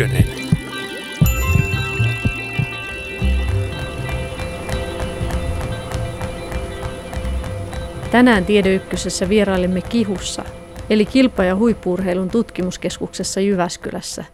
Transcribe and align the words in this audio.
Ykkönen. 0.00 0.24
Tänään 8.10 8.44
Tiede 8.44 8.74
Ykkösessä 8.74 9.28
vierailimme 9.28 9.80
Kihussa, 9.80 10.44
eli 10.90 11.06
kilpa- 11.06 11.44
ja 11.44 11.56
huippuurheilun 11.56 12.30
tutkimuskeskuksessa 12.30 13.40
Jyväskylässä. 13.40 14.24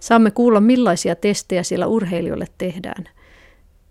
Saamme 0.00 0.30
kuulla 0.30 0.60
millaisia 0.60 1.16
testejä 1.16 1.62
siellä 1.62 1.86
urheilijoille 1.86 2.46
tehdään. 2.58 3.04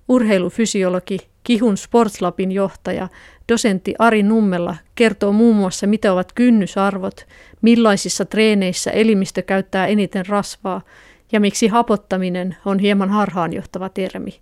Urheilufysiologi, 0.07 1.17
Kihun 1.43 1.77
Sportslabin 1.77 2.51
johtaja, 2.51 3.07
dosentti 3.51 3.95
Ari 3.99 4.23
Nummella 4.23 4.75
kertoo 4.95 5.31
muun 5.31 5.55
muassa, 5.55 5.87
mitä 5.87 6.13
ovat 6.13 6.33
kynnysarvot, 6.35 7.27
millaisissa 7.61 8.25
treeneissä 8.25 8.91
elimistö 8.91 9.41
käyttää 9.41 9.87
eniten 9.87 10.25
rasvaa 10.25 10.81
ja 11.35 11.39
miksi 11.39 11.67
hapottaminen 11.67 12.57
on 12.65 12.79
hieman 12.79 13.09
harhaanjohtava 13.09 13.89
termi. 13.89 14.39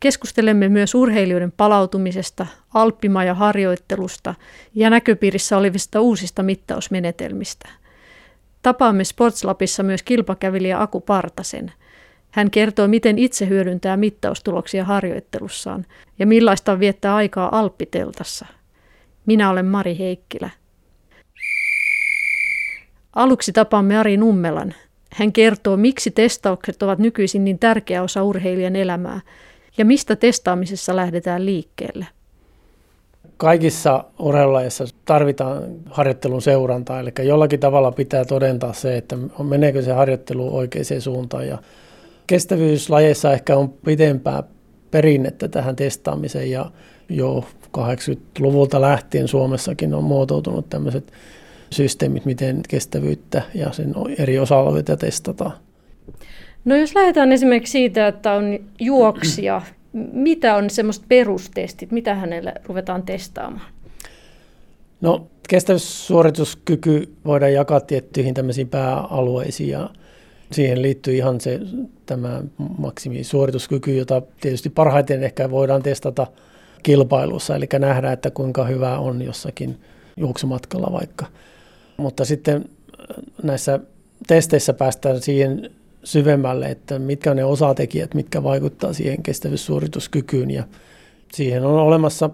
Keskustelemme 0.00 0.68
myös 0.68 0.94
urheilijoiden 0.94 1.52
palautumisesta, 1.52 2.46
alppimaja-harjoittelusta 2.74 4.34
ja 4.74 4.90
näköpiirissä 4.90 5.56
olevista 5.56 6.00
uusista 6.00 6.42
mittausmenetelmistä. 6.42 7.68
Tapaamme 8.62 9.04
Sportslabissa 9.04 9.82
myös 9.82 10.02
kilpakävelijä 10.02 10.80
Aku 10.80 11.00
Partasen. 11.00 11.72
Hän 12.30 12.50
kertoo, 12.50 12.88
miten 12.88 13.18
itse 13.18 13.48
hyödyntää 13.48 13.96
mittaustuloksia 13.96 14.84
harjoittelussaan 14.84 15.86
ja 16.18 16.26
millaista 16.26 16.72
on 16.72 16.80
viettää 16.80 17.14
aikaa 17.14 17.58
Alppiteltassa. 17.58 18.46
Minä 19.26 19.50
olen 19.50 19.66
Mari 19.66 19.98
Heikkilä. 19.98 20.50
Aluksi 23.12 23.52
tapaamme 23.52 23.98
Ari 23.98 24.16
Nummelan. 24.16 24.74
Hän 25.12 25.32
kertoo, 25.32 25.76
miksi 25.76 26.10
testaukset 26.10 26.82
ovat 26.82 26.98
nykyisin 26.98 27.44
niin 27.44 27.58
tärkeä 27.58 28.02
osa 28.02 28.22
urheilijan 28.22 28.76
elämää 28.76 29.20
ja 29.78 29.84
mistä 29.84 30.16
testaamisessa 30.16 30.96
lähdetään 30.96 31.46
liikkeelle. 31.46 32.06
Kaikissa 33.36 34.04
urheilulajeissa 34.18 34.84
tarvitaan 35.04 35.62
harjoittelun 35.90 36.42
seurantaa, 36.42 37.00
eli 37.00 37.12
jollakin 37.22 37.60
tavalla 37.60 37.92
pitää 37.92 38.24
todentaa 38.24 38.72
se, 38.72 38.96
että 38.96 39.16
meneekö 39.42 39.82
se 39.82 39.92
harjoittelu 39.92 40.56
oikeaan 40.56 41.00
suuntaan. 41.00 41.46
Ja 41.46 41.58
kestävyyslajeissa 42.26 43.32
ehkä 43.32 43.56
on 43.56 43.68
pitempää 43.68 44.42
perinnettä 44.90 45.48
tähän 45.48 45.76
testaamiseen 45.76 46.50
ja 46.50 46.70
jo 47.08 47.44
80-luvulta 47.78 48.80
lähtien 48.80 49.28
Suomessakin 49.28 49.94
on 49.94 50.04
muotoutunut 50.04 50.68
tämmöiset 50.70 51.12
systeemit, 51.72 52.24
miten 52.24 52.60
kestävyyttä 52.68 53.42
ja 53.54 53.72
sen 53.72 53.94
eri 54.18 54.38
osa-alueita 54.38 54.96
testataan. 54.96 55.52
No 56.64 56.76
jos 56.76 56.94
lähdetään 56.94 57.32
esimerkiksi 57.32 57.72
siitä, 57.72 58.08
että 58.08 58.32
on 58.32 58.58
juoksija, 58.80 59.62
mitä 60.12 60.56
on 60.56 60.70
semmoiset 60.70 61.04
perustestit, 61.08 61.90
mitä 61.92 62.14
hänelle 62.14 62.54
ruvetaan 62.66 63.02
testaamaan? 63.02 63.72
No 65.00 65.26
kestävyyssuorituskyky 65.48 67.12
voidaan 67.24 67.52
jakaa 67.52 67.80
tiettyihin 67.80 68.34
tämmöisiin 68.34 68.68
pääalueisiin 68.68 69.68
ja 69.68 69.90
siihen 70.52 70.82
liittyy 70.82 71.16
ihan 71.16 71.40
se 71.40 71.60
tämä 72.06 72.42
maksimisuorituskyky, 72.78 73.94
jota 73.94 74.22
tietysti 74.40 74.70
parhaiten 74.70 75.22
ehkä 75.22 75.50
voidaan 75.50 75.82
testata 75.82 76.26
kilpailussa, 76.82 77.56
eli 77.56 77.66
nähdä, 77.78 78.12
että 78.12 78.30
kuinka 78.30 78.64
hyvä 78.64 78.98
on 78.98 79.22
jossakin 79.22 79.80
juoksumatkalla 80.16 80.92
vaikka. 80.92 81.26
Mutta 82.00 82.24
sitten 82.24 82.64
näissä 83.42 83.80
testeissä 84.26 84.72
päästään 84.72 85.22
siihen 85.22 85.70
syvemmälle, 86.04 86.66
että 86.66 86.98
mitkä 86.98 87.30
on 87.30 87.36
ne 87.36 87.44
osatekijät, 87.44 88.14
mitkä 88.14 88.42
vaikuttaa 88.42 88.92
siihen 88.92 89.22
kestävyyssuorituskykyyn. 89.22 90.50
Ja 90.50 90.64
siihen 91.32 91.64
on 91.64 91.74
olemassa 91.74 92.30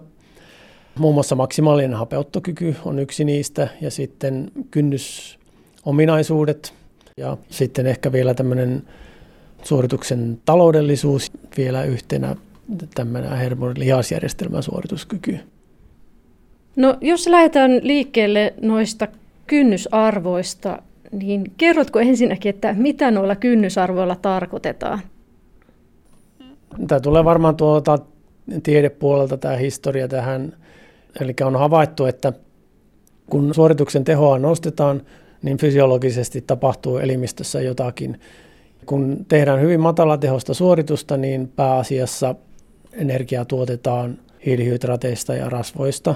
muun 0.99 1.13
muassa 1.13 1.35
maksimaalinen 1.35 1.93
hapeuttokyky 1.93 2.75
on 2.85 2.99
yksi 2.99 3.25
niistä 3.25 3.67
ja 3.81 3.91
sitten 3.91 4.51
kynnysominaisuudet 4.71 6.73
ja 7.17 7.37
sitten 7.49 7.87
ehkä 7.87 8.11
vielä 8.11 8.33
tämmöinen 8.33 8.83
suorituksen 9.63 10.41
taloudellisuus 10.45 11.31
vielä 11.57 11.83
yhtenä 11.83 12.35
tämmöinen 12.95 13.37
hermon 13.37 13.79
lihasjärjestelmän 13.79 14.63
suorituskyky. 14.63 15.39
No 16.75 16.97
jos 17.01 17.27
lähdetään 17.27 17.71
liikkeelle 17.83 18.53
noista 18.61 19.07
kynnysarvoista, 19.47 20.81
niin 21.11 21.43
kerrotko 21.57 21.99
ensinnäkin, 21.99 22.49
että 22.49 22.73
mitä 22.73 23.11
noilla 23.11 23.35
kynnysarvoilla 23.35 24.15
tarkoitetaan? 24.15 24.99
Tämä 26.87 26.99
tulee 26.99 27.25
varmaan 27.25 27.55
tuolta 27.55 27.99
tiedepuolelta 28.63 29.37
tämä 29.37 29.55
historia 29.55 30.07
tähän. 30.07 30.57
Eli 31.21 31.33
on 31.45 31.55
havaittu, 31.55 32.05
että 32.05 32.33
kun 33.29 33.53
suorituksen 33.53 34.03
tehoa 34.03 34.39
nostetaan, 34.39 35.01
niin 35.41 35.57
fysiologisesti 35.57 36.41
tapahtuu 36.41 36.97
elimistössä 36.97 37.61
jotakin. 37.61 38.19
Kun 38.85 39.25
tehdään 39.27 39.61
hyvin 39.61 39.79
matalatehosta 39.79 40.53
suoritusta, 40.53 41.17
niin 41.17 41.47
pääasiassa 41.55 42.35
energiaa 42.93 43.45
tuotetaan 43.45 44.17
hiilihydraateista 44.45 45.35
ja 45.35 45.49
rasvoista. 45.49 46.15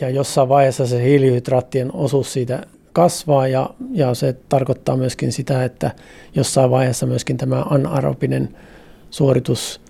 Ja 0.00 0.10
jossain 0.10 0.48
vaiheessa 0.48 0.86
se 0.86 1.04
hiilihydraattien 1.04 1.94
osuus 1.94 2.32
siitä 2.32 2.66
kasvaa 2.92 3.48
ja, 3.48 3.70
ja 3.92 4.14
se 4.14 4.36
tarkoittaa 4.48 4.96
myöskin 4.96 5.32
sitä, 5.32 5.64
että 5.64 5.90
jossain 6.34 6.70
vaiheessa 6.70 7.06
myöskin 7.06 7.36
tämä 7.36 7.62
anaerobinen 7.70 8.56
suoritus 9.10 9.80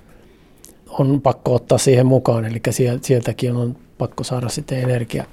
on 0.89 1.21
pakko 1.21 1.55
ottaa 1.55 1.78
siihen 1.78 2.06
mukaan, 2.06 2.45
eli 2.45 2.61
sieltäkin 3.03 3.56
on 3.56 3.77
pakko 3.99 4.25
saada 4.25 4.49
sitten 4.49 4.78
energiaa. 4.78 5.27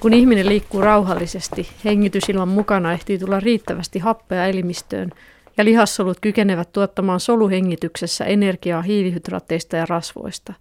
Kun 0.00 0.14
ihminen 0.14 0.48
liikkuu 0.48 0.80
rauhallisesti, 0.80 1.68
hengitysilman 1.84 2.48
mukana 2.48 2.92
ehtii 2.92 3.18
tulla 3.18 3.40
riittävästi 3.40 3.98
happea 3.98 4.46
elimistöön 4.46 5.10
ja 5.56 5.64
lihassolut 5.64 6.20
kykenevät 6.20 6.72
tuottamaan 6.72 7.20
soluhengityksessä 7.20 8.24
energiaa 8.24 8.82
hiilihydraatteista 8.82 9.76
ja 9.76 9.86
rasvoista. 9.86 10.52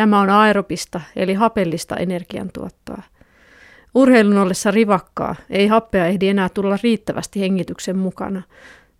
Tämä 0.00 0.20
on 0.20 0.30
aerobista 0.30 1.00
eli 1.16 1.34
hapellista 1.34 1.96
energiantuottoa. 1.96 3.02
Urheilun 3.94 4.38
ollessa 4.38 4.70
rivakkaa 4.70 5.36
ei 5.50 5.66
happea 5.66 6.06
ehdi 6.06 6.28
enää 6.28 6.48
tulla 6.48 6.78
riittävästi 6.82 7.40
hengityksen 7.40 7.98
mukana. 7.98 8.42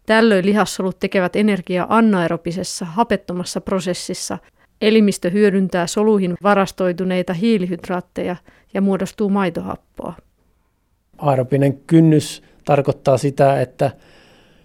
Tällöin 0.07 0.47
lihassolut 0.47 0.99
tekevät 0.99 1.37
energiaa 1.37 1.87
anaerobisessa, 1.89 2.85
hapettomassa 2.85 3.61
prosessissa. 3.61 4.39
Elimistö 4.81 5.31
hyödyntää 5.31 5.87
soluihin 5.87 6.35
varastoituneita 6.43 7.33
hiilihydraatteja 7.33 8.37
ja 8.75 8.81
muodostuu 8.81 9.29
maitohappoa. 9.29 10.15
Aerobinen 11.19 11.79
kynnys 11.79 12.43
tarkoittaa 12.65 13.19
sitä, 13.19 13.61
että 13.61 13.91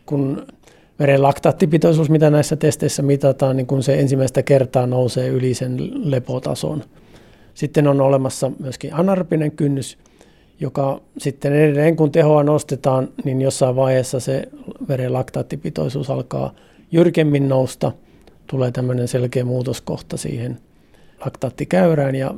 kun 0.05 0.45
veren 0.99 1.21
laktaattipitoisuus, 1.21 2.09
mitä 2.09 2.29
näissä 2.29 2.55
testeissä 2.55 3.01
mitataan, 3.01 3.57
niin 3.57 3.67
kun 3.67 3.83
se 3.83 3.99
ensimmäistä 3.99 4.43
kertaa 4.43 4.87
nousee 4.87 5.27
yli 5.27 5.53
sen 5.53 5.77
lepotason. 6.11 6.83
Sitten 7.53 7.87
on 7.87 8.01
olemassa 8.01 8.51
myöskin 8.59 8.93
anaerobinen 8.93 9.51
kynnys, 9.51 9.97
joka 10.59 11.01
sitten 11.17 11.53
edelleen 11.53 11.95
kun 11.95 12.11
tehoa 12.11 12.43
nostetaan, 12.43 13.09
niin 13.23 13.41
jossain 13.41 13.75
vaiheessa 13.75 14.19
se 14.19 14.43
veren 14.87 15.13
laktaattipitoisuus 15.13 16.09
alkaa 16.09 16.53
jyrkemmin 16.91 17.49
nousta. 17.49 17.91
Tulee 18.47 18.71
tämmöinen 18.71 19.07
selkeä 19.07 19.45
muutoskohta 19.45 20.17
siihen 20.17 20.57
laktaattikäyrään 21.25 22.15
ja, 22.15 22.35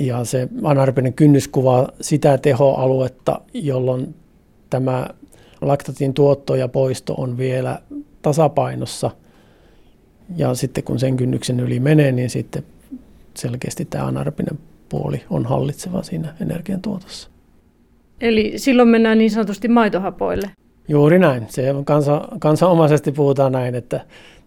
ja 0.00 0.24
se 0.24 0.48
anaerobinen 0.62 1.14
kynnys 1.14 1.48
kuvaa 1.48 1.88
sitä 2.00 2.38
tehoaluetta, 2.38 3.40
jolloin 3.54 4.14
tämä 4.70 5.06
laktaatin 5.60 6.14
tuotto 6.14 6.54
ja 6.54 6.68
poisto 6.68 7.14
on 7.14 7.38
vielä 7.38 7.78
tasapainossa. 8.22 9.10
Ja 10.36 10.54
sitten 10.54 10.84
kun 10.84 10.98
sen 10.98 11.16
kynnyksen 11.16 11.60
yli 11.60 11.80
menee, 11.80 12.12
niin 12.12 12.30
sitten 12.30 12.62
selkeästi 13.34 13.84
tämä 13.84 14.04
anaerobinen 14.04 14.58
puoli 14.88 15.22
on 15.30 15.46
hallitseva 15.46 16.02
siinä 16.02 16.34
energiantuotossa. 16.40 17.30
Eli 18.20 18.52
silloin 18.56 18.88
mennään 18.88 19.18
niin 19.18 19.30
sanotusti 19.30 19.68
maitohapoille? 19.68 20.50
Juuri 20.88 21.18
näin. 21.18 21.46
Se 21.48 21.72
on 21.72 21.84
kansa, 21.84 22.28
kansanomaisesti 22.38 23.12
puhutaan 23.12 23.52
näin, 23.52 23.74
että, 23.74 24.00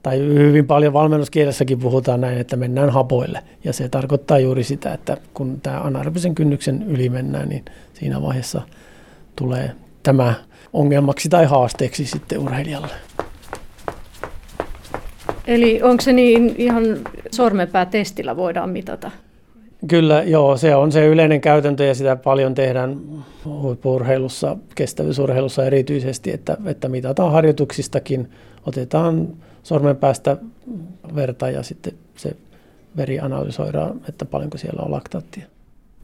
tai 0.03 0.19
hyvin 0.19 0.67
paljon 0.67 0.93
valmennuskielessäkin 0.93 1.79
puhutaan 1.79 2.21
näin, 2.21 2.37
että 2.37 2.55
mennään 2.55 2.89
hapoille. 2.89 3.39
Ja 3.63 3.73
se 3.73 3.89
tarkoittaa 3.89 4.39
juuri 4.39 4.63
sitä, 4.63 4.93
että 4.93 5.17
kun 5.33 5.61
tämä 5.61 5.79
anaerobisen 5.79 6.35
kynnyksen 6.35 6.83
yli 6.87 7.09
mennään, 7.09 7.49
niin 7.49 7.65
siinä 7.93 8.21
vaiheessa 8.21 8.61
tulee 9.35 9.71
tämä 10.03 10.33
ongelmaksi 10.73 11.29
tai 11.29 11.45
haasteeksi 11.45 12.05
sitten 12.05 12.39
urheilijalle. 12.39 12.93
Eli 15.47 15.81
onko 15.81 16.01
se 16.01 16.13
niin 16.13 16.55
ihan 16.57 16.83
sormenpää 17.31 17.85
testillä 17.85 18.37
voidaan 18.37 18.69
mitata? 18.69 19.11
Kyllä, 19.87 20.23
joo, 20.23 20.57
se 20.57 20.75
on 20.75 20.91
se 20.91 21.07
yleinen 21.07 21.41
käytäntö 21.41 21.83
ja 21.83 21.95
sitä 21.95 22.15
paljon 22.15 22.55
tehdään 22.55 22.99
huippurheilussa, 23.45 24.57
kestävyysurheilussa 24.75 25.65
erityisesti, 25.65 26.31
että, 26.31 26.57
että 26.65 26.89
mitataan 26.89 27.31
harjoituksistakin, 27.31 28.31
otetaan 28.65 29.27
sormen 29.63 29.95
päästä 29.95 30.37
verta 31.15 31.49
ja 31.49 31.63
sitten 31.63 31.93
se 32.15 32.35
veri 32.97 33.19
analysoidaan, 33.19 34.01
että 34.09 34.25
paljonko 34.25 34.57
siellä 34.57 34.83
on 34.83 34.91
laktaattia. 34.91 35.45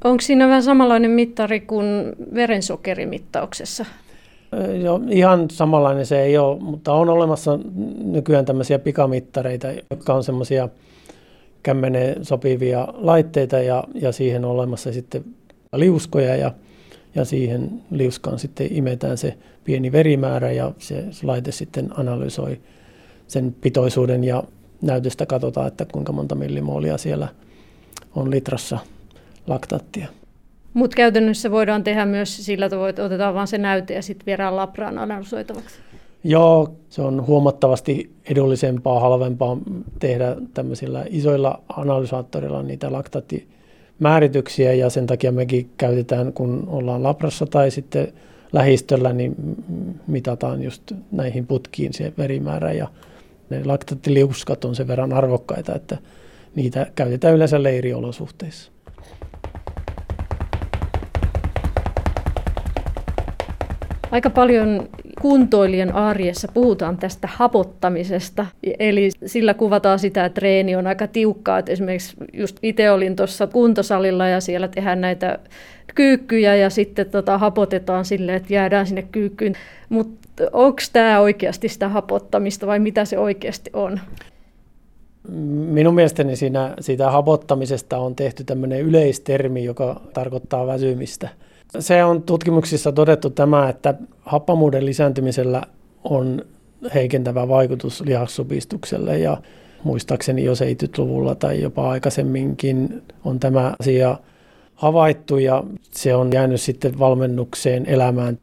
Onko 0.04 0.22
siinä 0.22 0.48
vähän 0.48 0.64
samanlainen 0.64 1.12
mittari 1.12 1.60
kuin 1.60 1.86
verensokerimittauksessa? 2.34 3.86
Joo, 4.82 5.02
ihan 5.10 5.50
samanlainen 5.52 6.06
se 6.06 6.22
ei 6.22 6.38
ole, 6.38 6.60
mutta 6.60 6.94
on 6.94 7.10
olemassa 7.10 7.60
nykyään 8.04 8.46
tämmöisiä 8.46 8.80
pikamittareita, 8.80 9.68
jotka 9.90 10.14
on 10.14 10.24
semmoisia 10.24 10.70
kämmeneen 11.64 12.26
sopivia 12.26 12.88
laitteita 12.94 13.60
ja, 13.60 13.84
ja 13.94 14.12
siihen 14.12 14.46
on 14.46 14.52
olemassa 14.52 14.94
sitten 14.94 15.26
liuskoja 15.76 16.36
ja, 16.36 16.52
ja 17.16 17.26
siihen 17.26 17.82
liuskaan 17.92 18.40
sitten 18.40 18.68
imetään 18.72 19.18
se 19.18 19.38
pieni 19.64 19.92
verimäärä 19.92 20.52
ja 20.52 20.72
se, 20.78 21.06
laite 21.24 21.52
sitten 21.52 22.00
analysoi 22.00 22.60
sen 23.28 23.56
pitoisuuden 23.62 24.24
ja 24.24 24.44
näytöstä 24.82 25.26
katsotaan, 25.26 25.68
että 25.68 25.86
kuinka 25.92 26.12
monta 26.12 26.36
millimoolia 26.36 26.98
siellä 26.98 27.28
on 28.16 28.32
litrassa 28.32 28.78
laktaattia. 29.48 30.08
Mutta 30.74 30.96
käytännössä 30.96 31.52
voidaan 31.52 31.84
tehdä 31.84 32.06
myös 32.06 32.46
sillä 32.46 32.70
tavoin, 32.70 32.90
että 32.90 33.04
otetaan 33.04 33.34
vain 33.34 33.48
se 33.48 33.58
näyte 33.58 33.94
ja 33.94 34.02
sitten 34.02 34.26
viedään 34.26 34.56
labraan 34.56 34.98
analysoitavaksi. 34.98 35.80
Joo, 36.24 36.76
se 36.90 37.02
on 37.02 37.28
huomattavasti 37.28 38.12
edullisempaa, 38.30 39.00
halvempaa 39.00 39.58
tehdä 40.00 40.36
tämmöisillä 40.54 41.06
isoilla 41.10 41.62
analysaattorilla 41.76 42.64
niitä 42.64 42.92
laktaattimäärityksiä 42.92 44.74
ja 44.74 44.90
sen 44.90 45.08
takia 45.08 45.32
mekin 45.32 45.70
käytetään, 45.78 46.34
kun 46.34 46.64
ollaan 46.68 47.04
labrassa 47.04 47.46
tai 47.46 47.72
sitten 47.72 48.14
lähistöllä, 48.54 49.14
niin 49.14 49.36
mitataan 50.08 50.64
just 50.64 50.92
näihin 51.12 51.48
putkiin 51.48 51.94
se 51.94 52.14
verimäärä 52.18 52.72
ja 52.72 52.88
ne 53.50 53.66
laktaattiliuskat 53.66 54.66
on 54.66 54.76
sen 54.76 54.88
verran 54.88 55.14
arvokkaita, 55.14 55.76
että 55.76 55.98
niitä 56.56 56.92
käytetään 56.96 57.36
yleensä 57.36 57.64
leiriolosuhteissa. 57.64 58.72
Aika 64.12 64.30
paljon 64.30 64.90
kuntoilijan 65.22 65.92
arjessa 65.92 66.48
puhutaan 66.54 66.98
tästä 66.98 67.30
hapottamisesta, 67.32 68.46
eli 68.80 69.10
sillä 69.26 69.54
kuvataan 69.54 70.00
sitä, 70.00 70.26
että 70.26 70.40
treeni 70.40 70.76
on 70.76 70.88
aika 70.88 71.08
tiukkaa. 71.08 71.64
Esimerkiksi 71.68 72.16
just 72.34 72.58
itse 72.64 72.92
olin 72.92 73.16
tuossa 73.16 73.48
kuntosalilla 73.48 74.28
ja 74.28 74.42
siellä 74.42 74.68
tehdään 74.68 75.02
näitä 75.02 75.40
kyykkyjä 75.96 76.56
ja 76.56 76.70
sitten 76.70 77.10
tota, 77.10 77.38
hapotetaan 77.38 78.06
sille, 78.06 78.36
että 78.36 78.54
jäädään 78.54 78.88
sinne 78.88 79.02
kyykkyyn. 79.12 79.54
Mutta 79.90 80.44
onko 80.52 80.82
tämä 80.94 81.20
oikeasti 81.20 81.70
sitä 81.70 81.90
hapottamista 81.90 82.68
vai 82.68 82.80
mitä 82.80 83.06
se 83.06 83.18
oikeasti 83.18 83.70
on? 83.74 84.00
Minun 85.70 85.96
mielestäni 85.96 86.36
siinä, 86.36 86.74
siitä 86.80 87.12
hapottamisesta 87.12 87.98
on 87.98 88.16
tehty 88.16 88.44
tämmöinen 88.44 88.82
yleistermi, 88.82 89.64
joka 89.64 90.02
tarkoittaa 90.14 90.68
väsymistä– 90.68 91.30
se 91.80 92.04
on 92.04 92.24
tutkimuksissa 92.24 92.92
todettu 92.92 93.30
tämä, 93.30 93.70
että 93.70 93.94
happamuuden 94.22 94.86
lisääntymisellä 94.86 95.62
on 96.04 96.42
heikentävä 96.94 97.48
vaikutus 97.48 98.02
lihassupistukselle 98.02 99.20
ja 99.20 99.38
muistaakseni 99.84 100.44
jo 100.44 100.54
70-luvulla 100.54 101.36
tai 101.36 101.62
jopa 101.62 101.90
aikaisemminkin 101.90 103.02
on 103.26 103.40
tämä 103.40 103.74
asia 103.80 104.18
havaittu 104.76 105.38
ja 105.38 105.64
se 105.92 106.16
on 106.16 106.30
jäänyt 106.34 106.62
sitten 106.62 107.00
valmennukseen 107.00 107.86
elämään. 107.86 108.40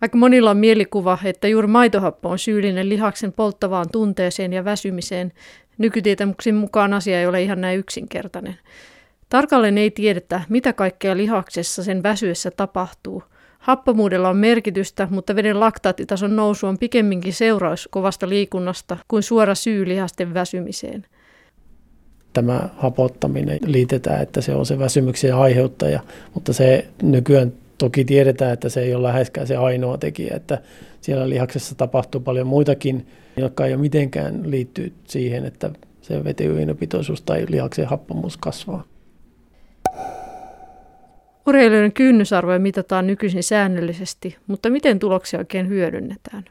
Aika 0.00 0.18
monilla 0.18 0.50
on 0.50 0.56
mielikuva, 0.56 1.18
että 1.24 1.48
juuri 1.48 1.68
maitohappo 1.68 2.30
on 2.30 2.38
syyllinen 2.38 2.88
lihaksen 2.88 3.32
polttavaan 3.32 3.86
tunteeseen 3.92 4.52
ja 4.52 4.64
väsymiseen. 4.64 5.32
Nykytietämyksen 5.78 6.54
mukaan 6.54 6.92
asia 6.92 7.20
ei 7.20 7.26
ole 7.26 7.42
ihan 7.42 7.60
näin 7.60 7.78
yksinkertainen. 7.78 8.54
Tarkalleen 9.28 9.78
ei 9.78 9.90
tiedetä, 9.90 10.40
mitä 10.48 10.72
kaikkea 10.72 11.16
lihaksessa 11.16 11.84
sen 11.84 12.02
väsyessä 12.02 12.50
tapahtuu. 12.50 13.22
Happamuudella 13.58 14.28
on 14.28 14.36
merkitystä, 14.36 15.08
mutta 15.10 15.36
veden 15.36 15.60
laktaattitason 15.60 16.36
nousu 16.36 16.66
on 16.66 16.78
pikemminkin 16.78 17.32
seuraus 17.32 17.88
kovasta 17.92 18.28
liikunnasta 18.28 18.96
kuin 19.08 19.22
suora 19.22 19.54
syy 19.54 19.88
lihasten 19.88 20.34
väsymiseen. 20.34 21.06
Tämä 22.32 22.68
hapottaminen 22.76 23.58
liitetään, 23.66 24.22
että 24.22 24.40
se 24.40 24.54
on 24.54 24.66
se 24.66 24.78
väsymyksen 24.78 25.34
aiheuttaja, 25.34 26.00
mutta 26.34 26.52
se 26.52 26.86
nykyään 27.02 27.52
toki 27.78 28.04
tiedetään, 28.04 28.52
että 28.52 28.68
se 28.68 28.80
ei 28.80 28.94
ole 28.94 29.02
läheskään 29.02 29.46
se 29.46 29.56
ainoa 29.56 29.98
tekijä, 29.98 30.36
että 30.36 30.58
siellä 31.00 31.28
lihaksessa 31.28 31.74
tapahtuu 31.74 32.20
paljon 32.20 32.46
muitakin, 32.46 33.06
jotka 33.36 33.66
ei 33.66 33.74
ole 33.74 33.80
mitenkään 33.80 34.50
liittyy 34.50 34.92
siihen, 35.04 35.44
että 35.44 35.70
se 36.00 36.24
vetyinopitoisuus 36.24 37.22
tai 37.22 37.46
lihaksen 37.48 37.86
happamuus 37.86 38.36
kasvaa. 38.36 38.84
Urheilijoiden 41.46 41.92
kynnysarvoja 41.92 42.58
mitataan 42.58 43.06
nykyisin 43.06 43.42
säännöllisesti, 43.42 44.36
mutta 44.46 44.70
miten 44.70 44.98
tuloksia 44.98 45.38
oikein 45.38 45.68
hyödynnetään? 45.68 46.44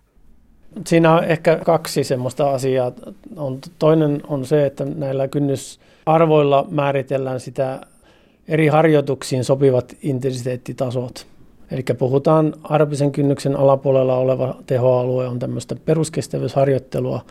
Siinä 0.87 1.13
on 1.13 1.23
ehkä 1.23 1.59
kaksi 1.65 2.03
semmoista 2.03 2.51
asiaa. 2.51 2.91
On, 3.35 3.59
toinen 3.79 4.21
on 4.27 4.45
se, 4.45 4.65
että 4.65 4.85
näillä 4.85 5.27
kynnysarvoilla 5.27 6.67
määritellään 6.71 7.39
sitä 7.39 7.81
eri 8.47 8.67
harjoituksiin 8.67 9.43
sopivat 9.43 9.95
intensiteettitasot. 10.01 11.27
Eli 11.71 11.83
puhutaan 11.97 12.53
arpisen 12.63 13.11
kynnyksen 13.11 13.55
alapuolella 13.55 14.15
oleva 14.15 14.57
tehoalue 14.67 15.27
on 15.27 15.39
tämmöistä 15.39 15.75
peruskestävyysharjoittelua, 15.85 17.25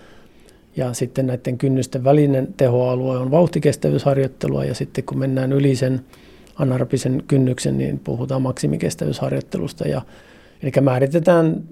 ja 0.77 0.93
sitten 0.93 1.27
näiden 1.27 1.59
kynnysten 1.59 2.05
välinen 2.05 2.49
tehoalue 2.57 3.19
on 3.19 3.31
vauhtikestävyysharjoittelua, 3.31 4.65
ja 4.65 4.75
sitten 4.75 5.05
kun 5.05 5.19
mennään 5.19 5.53
yli 5.53 5.77
sen 5.77 6.01
anaerobisen 6.55 7.23
kynnyksen, 7.29 7.79
niin 7.79 7.99
puhutaan 7.99 8.43
maksimikestävyysharjoittelusta. 8.43 9.89
Ja, 9.89 10.03
eli 10.63 10.73
määritetään 10.81 11.65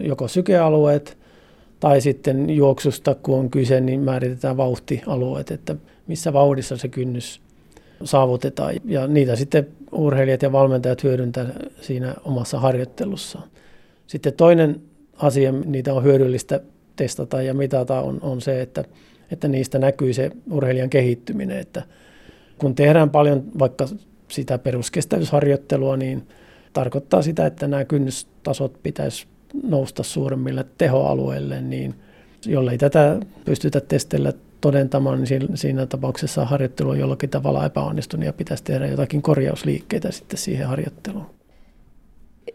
joko 0.00 0.28
sykealueet 0.28 1.18
tai 1.80 2.00
sitten 2.00 2.50
juoksusta, 2.50 3.14
kun 3.14 3.38
on 3.38 3.50
kyse, 3.50 3.80
niin 3.80 4.00
määritetään 4.00 4.56
vauhtialueet, 4.56 5.50
että 5.50 5.76
missä 6.06 6.32
vauhdissa 6.32 6.76
se 6.76 6.88
kynnys 6.88 7.40
saavutetaan. 8.04 8.74
Ja 8.84 9.06
niitä 9.06 9.36
sitten 9.36 9.68
urheilijat 9.92 10.42
ja 10.42 10.52
valmentajat 10.52 11.02
hyödyntää 11.02 11.46
siinä 11.80 12.14
omassa 12.24 12.60
harjoittelussaan. 12.60 13.48
Sitten 14.06 14.32
toinen 14.32 14.80
asia, 15.16 15.52
niitä 15.52 15.94
on 15.94 16.04
hyödyllistä 16.04 16.60
testata 16.96 17.42
ja 17.42 17.54
mitata, 17.54 18.00
on, 18.00 18.18
on 18.22 18.40
se, 18.40 18.62
että, 18.62 18.84
että 19.30 19.48
niistä 19.48 19.78
näkyy 19.78 20.12
se 20.12 20.30
urheilijan 20.50 20.90
kehittyminen. 20.90 21.58
Että 21.58 21.82
kun 22.58 22.74
tehdään 22.74 23.10
paljon 23.10 23.44
vaikka 23.58 23.88
sitä 24.34 24.58
peruskestävyysharjoittelua, 24.58 25.96
niin 25.96 26.22
tarkoittaa 26.72 27.22
sitä, 27.22 27.46
että 27.46 27.68
nämä 27.68 27.84
kynnystasot 27.84 28.82
pitäisi 28.82 29.26
nousta 29.62 30.02
suuremmille 30.02 30.66
tehoalueille, 30.78 31.60
niin 31.60 31.94
jollei 32.46 32.78
tätä 32.78 33.20
pystytä 33.44 33.80
testillä 33.80 34.32
todentamaan, 34.60 35.22
niin 35.22 35.56
siinä 35.56 35.86
tapauksessa 35.86 36.44
harjoittelu 36.44 36.90
on 36.90 36.98
jollakin 36.98 37.30
tavalla 37.30 37.66
epäonnistunut 37.66 38.26
ja 38.26 38.32
pitäisi 38.32 38.64
tehdä 38.64 38.86
jotakin 38.86 39.22
korjausliikkeitä 39.22 40.12
sitten 40.12 40.38
siihen 40.38 40.66
harjoitteluun. 40.66 41.26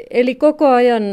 Eli 0.10 0.36
koko 0.36 0.68
ajan 0.68 1.04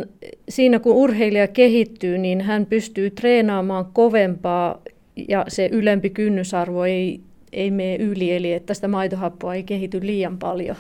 siinä 0.49 0.79
kun 0.79 0.97
urheilija 0.97 1.49
kehittyy, 1.49 2.19
niin 2.19 2.41
hän 2.41 2.67
pystyy 2.67 3.11
treenaamaan 3.11 3.87
kovempaa 3.93 4.83
ja 5.29 5.45
se 5.49 5.69
ylempi 5.73 6.11
kynnysarvo 6.11 6.85
ei 6.85 7.21
ei 7.53 7.71
mene 7.71 7.97
yli, 7.97 8.33
eli 8.33 8.53
että 8.53 8.75
sitä 8.75 8.88
maitohappoa 8.88 9.55
ei 9.55 9.62
kehity 9.62 10.07
liian 10.07 10.38
paljon. 10.38 10.76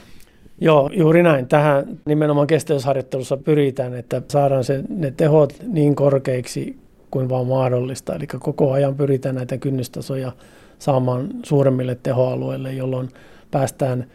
Joo, 0.60 0.90
juuri 0.92 1.22
näin. 1.22 1.48
Tähän 1.48 1.98
nimenomaan 2.04 2.46
kestävyysharjoittelussa 2.46 3.36
pyritään, 3.36 3.94
että 3.94 4.22
saadaan 4.28 4.64
se, 4.64 4.84
ne 4.88 5.10
tehot 5.10 5.54
niin 5.66 5.94
korkeiksi 5.94 6.76
kuin 7.10 7.28
vaan 7.28 7.46
mahdollista. 7.46 8.14
Eli 8.14 8.26
koko 8.26 8.72
ajan 8.72 8.94
pyritään 8.94 9.34
näitä 9.34 9.58
kynnystasoja 9.58 10.32
saamaan 10.78 11.28
suuremmille 11.42 11.98
tehoalueille, 12.02 12.72
jolloin 12.72 13.08
päästään 13.50 14.06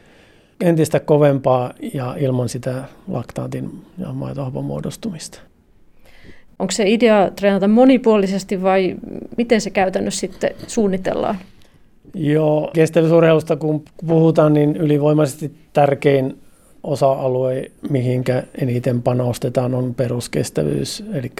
entistä 0.61 0.99
kovempaa 0.99 1.73
ja 1.93 2.15
ilman 2.19 2.49
sitä 2.49 2.83
laktaatin 3.07 3.71
ja 3.97 4.13
maitohapon 4.13 4.65
muodostumista. 4.65 5.39
Onko 6.59 6.71
se 6.71 6.89
idea 6.89 7.31
treenata 7.35 7.67
monipuolisesti 7.67 8.61
vai 8.61 8.95
miten 9.37 9.61
se 9.61 9.69
käytännössä 9.69 10.19
sitten 10.19 10.51
suunnitellaan? 10.67 11.37
Joo, 12.13 12.71
kestävyysurheilusta 12.73 13.55
kun 13.55 13.83
puhutaan, 14.07 14.53
niin 14.53 14.75
ylivoimaisesti 14.75 15.51
tärkein 15.73 16.37
osa-alue, 16.83 17.71
mihinkä 17.89 18.43
eniten 18.61 19.01
panostetaan, 19.01 19.73
on 19.73 19.95
peruskestävyys. 19.95 21.03
Eli 21.13 21.31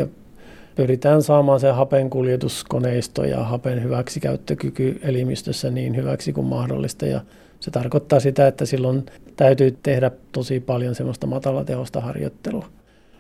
pyritään 0.76 1.24
saamaan 1.24 1.60
se 1.60 1.72
hapen 1.72 2.10
kuljetuskoneisto 2.10 3.24
ja 3.24 3.44
hapen 3.44 3.84
hyväksikäyttökyky 3.84 5.00
elimistössä 5.04 5.70
niin 5.70 5.96
hyväksi 5.96 6.34
kuin 6.34 6.48
mahdollista. 6.48 7.06
Ja 7.06 7.22
se 7.60 7.72
tarkoittaa 7.72 8.20
sitä, 8.20 8.48
että 8.48 8.66
silloin 8.66 9.06
täytyy 9.36 9.78
tehdä 9.84 10.12
tosi 10.32 10.60
paljon 10.60 10.96
semmoista 10.96 11.28
matalatehosta 11.28 12.02
harjoittelua. 12.02 12.66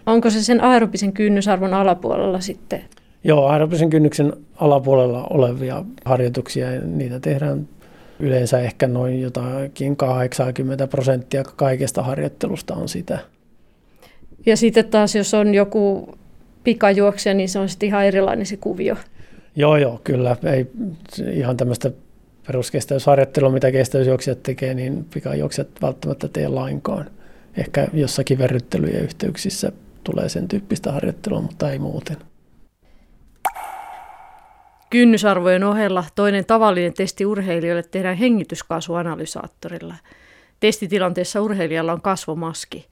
Onko 0.06 0.30
se 0.30 0.44
sen 0.44 0.64
aerobisen 0.64 1.14
kynnysarvon 1.14 1.74
alapuolella 1.74 2.40
sitten? 2.40 2.82
Joo, 3.24 3.48
aerobisen 3.48 3.90
kynnyksen 3.90 4.34
alapuolella 4.56 5.28
olevia 5.30 5.84
harjoituksia, 6.06 6.68
niitä 6.86 7.20
tehdään 7.20 7.68
yleensä 8.20 8.60
ehkä 8.60 8.88
noin 8.88 9.22
jotakin 9.22 9.96
80 9.96 10.88
prosenttia 10.88 11.44
kaikesta 11.44 12.04
harjoittelusta 12.04 12.74
on 12.74 12.90
sitä. 12.90 13.20
Ja 14.46 14.58
sitten 14.58 14.86
taas, 14.86 15.16
jos 15.16 15.34
on 15.34 15.54
joku 15.54 16.10
pikajuoksija, 16.64 17.34
niin 17.34 17.50
se 17.50 17.60
on 17.60 17.70
sitten 17.70 17.88
ihan 17.88 18.06
erilainen 18.06 18.46
se 18.46 18.58
kuvio. 18.58 18.96
Joo, 19.56 19.78
joo, 19.78 20.02
kyllä. 20.04 20.36
Ei 20.44 20.72
ihan 21.34 21.58
tämmöistä 21.58 21.92
peruskestävyysharjoittelua, 22.48 23.50
mitä 23.50 23.72
kestävyysjuoksijat 23.72 24.44
tekee, 24.44 24.74
niin 24.74 25.06
pikajuoksijat 25.14 25.68
välttämättä 25.82 26.28
tee 26.28 26.48
lainkaan. 26.48 27.06
Ehkä 27.58 27.88
jossakin 27.94 28.38
verryttelyjen 28.38 29.04
yhteyksissä 29.04 29.72
tulee 30.04 30.30
sen 30.30 30.48
tyyppistä 30.48 30.92
harjoittelua, 30.92 31.42
mutta 31.42 31.72
ei 31.72 31.80
muuten. 31.80 32.18
Kynnysarvojen 34.92 35.64
ohella 35.64 36.06
toinen 36.16 36.46
tavallinen 36.46 36.94
testi 36.94 37.26
urheilijoille 37.26 37.84
tehdään 37.84 38.18
hengityskaasuanalysaattorilla. 38.18 39.96
Testitilanteessa 40.60 41.42
urheilijalla 41.42 41.94
on 41.94 42.02
kasvomaski. 42.02 42.88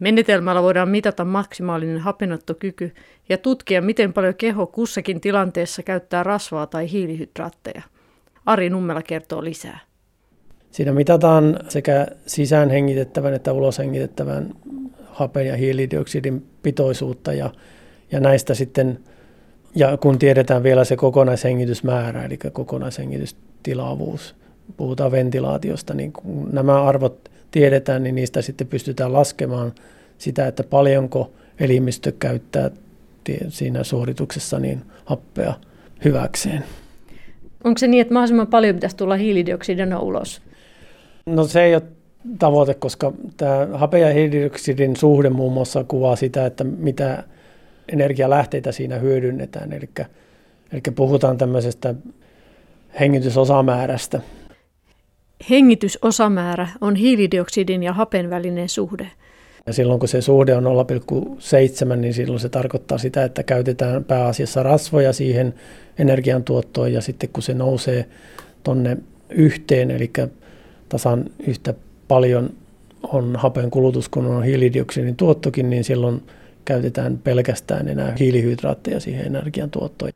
Menetelmällä 0.00 0.62
voidaan 0.62 0.88
mitata 0.88 1.24
maksimaalinen 1.24 1.98
hapenottokyky 1.98 2.94
ja 3.28 3.38
tutkia, 3.38 3.82
miten 3.82 4.12
paljon 4.12 4.34
keho 4.34 4.66
kussakin 4.66 5.20
tilanteessa 5.20 5.82
käyttää 5.82 6.22
rasvaa 6.22 6.66
tai 6.66 6.90
hiilihydraatteja. 6.90 7.82
Ari 8.46 8.70
Nummela 8.70 9.02
kertoo 9.02 9.44
lisää. 9.44 9.78
Siinä 10.70 10.92
mitataan 10.92 11.58
sekä 11.68 12.06
sisään 12.26 12.70
hengitettävän 12.70 13.34
että 13.34 13.52
ulos 13.52 13.78
hengitettävän 13.78 14.54
hapen 15.06 15.46
ja 15.46 15.56
hiilidioksidin 15.56 16.46
pitoisuutta 16.62 17.32
ja, 17.32 17.50
ja 18.12 18.20
näistä 18.20 18.54
sitten, 18.54 18.98
ja 19.74 19.96
kun 19.96 20.18
tiedetään 20.18 20.62
vielä 20.62 20.84
se 20.84 20.96
kokonaishengitysmäärä, 20.96 22.24
eli 22.24 22.38
kokonaishengitystilavuus, 22.52 24.34
puhutaan 24.76 25.12
ventilaatiosta, 25.12 25.94
niin 25.94 26.12
kun 26.12 26.48
nämä 26.52 26.82
arvot 26.82 27.30
tiedetään, 27.50 28.02
niin 28.02 28.14
niistä 28.14 28.42
sitten 28.42 28.66
pystytään 28.66 29.12
laskemaan 29.12 29.72
sitä, 30.18 30.46
että 30.46 30.64
paljonko 30.64 31.32
elimistö 31.60 32.12
käyttää 32.18 32.70
siinä 33.48 33.84
suorituksessa 33.84 34.58
niin 34.58 34.82
happea 35.04 35.54
hyväkseen. 36.04 36.64
Onko 37.64 37.78
se 37.78 37.86
niin, 37.86 38.00
että 38.00 38.14
mahdollisimman 38.14 38.46
paljon 38.46 38.74
pitäisi 38.74 38.96
tulla 38.96 39.16
hiilidioksidia 39.16 39.98
ulos? 39.98 40.42
No 41.26 41.44
se 41.44 41.62
ei 41.62 41.74
ole 41.74 41.82
tavoite, 42.38 42.74
koska 42.74 43.12
tämä 43.36 43.68
hape- 43.72 43.98
ja 43.98 44.12
hiilidioksidin 44.12 44.96
suhde 44.96 45.30
muun 45.30 45.52
muassa 45.52 45.84
kuvaa 45.84 46.16
sitä, 46.16 46.46
että 46.46 46.64
mitä 46.64 47.24
energialähteitä 47.88 48.72
siinä 48.72 48.98
hyödynnetään. 48.98 49.72
Eli, 49.72 49.88
eli 50.72 50.80
puhutaan 50.94 51.38
tämmöisestä 51.38 51.94
hengitysosamäärästä. 53.00 54.20
Hengitysosamäärä 55.50 56.68
on 56.80 56.96
hiilidioksidin 56.96 57.82
ja 57.82 57.92
hapen 57.92 58.30
välinen 58.30 58.68
suhde. 58.68 59.10
Ja 59.66 59.72
silloin 59.72 60.00
kun 60.00 60.08
se 60.08 60.20
suhde 60.20 60.54
on 60.54 60.64
0,7, 60.64 61.96
niin 61.96 62.14
silloin 62.14 62.40
se 62.40 62.48
tarkoittaa 62.48 62.98
sitä, 62.98 63.24
että 63.24 63.42
käytetään 63.42 64.04
pääasiassa 64.04 64.62
rasvoja 64.62 65.12
siihen 65.12 65.54
energiantuottoon 65.98 66.92
ja 66.92 67.00
sitten 67.00 67.28
kun 67.32 67.42
se 67.42 67.54
nousee 67.54 68.06
tonne 68.62 68.96
yhteen, 69.30 69.90
eli 69.90 70.10
tasan 70.88 71.24
yhtä 71.46 71.74
paljon 72.08 72.50
on 73.02 73.36
hapen 73.36 73.70
kulutus, 73.70 74.08
kun 74.08 74.26
on 74.26 74.44
hiilidioksidin 74.44 75.16
tuottokin, 75.16 75.70
niin 75.70 75.84
silloin 75.84 76.22
käytetään 76.64 77.18
pelkästään 77.18 77.88
enää 77.88 78.14
hiilihydraatteja 78.18 79.00
siihen 79.00 79.26
energiantuottoon. 79.26 80.12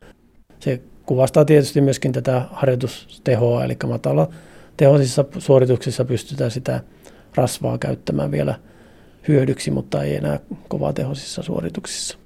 Se 0.59 0.81
kuvastaa 1.05 1.45
tietysti 1.45 1.81
myöskin 1.81 2.11
tätä 2.11 2.41
harjoitustehoa, 2.51 3.63
eli 3.63 3.77
matala 3.87 4.29
tehoisissa 4.77 5.25
suorituksissa 5.37 6.05
pystytään 6.05 6.51
sitä 6.51 6.81
rasvaa 7.35 7.77
käyttämään 7.77 8.31
vielä 8.31 8.55
hyödyksi, 9.27 9.71
mutta 9.71 10.03
ei 10.03 10.15
enää 10.15 10.39
kovatehoisissa 10.67 11.43
suorituksissa. 11.43 12.17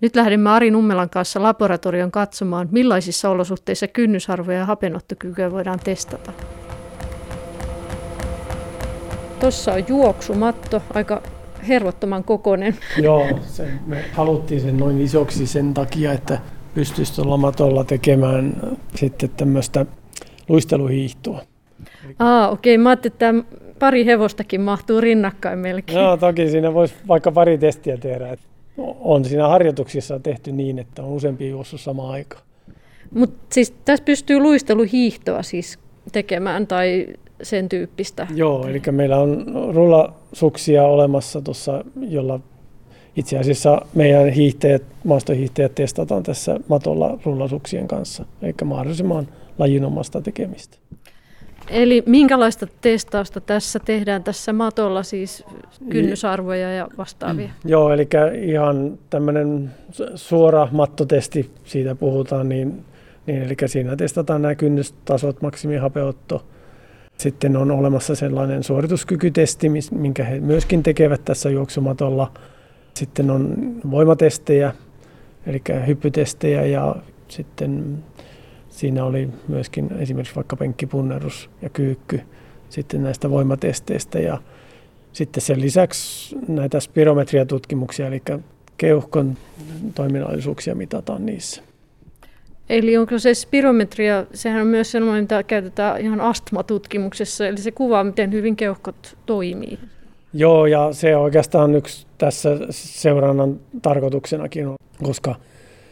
Nyt 0.00 0.16
lähdemme 0.16 0.50
Ari 0.50 0.70
Nummelan 0.70 1.10
kanssa 1.10 1.42
laboratorion 1.42 2.10
katsomaan, 2.10 2.68
millaisissa 2.70 3.30
olosuhteissa 3.30 3.88
kynnysarvoja 3.88 4.58
ja 4.58 4.66
hapenottokykyä 4.66 5.50
voidaan 5.50 5.80
testata. 5.84 6.32
Tuossa 9.42 9.72
on 9.72 9.84
juoksumatto, 9.88 10.82
aika 10.94 11.22
hervottoman 11.68 12.24
kokoinen. 12.24 12.76
Joo, 13.02 13.26
se, 13.42 13.68
me 13.86 14.04
haluttiin 14.12 14.60
sen 14.60 14.76
noin 14.76 15.00
isoksi 15.00 15.46
sen 15.46 15.74
takia, 15.74 16.12
että 16.12 16.38
pystyisi 16.74 17.14
tuolla 17.14 17.36
matolla 17.36 17.84
tekemään 17.84 18.56
sitten 18.94 19.30
tämmöistä 19.36 19.86
luisteluhiihtoa. 20.48 21.42
Aa, 22.18 22.50
okei. 22.50 22.74
Okay. 22.74 22.82
Mä 22.82 22.88
ajattelin, 22.88 23.12
että 23.12 23.34
pari 23.78 24.06
hevostakin 24.06 24.60
mahtuu 24.60 25.00
rinnakkain 25.00 25.58
melkein. 25.58 25.98
Joo, 25.98 26.16
toki 26.16 26.50
siinä 26.50 26.74
voisi 26.74 26.94
vaikka 27.08 27.32
pari 27.32 27.58
testiä 27.58 27.96
tehdä 27.96 28.36
on 29.00 29.24
siinä 29.24 29.48
harjoituksissa 29.48 30.20
tehty 30.20 30.52
niin, 30.52 30.78
että 30.78 31.02
on 31.02 31.08
useampi 31.08 31.48
juossut 31.48 31.80
samaan 31.80 32.10
aikaan. 32.10 32.42
Mutta 33.14 33.54
siis 33.54 33.70
tässä 33.84 34.04
pystyy 34.04 34.40
luisteluhiihtoa 34.40 35.42
siis 35.42 35.78
tekemään 36.12 36.66
tai 36.66 37.06
sen 37.42 37.68
tyyppistä? 37.68 38.26
Joo, 38.34 38.66
eli 38.66 38.82
meillä 38.90 39.18
on 39.18 39.46
rullasuksia 39.74 40.84
olemassa 40.84 41.40
tuossa, 41.40 41.84
jolla 42.00 42.40
itse 43.16 43.38
asiassa 43.38 43.82
meidän 43.94 44.28
hiihtäjät, 44.28 44.82
maastohiihtäjät 45.04 45.74
testataan 45.74 46.22
tässä 46.22 46.60
matolla 46.68 47.18
rullasuksien 47.24 47.88
kanssa, 47.88 48.24
eli 48.42 48.54
mahdollisimman 48.64 49.28
lajinomasta 49.58 50.20
tekemistä. 50.20 50.76
Eli 51.70 52.02
minkälaista 52.06 52.66
testausta 52.80 53.40
tässä 53.40 53.78
tehdään 53.78 54.24
tässä 54.24 54.52
matolla, 54.52 55.02
siis 55.02 55.44
kynnysarvoja 55.88 56.72
ja 56.72 56.88
vastaavia? 56.98 57.46
Mm. 57.46 57.70
Joo, 57.70 57.92
eli 57.92 58.08
ihan 58.42 58.98
tämmöinen 59.10 59.70
suora 60.14 60.68
mattotesti, 60.70 61.50
siitä 61.64 61.94
puhutaan, 61.94 62.48
niin, 62.48 62.84
niin 63.26 63.42
eli 63.42 63.54
siinä 63.66 63.96
testataan 63.96 64.42
nämä 64.42 64.54
kynnystasot, 64.54 65.42
maksimihapeutto. 65.42 66.44
Sitten 67.18 67.56
on 67.56 67.70
olemassa 67.70 68.14
sellainen 68.14 68.62
suorituskykytesti, 68.62 69.68
minkä 69.90 70.24
he 70.24 70.40
myöskin 70.40 70.82
tekevät 70.82 71.24
tässä 71.24 71.50
juoksumatolla. 71.50 72.32
Sitten 72.94 73.30
on 73.30 73.56
voimatestejä, 73.90 74.72
eli 75.46 75.62
hyppytestejä 75.86 76.66
ja 76.66 76.96
sitten 77.28 78.02
Siinä 78.72 79.04
oli 79.04 79.28
myöskin 79.48 79.90
esimerkiksi 79.98 80.34
vaikka 80.34 80.56
penkkipunnerus 80.56 81.50
ja 81.62 81.68
kyykky 81.68 82.20
sitten 82.70 83.02
näistä 83.02 83.30
voimatesteistä 83.30 84.18
ja 84.18 84.38
sitten 85.12 85.42
sen 85.42 85.60
lisäksi 85.60 86.36
näitä 86.48 86.80
spirometriatutkimuksia, 86.80 88.06
eli 88.06 88.22
keuhkon 88.76 89.36
toiminnallisuuksia 89.94 90.74
mitataan 90.74 91.26
niissä. 91.26 91.62
Eli 92.68 92.96
onko 92.96 93.18
se 93.18 93.34
spirometria, 93.34 94.26
sehän 94.34 94.60
on 94.60 94.66
myös 94.66 94.90
sellainen, 94.90 95.24
mitä 95.24 95.42
käytetään 95.42 96.00
ihan 96.00 96.20
astmatutkimuksessa, 96.20 97.46
eli 97.46 97.58
se 97.58 97.70
kuvaa, 97.70 98.04
miten 98.04 98.32
hyvin 98.32 98.56
keuhkot 98.56 99.16
toimii. 99.26 99.78
Joo, 100.34 100.66
ja 100.66 100.88
se 100.92 101.16
oikeastaan 101.16 101.74
yksi 101.74 102.06
tässä 102.18 102.50
seurannan 102.70 103.60
tarkoituksenakin 103.82 104.68
on, 104.68 104.76
koska 105.02 105.34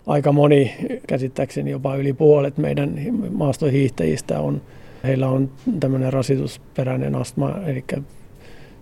aika 0.06 0.32
moni, 0.32 0.74
käsittääkseni 1.06 1.70
jopa 1.70 1.96
yli 1.96 2.12
puolet 2.12 2.58
meidän 2.58 3.00
maastohiihtäjistä 3.30 4.40
on, 4.40 4.62
heillä 5.04 5.28
on 5.28 5.50
tämmöinen 5.80 6.12
rasitusperäinen 6.12 7.14
astma, 7.14 7.54
eli 7.66 7.84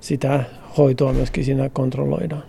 sitä 0.00 0.44
hoitoa 0.78 1.12
myöskin 1.12 1.44
siinä 1.44 1.68
kontrolloidaan. 1.68 2.42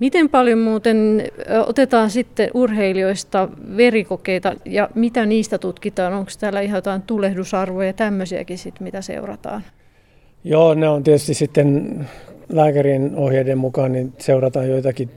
Miten 0.00 0.28
paljon 0.28 0.58
muuten 0.58 1.22
otetaan 1.66 2.10
sitten 2.10 2.50
urheilijoista 2.54 3.48
verikokeita 3.76 4.54
ja 4.64 4.90
mitä 4.94 5.26
niistä 5.26 5.58
tutkitaan? 5.58 6.12
Onko 6.12 6.30
täällä 6.40 6.60
ihan 6.60 6.78
jotain 6.78 7.02
tulehdusarvoja 7.02 7.86
ja 7.86 7.92
tämmöisiäkin 7.92 8.58
sit, 8.58 8.80
mitä 8.80 9.02
seurataan? 9.02 9.62
Joo, 10.44 10.74
ne 10.74 10.88
on 10.88 11.02
tietysti 11.02 11.34
sitten 11.34 12.00
lääkärin 12.48 13.16
ohjeiden 13.16 13.58
mukaan, 13.58 13.92
niin 13.92 14.12
seurataan 14.18 14.68
joitakin 14.68 15.10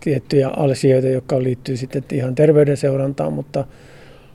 tiettyjä 0.00 0.48
asioita, 0.48 1.08
jotka 1.08 1.42
liittyy 1.42 1.76
sitten 1.76 2.02
ihan 2.12 2.34
terveyden 2.34 2.76
seurantaan, 2.76 3.32
mutta 3.32 3.64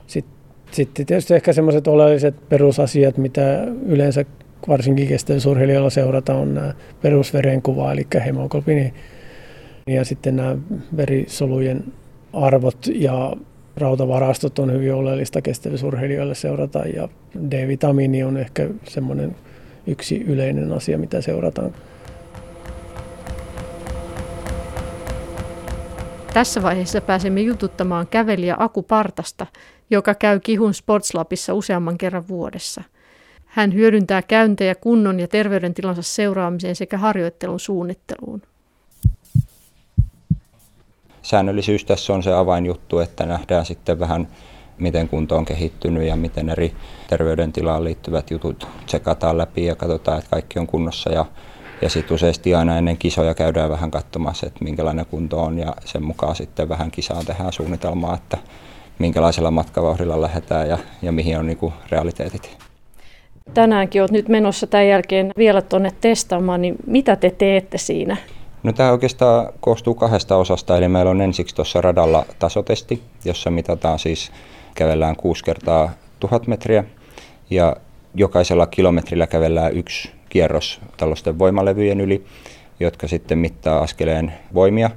sitten 0.06 0.34
sit 0.70 0.94
tietysti 0.94 1.34
ehkä 1.34 1.52
semmoiset 1.52 1.86
oleelliset 1.86 2.48
perusasiat, 2.48 3.18
mitä 3.18 3.66
yleensä 3.86 4.24
varsinkin 4.68 5.08
kestävyysurheilijoilla 5.08 5.90
seurata, 5.90 6.34
on 6.34 6.54
nämä 6.54 6.74
perusverenkuva, 7.02 7.92
eli 7.92 8.06
hemoglobini, 8.24 8.94
ja 9.86 10.04
sitten 10.04 10.36
nämä 10.36 10.56
verisolujen 10.96 11.84
arvot 12.32 12.86
ja 12.94 13.36
rautavarastot 13.76 14.58
on 14.58 14.72
hyvin 14.72 14.94
oleellista 14.94 15.42
kestävyysurheilijoille 15.42 16.34
seurata, 16.34 16.78
ja 16.78 17.08
D-vitamiini 17.50 18.24
on 18.24 18.36
ehkä 18.36 18.68
semmoinen 18.84 19.36
yksi 19.86 20.22
yleinen 20.22 20.72
asia, 20.72 20.98
mitä 20.98 21.20
seurataan. 21.20 21.74
Tässä 26.34 26.62
vaiheessa 26.62 27.00
pääsemme 27.00 27.40
jututtamaan 27.40 28.06
kävelijä 28.06 28.56
Aku 28.58 28.82
Partasta, 28.82 29.46
joka 29.90 30.14
käy 30.14 30.40
Kihun 30.40 30.74
Sportslabissa 30.74 31.54
useamman 31.54 31.98
kerran 31.98 32.28
vuodessa. 32.28 32.82
Hän 33.46 33.74
hyödyntää 33.74 34.22
käyntejä 34.22 34.74
kunnon 34.74 35.20
ja 35.20 35.28
terveydentilansa 35.28 36.02
seuraamiseen 36.02 36.76
sekä 36.76 36.98
harjoittelun 36.98 37.60
suunnitteluun. 37.60 38.42
Säännöllisyys 41.22 41.84
tässä 41.84 42.12
on 42.12 42.22
se 42.22 42.32
avainjuttu, 42.32 42.98
että 42.98 43.26
nähdään 43.26 43.66
sitten 43.66 44.00
vähän 44.00 44.28
miten 44.78 45.08
kunto 45.08 45.36
on 45.36 45.44
kehittynyt 45.44 46.02
ja 46.02 46.16
miten 46.16 46.48
eri 46.48 46.72
terveydentilaan 47.08 47.84
liittyvät 47.84 48.30
jutut 48.30 48.68
tsekataan 48.86 49.38
läpi 49.38 49.64
ja 49.64 49.74
katsotaan, 49.74 50.18
että 50.18 50.30
kaikki 50.30 50.58
on 50.58 50.66
kunnossa. 50.66 51.12
Ja, 51.12 51.24
ja 51.82 51.88
sitten 51.88 52.14
useasti 52.14 52.54
aina 52.54 52.78
ennen 52.78 52.96
kisoja 52.96 53.34
käydään 53.34 53.70
vähän 53.70 53.90
katsomassa, 53.90 54.46
että 54.46 54.64
minkälainen 54.64 55.06
kunto 55.06 55.42
on 55.42 55.58
ja 55.58 55.74
sen 55.84 56.02
mukaan 56.02 56.36
sitten 56.36 56.68
vähän 56.68 56.90
kisaan 56.90 57.26
tehdään 57.26 57.52
suunnitelmaa, 57.52 58.14
että 58.14 58.38
minkälaisella 58.98 59.50
matkavauhdilla 59.50 60.20
lähdetään 60.20 60.68
ja, 60.68 60.78
ja 61.02 61.12
mihin 61.12 61.38
on 61.38 61.46
niinku 61.46 61.72
realiteetit. 61.90 62.56
Tänäänkin 63.54 64.02
olet 64.02 64.10
nyt 64.10 64.28
menossa 64.28 64.66
tämän 64.66 64.88
jälkeen 64.88 65.32
vielä 65.36 65.62
tuonne 65.62 65.92
testaamaan, 66.00 66.62
niin 66.62 66.74
mitä 66.86 67.16
te 67.16 67.30
teette 67.30 67.78
siinä? 67.78 68.16
No 68.62 68.72
tämä 68.72 68.92
oikeastaan 68.92 69.52
koostuu 69.60 69.94
kahdesta 69.94 70.36
osasta, 70.36 70.76
eli 70.76 70.88
meillä 70.88 71.10
on 71.10 71.20
ensiksi 71.20 71.54
tuossa 71.54 71.80
radalla 71.80 72.26
tasotesti, 72.38 73.02
jossa 73.24 73.50
mitataan 73.50 73.98
siis, 73.98 74.32
kävellään 74.74 75.16
kuusi 75.16 75.44
kertaa 75.44 75.90
tuhat 76.20 76.46
metriä. 76.46 76.84
Ja 77.50 77.76
jokaisella 78.14 78.66
kilometrillä 78.66 79.26
kävellään 79.26 79.76
yksi 79.76 80.10
kierros 80.28 80.80
tällaisten 80.96 81.38
voimalevyjen 81.38 82.00
yli, 82.00 82.24
jotka 82.80 83.08
sitten 83.08 83.38
mittaa 83.38 83.80
askeleen 83.80 84.32
voimia. 84.54 84.90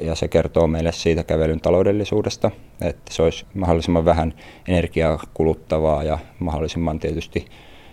Ja 0.00 0.14
se 0.14 0.28
kertoo 0.28 0.66
meille 0.66 0.92
siitä 0.92 1.24
kävelyn 1.24 1.60
taloudellisuudesta, 1.60 2.50
että 2.80 3.14
se 3.14 3.22
olisi 3.22 3.46
mahdollisimman 3.54 4.04
vähän 4.04 4.34
energiaa 4.68 5.20
kuluttavaa 5.34 6.02
ja 6.02 6.18
mahdollisimman 6.38 6.98
tietysti 6.98 7.46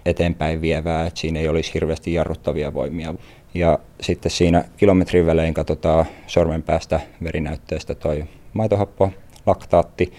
eteenpäin 0.10 0.62
vievää, 0.62 1.06
että 1.06 1.20
siinä 1.20 1.40
ei 1.40 1.48
olisi 1.48 1.74
hirveästi 1.74 2.14
jarruttavia 2.14 2.74
voimia. 2.74 3.14
Ja 3.54 3.80
sitten 4.02 4.32
siinä 4.32 4.66
kilometrin 4.78 5.26
välein 5.26 5.54
katsotaan 5.54 6.06
sormen 6.28 6.64
päästä 6.64 7.00
verinäytteestä 7.24 7.96
toi 7.96 8.24
maitohappo, 8.54 9.12
laktaatti 9.46 10.14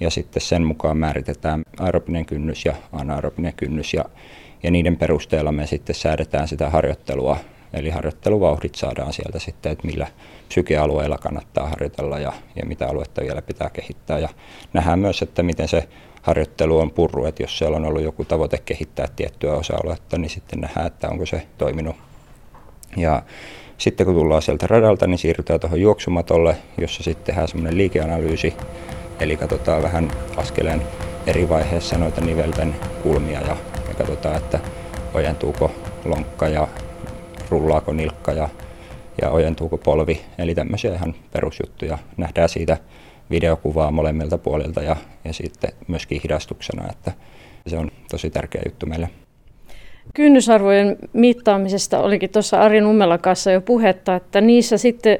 ja 0.00 0.10
sitten 0.10 0.42
sen 0.42 0.62
mukaan 0.62 0.96
määritetään 0.96 1.62
aerobinen 1.78 2.26
kynnys 2.26 2.64
ja 2.64 2.74
anaerobinen 2.92 3.54
kynnys 3.54 3.94
ja, 3.94 4.04
ja 4.62 4.70
niiden 4.70 4.96
perusteella 4.96 5.52
me 5.52 5.66
sitten 5.66 5.94
säädetään 5.94 6.48
sitä 6.48 6.70
harjoittelua. 6.70 7.36
Eli 7.72 7.90
harjoitteluvauhdit 7.90 8.74
saadaan 8.74 9.12
sieltä 9.12 9.38
sitten, 9.38 9.72
että 9.72 9.86
millä 9.86 10.06
psykealueilla 10.48 11.18
kannattaa 11.18 11.68
harjoitella 11.68 12.18
ja, 12.18 12.32
ja 12.56 12.66
mitä 12.66 12.86
aluetta 12.88 13.22
vielä 13.22 13.42
pitää 13.42 13.70
kehittää. 13.70 14.18
Ja 14.18 14.28
nähdään 14.72 14.98
myös, 14.98 15.22
että 15.22 15.42
miten 15.42 15.68
se 15.68 15.88
harjoittelu 16.28 16.78
on 16.78 16.90
purru, 16.90 17.24
että 17.24 17.42
jos 17.42 17.58
siellä 17.58 17.76
on 17.76 17.84
ollut 17.84 18.02
joku 18.02 18.24
tavoite 18.24 18.58
kehittää 18.58 19.08
tiettyä 19.16 19.54
osa-aluetta, 19.54 20.18
niin 20.18 20.30
sitten 20.30 20.60
nähdään, 20.60 20.86
että 20.86 21.08
onko 21.08 21.26
se 21.26 21.46
toiminut. 21.58 21.96
Ja 22.96 23.22
sitten 23.78 24.06
kun 24.06 24.14
tullaan 24.14 24.42
sieltä 24.42 24.66
radalta, 24.66 25.06
niin 25.06 25.18
siirrytään 25.18 25.60
tuohon 25.60 25.80
juoksumatolle, 25.80 26.56
jossa 26.78 27.02
sitten 27.02 27.24
tehdään 27.24 27.48
semmoinen 27.48 27.78
liikeanalyysi, 27.78 28.54
eli 29.20 29.36
katsotaan 29.36 29.82
vähän 29.82 30.10
askeleen 30.36 30.82
eri 31.26 31.48
vaiheessa 31.48 31.98
noita 31.98 32.20
nivelten 32.20 32.76
kulmia 33.02 33.40
ja, 33.40 33.56
ja 33.88 33.94
katsotaan, 33.94 34.36
että 34.36 34.60
ojentuuko 35.14 35.70
lonkka 36.04 36.48
ja 36.48 36.68
rullaako 37.50 37.92
nilkka 37.92 38.32
ja, 38.32 38.48
ja 39.22 39.30
ojentuuko 39.30 39.78
polvi. 39.78 40.20
Eli 40.38 40.54
tämmöisiä 40.54 40.94
ihan 40.94 41.14
perusjuttuja. 41.32 41.98
Nähdään 42.16 42.48
siitä 42.48 42.76
videokuvaa 43.30 43.90
molemmilta 43.90 44.38
puolilta 44.38 44.82
ja, 44.82 44.96
ja 45.24 45.32
sitten 45.32 45.70
myöskin 45.88 46.20
hidastuksena, 46.24 46.90
että 46.90 47.12
se 47.66 47.78
on 47.78 47.90
tosi 48.10 48.30
tärkeä 48.30 48.62
juttu 48.66 48.86
meille. 48.86 49.10
Kynnysarvojen 50.14 50.96
mittaamisesta 51.12 52.00
olikin 52.00 52.30
tuossa 52.30 52.60
Ari 52.60 52.80
Nummelan 52.80 53.20
kanssa 53.20 53.50
jo 53.50 53.60
puhetta, 53.60 54.16
että 54.16 54.40
niissä 54.40 54.78
sitten 54.78 55.18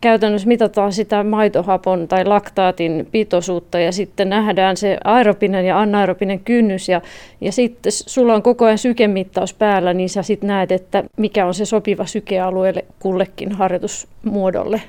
käytännössä 0.00 0.48
mitataan 0.48 0.92
sitä 0.92 1.24
maitohapon 1.24 2.08
tai 2.08 2.24
laktaatin 2.24 3.08
pitoisuutta 3.12 3.78
ja 3.78 3.92
sitten 3.92 4.28
nähdään 4.28 4.76
se 4.76 4.98
aeropinen 5.04 5.66
ja 5.66 5.80
anaerobinen 5.80 6.40
kynnys 6.40 6.88
ja, 6.88 7.00
ja 7.40 7.52
sitten 7.52 7.92
sulla 7.92 8.34
on 8.34 8.42
koko 8.42 8.64
ajan 8.64 8.78
sykemittaus 8.78 9.54
päällä, 9.54 9.94
niin 9.94 10.08
sä 10.08 10.22
sitten 10.22 10.48
näet, 10.48 10.72
että 10.72 11.04
mikä 11.16 11.46
on 11.46 11.54
se 11.54 11.64
sopiva 11.64 12.06
sykealueelle 12.06 12.84
kullekin 12.98 13.52
harjoitusmuodolle. 13.52 14.82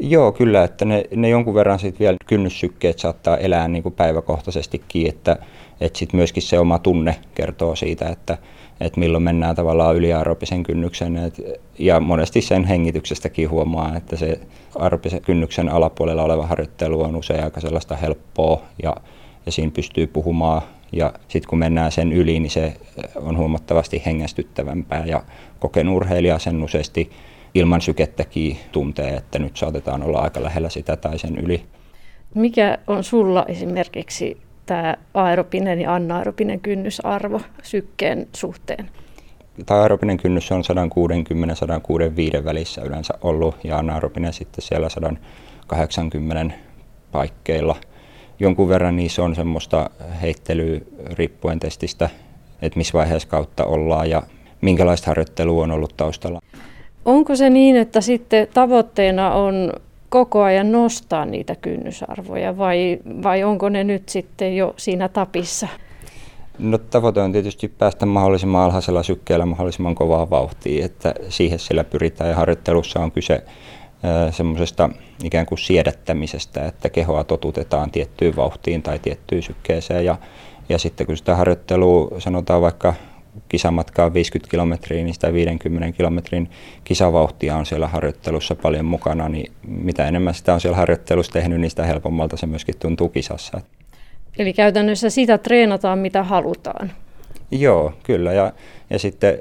Joo, 0.00 0.32
kyllä, 0.32 0.64
että 0.64 0.84
ne, 0.84 1.04
ne 1.16 1.28
jonkun 1.28 1.54
verran 1.54 1.78
sitten 1.78 1.98
vielä 1.98 2.16
kynnyssykkeet 2.26 2.98
saattaa 2.98 3.36
elää 3.36 3.68
niin 3.68 3.82
kuin 3.82 3.94
päiväkohtaisestikin, 3.94 5.08
että, 5.08 5.36
että 5.80 5.98
sitten 5.98 6.18
myöskin 6.18 6.42
se 6.42 6.58
oma 6.58 6.78
tunne 6.78 7.16
kertoo 7.34 7.76
siitä, 7.76 8.08
että, 8.08 8.38
että 8.80 9.00
milloin 9.00 9.24
mennään 9.24 9.56
tavallaan 9.56 9.96
yli 9.96 10.12
aerobisen 10.12 10.62
kynnyksen. 10.62 11.16
Et, 11.16 11.40
ja 11.78 12.00
monesti 12.00 12.40
sen 12.40 12.64
hengityksestäkin 12.64 13.50
huomaa, 13.50 13.96
että 13.96 14.16
se 14.16 14.40
aerobisen 14.78 15.20
kynnyksen 15.22 15.68
alapuolella 15.68 16.22
oleva 16.22 16.46
harjoittelu 16.46 17.02
on 17.02 17.16
usein 17.16 17.44
aika 17.44 17.60
sellaista 17.60 17.96
helppoa 17.96 18.62
ja, 18.82 18.96
ja 19.46 19.52
siinä 19.52 19.72
pystyy 19.74 20.06
puhumaan. 20.06 20.62
Ja 20.92 21.12
sitten 21.28 21.48
kun 21.48 21.58
mennään 21.58 21.92
sen 21.92 22.12
yli, 22.12 22.40
niin 22.40 22.50
se 22.50 22.74
on 23.16 23.36
huomattavasti 23.36 24.02
hengästyttävämpää 24.06 25.04
ja 25.06 25.22
kokenut 25.58 25.96
urheilija 25.96 26.38
sen 26.38 26.62
useasti 26.62 27.10
ilman 27.54 27.80
sykettäkin 27.80 28.58
tuntee, 28.72 29.14
että 29.14 29.38
nyt 29.38 29.56
saatetaan 29.56 30.02
olla 30.02 30.18
aika 30.18 30.42
lähellä 30.42 30.68
sitä 30.68 30.96
tai 30.96 31.18
sen 31.18 31.38
yli. 31.38 31.62
Mikä 32.34 32.78
on 32.86 33.04
sulla 33.04 33.44
esimerkiksi 33.48 34.36
tämä 34.66 34.96
aeropinen 35.14 35.80
ja 35.80 35.94
anaerobinen 35.94 36.60
kynnysarvo 36.60 37.40
sykkeen 37.62 38.28
suhteen? 38.36 38.90
Tämä 39.66 39.82
aerobinen 39.82 40.16
kynnys 40.16 40.52
on 40.52 40.62
160-165 42.40 42.44
välissä 42.44 42.82
yleensä 42.82 43.14
ollut 43.22 43.56
ja 43.64 43.78
anaerobinen 43.78 44.32
sitten 44.32 44.62
siellä 44.62 44.88
180 44.88 46.54
paikkeilla. 47.12 47.76
Jonkun 48.40 48.68
verran 48.68 48.96
niissä 48.96 49.22
on 49.22 49.34
semmoista 49.34 49.90
heittelyä 50.22 50.80
riippuen 51.12 51.60
testistä, 51.60 52.10
että 52.62 52.78
missä 52.78 52.98
vaiheessa 52.98 53.28
kautta 53.28 53.64
ollaan 53.64 54.10
ja 54.10 54.22
minkälaista 54.60 55.06
harjoittelua 55.06 55.62
on 55.62 55.70
ollut 55.70 55.96
taustalla. 55.96 56.40
Onko 57.04 57.36
se 57.36 57.50
niin, 57.50 57.76
että 57.76 58.00
sitten 58.00 58.48
tavoitteena 58.54 59.34
on 59.34 59.72
koko 60.08 60.42
ajan 60.42 60.72
nostaa 60.72 61.24
niitä 61.24 61.54
kynnysarvoja 61.54 62.58
vai, 62.58 62.98
vai 63.22 63.44
onko 63.44 63.68
ne 63.68 63.84
nyt 63.84 64.08
sitten 64.08 64.56
jo 64.56 64.74
siinä 64.76 65.08
tapissa? 65.08 65.68
No 66.58 66.78
tavoite 66.78 67.20
on 67.20 67.32
tietysti 67.32 67.68
päästä 67.68 68.06
mahdollisimman 68.06 68.62
alhaisella 68.62 69.02
sykkeellä 69.02 69.46
mahdollisimman 69.46 69.94
kovaa 69.94 70.30
vauhtia, 70.30 70.84
että 70.84 71.14
siihen 71.28 71.58
sillä 71.58 71.84
pyritään 71.84 72.30
ja 72.30 72.36
harjoittelussa 72.36 73.00
on 73.00 73.12
kyse 73.12 73.44
semmoisesta 74.30 74.90
ikään 75.24 75.46
kuin 75.46 75.58
siedättämisestä, 75.58 76.66
että 76.66 76.90
kehoa 76.90 77.24
totutetaan 77.24 77.90
tiettyyn 77.90 78.36
vauhtiin 78.36 78.82
tai 78.82 78.98
tiettyyn 78.98 79.42
sykkeeseen 79.42 80.04
ja, 80.04 80.16
ja 80.68 80.78
sitten 80.78 81.06
kun 81.06 81.16
sitä 81.16 81.36
harjoittelua 81.36 82.20
sanotaan 82.20 82.62
vaikka 82.62 82.94
kisamatka 83.48 84.04
on 84.04 84.14
50 84.14 84.50
kilometriä, 84.50 85.04
niin 85.04 85.14
sitä 85.14 85.32
50 85.32 85.96
kilometrin 85.96 86.50
kisavauhtia 86.84 87.56
on 87.56 87.66
siellä 87.66 87.88
harjoittelussa 87.88 88.54
paljon 88.54 88.84
mukana, 88.84 89.28
niin 89.28 89.52
mitä 89.66 90.08
enemmän 90.08 90.34
sitä 90.34 90.54
on 90.54 90.60
siellä 90.60 90.76
harjoittelussa 90.76 91.32
tehnyt, 91.32 91.60
niin 91.60 91.70
sitä 91.70 91.86
helpommalta 91.86 92.36
se 92.36 92.46
myöskin 92.46 92.74
tuntuu 92.78 93.08
kisassa. 93.08 93.60
Eli 94.38 94.52
käytännössä 94.52 95.10
sitä 95.10 95.38
treenataan, 95.38 95.98
mitä 95.98 96.22
halutaan. 96.22 96.92
Joo, 97.50 97.92
kyllä. 98.02 98.32
Ja, 98.32 98.52
ja 98.90 98.98
sitten 98.98 99.38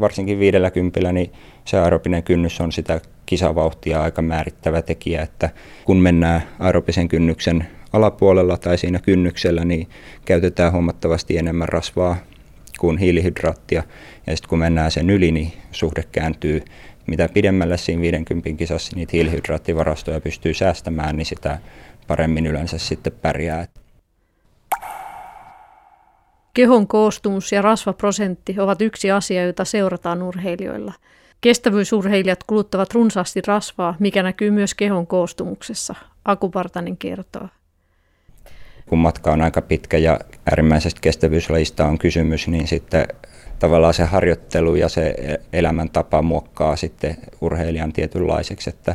varsinkin 0.00 0.38
50, 0.38 1.12
niin 1.12 1.32
se 1.64 1.78
aerobinen 1.78 2.22
kynnys 2.22 2.60
on 2.60 2.72
sitä 2.72 3.00
kisavauhtia 3.26 4.02
aika 4.02 4.22
määrittävä 4.22 4.82
tekijä, 4.82 5.22
että 5.22 5.50
kun 5.84 5.96
mennään 5.96 6.42
aerobisen 6.58 7.08
kynnyksen 7.08 7.66
alapuolella 7.92 8.56
tai 8.56 8.78
siinä 8.78 8.98
kynnyksellä, 8.98 9.64
niin 9.64 9.88
käytetään 10.24 10.72
huomattavasti 10.72 11.38
enemmän 11.38 11.68
rasvaa 11.68 12.16
kuin 12.82 12.98
hiilihydraattia. 12.98 13.82
Ja 14.26 14.36
sitten 14.36 14.48
kun 14.48 14.58
mennään 14.58 14.90
sen 14.90 15.10
yli, 15.10 15.32
niin 15.32 15.52
suhde 15.72 16.04
kääntyy. 16.12 16.62
Mitä 17.06 17.28
pidemmälle 17.34 17.76
siinä 17.76 18.02
50 18.02 18.50
kisassa 18.52 18.96
niitä 18.96 19.10
hiilihydraattivarastoja 19.12 20.20
pystyy 20.20 20.54
säästämään, 20.54 21.16
niin 21.16 21.26
sitä 21.26 21.58
paremmin 22.06 22.46
yleensä 22.46 22.78
sitten 22.78 23.12
pärjää. 23.22 23.66
Kehon 26.54 26.86
koostumus 26.86 27.52
ja 27.52 27.62
rasvaprosentti 27.62 28.56
ovat 28.58 28.82
yksi 28.82 29.10
asia, 29.10 29.44
jota 29.44 29.64
seurataan 29.64 30.22
urheilijoilla. 30.22 30.92
Kestävyysurheilijat 31.40 32.44
kuluttavat 32.44 32.94
runsaasti 32.94 33.40
rasvaa, 33.46 33.96
mikä 33.98 34.22
näkyy 34.22 34.50
myös 34.50 34.74
kehon 34.74 35.06
koostumuksessa, 35.06 35.94
Akupartanen 36.24 36.96
kertoo. 36.96 37.48
Kun 38.86 38.98
matka 38.98 39.32
on 39.32 39.40
aika 39.40 39.62
pitkä 39.62 39.98
ja 39.98 40.20
äärimmäisestä 40.50 41.00
kestävyyslajista 41.00 41.86
on 41.86 41.98
kysymys, 41.98 42.48
niin 42.48 42.68
sitten 42.68 43.06
tavallaan 43.58 43.94
se 43.94 44.04
harjoittelu 44.04 44.74
ja 44.74 44.88
se 44.88 45.14
elämäntapa 45.52 46.22
muokkaa 46.22 46.76
sitten 46.76 47.16
urheilijan 47.40 47.92
tietynlaiseksi, 47.92 48.70
että, 48.70 48.94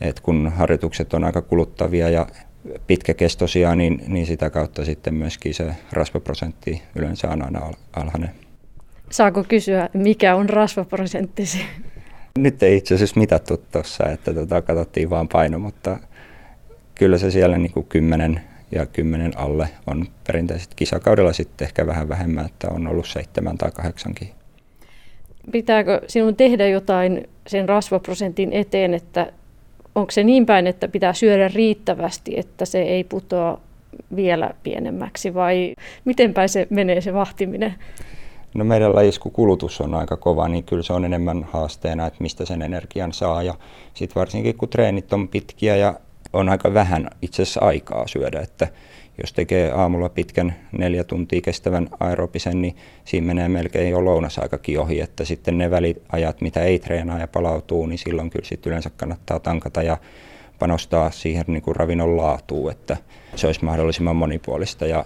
että 0.00 0.22
kun 0.22 0.52
harjoitukset 0.56 1.14
on 1.14 1.24
aika 1.24 1.42
kuluttavia 1.42 2.08
ja 2.08 2.26
pitkäkestoisia, 2.86 3.74
niin, 3.74 4.04
niin 4.06 4.26
sitä 4.26 4.50
kautta 4.50 4.84
sitten 4.84 5.14
myöskin 5.14 5.54
se 5.54 5.74
rasvaprosentti 5.92 6.82
yleensä 6.96 7.30
on 7.30 7.42
aina 7.42 7.70
alhainen. 7.96 8.30
Saako 9.10 9.44
kysyä, 9.48 9.88
mikä 9.94 10.36
on 10.36 10.48
rasvaprosenttisi? 10.48 11.58
Nyt 12.38 12.62
ei 12.62 12.76
itse 12.76 12.94
asiassa 12.94 13.20
mitattu 13.20 13.56
tuossa, 13.56 14.08
että 14.08 14.34
tota, 14.34 14.62
katsottiin 14.62 15.10
vaan 15.10 15.28
paino, 15.28 15.58
mutta 15.58 15.98
kyllä 16.94 17.18
se 17.18 17.30
siellä 17.30 17.58
niin 17.58 17.72
kuin 17.72 17.86
10 17.86 18.40
ja 18.72 18.86
10 18.86 19.38
alle 19.38 19.68
on 19.86 20.06
perinteisesti 20.26 20.74
kisakaudella 20.76 21.32
sitten 21.32 21.66
ehkä 21.66 21.86
vähän 21.86 22.08
vähemmän, 22.08 22.46
että 22.46 22.68
on 22.70 22.86
ollut 22.86 23.06
seitsemän 23.06 23.58
tai 23.58 23.70
kahdeksankin. 23.70 24.30
Pitääkö 25.52 26.00
sinun 26.06 26.36
tehdä 26.36 26.66
jotain 26.66 27.28
sen 27.46 27.68
rasvaprosentin 27.68 28.52
eteen, 28.52 28.94
että 28.94 29.32
onko 29.94 30.10
se 30.10 30.24
niin 30.24 30.46
päin, 30.46 30.66
että 30.66 30.88
pitää 30.88 31.12
syödä 31.12 31.48
riittävästi, 31.48 32.38
että 32.38 32.64
se 32.64 32.82
ei 32.82 33.04
putoa 33.04 33.60
vielä 34.16 34.50
pienemmäksi 34.62 35.34
vai 35.34 35.74
miten 36.04 36.34
päin 36.34 36.48
se 36.48 36.66
menee 36.70 37.00
se 37.00 37.14
vahtiminen? 37.14 37.74
No 38.54 38.64
meidän 38.64 38.94
lajissa, 38.94 39.20
kun 39.20 39.32
kulutus 39.32 39.80
on 39.80 39.94
aika 39.94 40.16
kova, 40.16 40.48
niin 40.48 40.64
kyllä 40.64 40.82
se 40.82 40.92
on 40.92 41.04
enemmän 41.04 41.46
haasteena, 41.52 42.06
että 42.06 42.22
mistä 42.22 42.44
sen 42.44 42.62
energian 42.62 43.12
saa. 43.12 43.42
Ja 43.42 43.54
sitten 43.94 44.20
varsinkin 44.20 44.56
kun 44.56 44.68
treenit 44.68 45.12
on 45.12 45.28
pitkiä 45.28 45.76
ja 45.76 45.94
on 46.34 46.48
aika 46.48 46.74
vähän 46.74 47.10
itse 47.22 47.42
asiassa 47.42 47.60
aikaa 47.60 48.06
syödä, 48.06 48.40
että 48.40 48.68
jos 49.22 49.32
tekee 49.32 49.72
aamulla 49.72 50.08
pitkän 50.08 50.54
neljä 50.72 51.04
tuntia 51.04 51.40
kestävän 51.40 51.88
aerobisen, 52.00 52.62
niin 52.62 52.76
siinä 53.04 53.26
menee 53.26 53.48
melkein 53.48 53.90
jo 53.90 54.04
lounasaikakin 54.04 54.80
ohi, 54.80 55.00
että 55.00 55.24
sitten 55.24 55.58
ne 55.58 55.70
väliajat, 55.70 56.40
mitä 56.40 56.62
ei 56.62 56.78
treenaa 56.78 57.18
ja 57.18 57.28
palautuu, 57.28 57.86
niin 57.86 57.98
silloin 57.98 58.30
kyllä 58.30 58.44
sitten 58.44 58.70
yleensä 58.70 58.90
kannattaa 58.96 59.38
tankata 59.38 59.82
ja 59.82 59.96
panostaa 60.58 61.10
siihen 61.10 61.44
niin 61.46 61.62
kuin 61.62 61.76
ravinnon 61.76 62.16
laatuun, 62.16 62.70
että 62.70 62.96
se 63.36 63.46
olisi 63.46 63.64
mahdollisimman 63.64 64.16
monipuolista 64.16 64.86
ja 64.86 65.04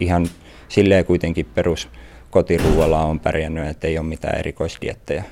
ihan 0.00 0.26
silleen 0.68 1.04
kuitenkin 1.04 1.46
perus 1.54 1.88
kotiruualla 2.30 3.04
on 3.04 3.20
pärjännyt, 3.20 3.68
että 3.68 3.86
ei 3.86 3.98
ole 3.98 4.06
mitään 4.06 4.38
erikoisdiettejä. 4.38 5.24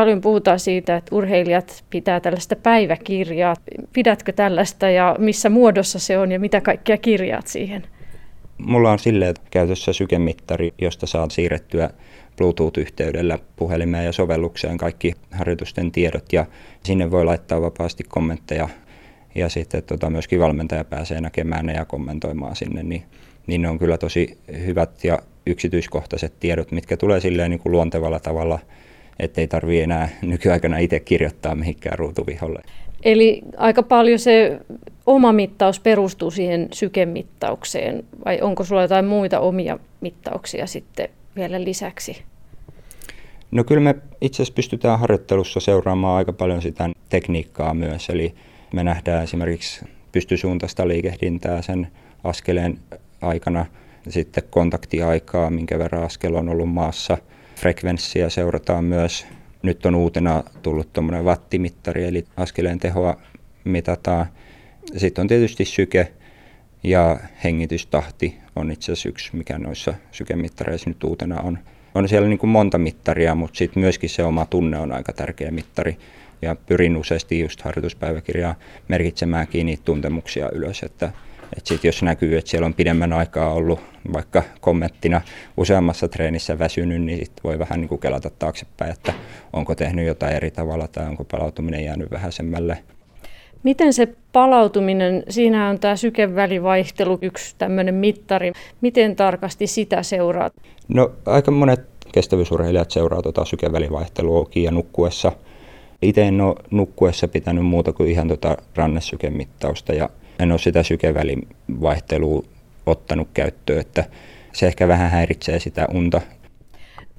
Paljon 0.00 0.20
puhutaan 0.20 0.60
siitä, 0.60 0.96
että 0.96 1.16
urheilijat 1.16 1.84
pitää 1.90 2.20
tällaista 2.20 2.56
päiväkirjaa. 2.56 3.56
Pidätkö 3.92 4.32
tällaista 4.32 4.90
ja 4.90 5.16
missä 5.18 5.48
muodossa 5.48 5.98
se 5.98 6.18
on 6.18 6.32
ja 6.32 6.40
mitä 6.40 6.60
kaikkia 6.60 6.96
kirjaat 6.96 7.46
siihen? 7.46 7.82
Mulla 8.58 8.92
on 8.92 8.98
silleen 8.98 9.34
käytössä 9.50 9.92
sykemittari, 9.92 10.74
josta 10.78 11.06
saa 11.06 11.30
siirrettyä 11.30 11.90
Bluetooth-yhteydellä 12.36 13.38
puhelimeen 13.56 14.04
ja 14.04 14.12
sovellukseen 14.12 14.78
kaikki 14.78 15.14
harjoitusten 15.30 15.92
tiedot 15.92 16.32
ja 16.32 16.46
sinne 16.84 17.10
voi 17.10 17.24
laittaa 17.24 17.62
vapaasti 17.62 18.04
kommentteja 18.08 18.68
ja 19.34 19.48
sitten 19.48 19.82
tota, 19.82 20.10
myöskin 20.10 20.40
valmentaja 20.40 20.84
pääsee 20.84 21.20
näkemään 21.20 21.66
ne 21.66 21.72
ja 21.72 21.84
kommentoimaan 21.84 22.56
sinne, 22.56 22.82
niin, 22.82 23.02
niin 23.46 23.62
ne 23.62 23.68
on 23.68 23.78
kyllä 23.78 23.98
tosi 23.98 24.38
hyvät 24.66 25.04
ja 25.04 25.18
yksityiskohtaiset 25.46 26.32
tiedot, 26.40 26.72
mitkä 26.72 26.96
tulee 26.96 27.20
silleen 27.20 27.50
niin 27.50 27.60
kuin 27.60 27.72
luontevalla 27.72 28.20
tavalla– 28.20 28.58
ettei 29.20 29.48
tarvitse 29.48 29.82
enää 29.82 30.08
nykyaikana 30.22 30.78
itse 30.78 31.00
kirjoittaa 31.00 31.54
mihinkään 31.54 31.98
ruutuviholle. 31.98 32.62
Eli 33.04 33.42
aika 33.56 33.82
paljon 33.82 34.18
se 34.18 34.60
oma 35.06 35.32
mittaus 35.32 35.80
perustuu 35.80 36.30
siihen 36.30 36.68
sykemittaukseen, 36.72 38.04
vai 38.24 38.40
onko 38.40 38.64
sulla 38.64 38.82
jotain 38.82 39.04
muita 39.04 39.40
omia 39.40 39.78
mittauksia 40.00 40.66
sitten 40.66 41.08
vielä 41.36 41.64
lisäksi? 41.64 42.22
No 43.50 43.64
kyllä 43.64 43.80
me 43.80 43.94
itse 44.20 44.36
asiassa 44.36 44.54
pystytään 44.54 44.98
harjoittelussa 44.98 45.60
seuraamaan 45.60 46.16
aika 46.16 46.32
paljon 46.32 46.62
sitä 46.62 46.90
tekniikkaa 47.08 47.74
myös, 47.74 48.10
eli 48.10 48.34
me 48.72 48.84
nähdään 48.84 49.24
esimerkiksi 49.24 49.84
pystysuuntaista 50.12 50.88
liikehdintää 50.88 51.62
sen 51.62 51.88
askeleen 52.24 52.78
aikana, 53.22 53.66
sitten 54.08 54.44
kontaktiaikaa, 54.50 55.50
minkä 55.50 55.78
verran 55.78 56.04
askel 56.04 56.34
on 56.34 56.48
ollut 56.48 56.72
maassa– 56.72 57.18
frekvenssiä 57.60 58.28
seurataan 58.28 58.84
myös. 58.84 59.26
Nyt 59.62 59.86
on 59.86 59.94
uutena 59.94 60.44
tullut 60.62 60.92
tuommoinen 60.92 61.24
wattimittari, 61.24 62.04
eli 62.04 62.24
askeleen 62.36 62.78
tehoa 62.78 63.16
mitataan. 63.64 64.26
Sitten 64.96 65.22
on 65.22 65.28
tietysti 65.28 65.64
syke 65.64 66.12
ja 66.82 67.20
hengitystahti 67.44 68.36
on 68.56 68.70
itse 68.70 68.92
asiassa 68.92 69.08
yksi, 69.08 69.36
mikä 69.36 69.58
noissa 69.58 69.94
sykemittareissa 70.10 70.90
nyt 70.90 71.04
uutena 71.04 71.40
on. 71.40 71.58
On 71.94 72.08
siellä 72.08 72.28
niin 72.28 72.38
kuin 72.38 72.50
monta 72.50 72.78
mittaria, 72.78 73.34
mutta 73.34 73.58
sitten 73.58 73.80
myöskin 73.80 74.10
se 74.10 74.24
oma 74.24 74.46
tunne 74.46 74.78
on 74.78 74.92
aika 74.92 75.12
tärkeä 75.12 75.50
mittari. 75.50 75.96
Ja 76.42 76.54
pyrin 76.54 76.96
useasti 76.96 77.40
just 77.40 77.62
harjoituspäiväkirjaa 77.62 78.54
merkitsemään 78.88 79.46
kiinni 79.46 79.78
tuntemuksia 79.84 80.50
ylös, 80.52 80.82
että 80.82 81.12
et 81.56 81.66
sit 81.66 81.84
jos 81.84 82.02
näkyy, 82.02 82.38
että 82.38 82.50
siellä 82.50 82.66
on 82.66 82.74
pidemmän 82.74 83.12
aikaa 83.12 83.52
ollut 83.52 83.80
vaikka 84.12 84.42
kommenttina 84.60 85.20
useammassa 85.56 86.08
treenissä 86.08 86.58
väsynyt, 86.58 87.02
niin 87.02 87.18
sit 87.18 87.32
voi 87.44 87.58
vähän 87.58 87.80
niin 87.80 87.88
kuin 87.88 88.00
kelata 88.00 88.30
taaksepäin, 88.38 88.92
että 88.92 89.12
onko 89.52 89.74
tehnyt 89.74 90.06
jotain 90.06 90.36
eri 90.36 90.50
tavalla 90.50 90.88
tai 90.88 91.06
onko 91.06 91.24
palautuminen 91.24 91.84
jäänyt 91.84 92.10
vähäisemmälle. 92.10 92.78
Miten 93.62 93.92
se 93.92 94.08
palautuminen, 94.32 95.22
siinä 95.28 95.68
on 95.68 95.78
tämä 95.78 95.96
sykevälivaihtelu 95.96 97.18
yksi 97.22 97.54
tämmöinen 97.58 97.94
mittari. 97.94 98.52
Miten 98.80 99.16
tarkasti 99.16 99.66
sitä 99.66 100.02
seuraa? 100.02 100.50
No 100.88 101.10
aika 101.26 101.50
monet 101.50 101.80
kestävyysurheilijat 102.12 102.90
seuraa 102.90 103.22
tuota 103.22 103.44
sykevälivaihtelua 103.44 104.50
ja 104.54 104.70
nukkuessa. 104.70 105.32
Itse 106.02 106.22
en 106.22 106.40
ole 106.40 106.54
nukkuessa 106.70 107.28
pitänyt 107.28 107.66
muuta 107.66 107.92
kuin 107.92 108.10
ihan 108.10 108.28
tuota 108.28 108.56
rannesykemittausta 108.76 109.92
ja 109.92 110.08
en 110.42 110.52
ole 110.52 110.58
sitä 110.58 110.82
sykevälivaihtelua 110.82 112.42
ottanut 112.86 113.28
käyttöön, 113.34 113.80
että 113.80 114.04
se 114.52 114.66
ehkä 114.66 114.88
vähän 114.88 115.10
häiritsee 115.10 115.58
sitä 115.58 115.86
unta. 115.94 116.20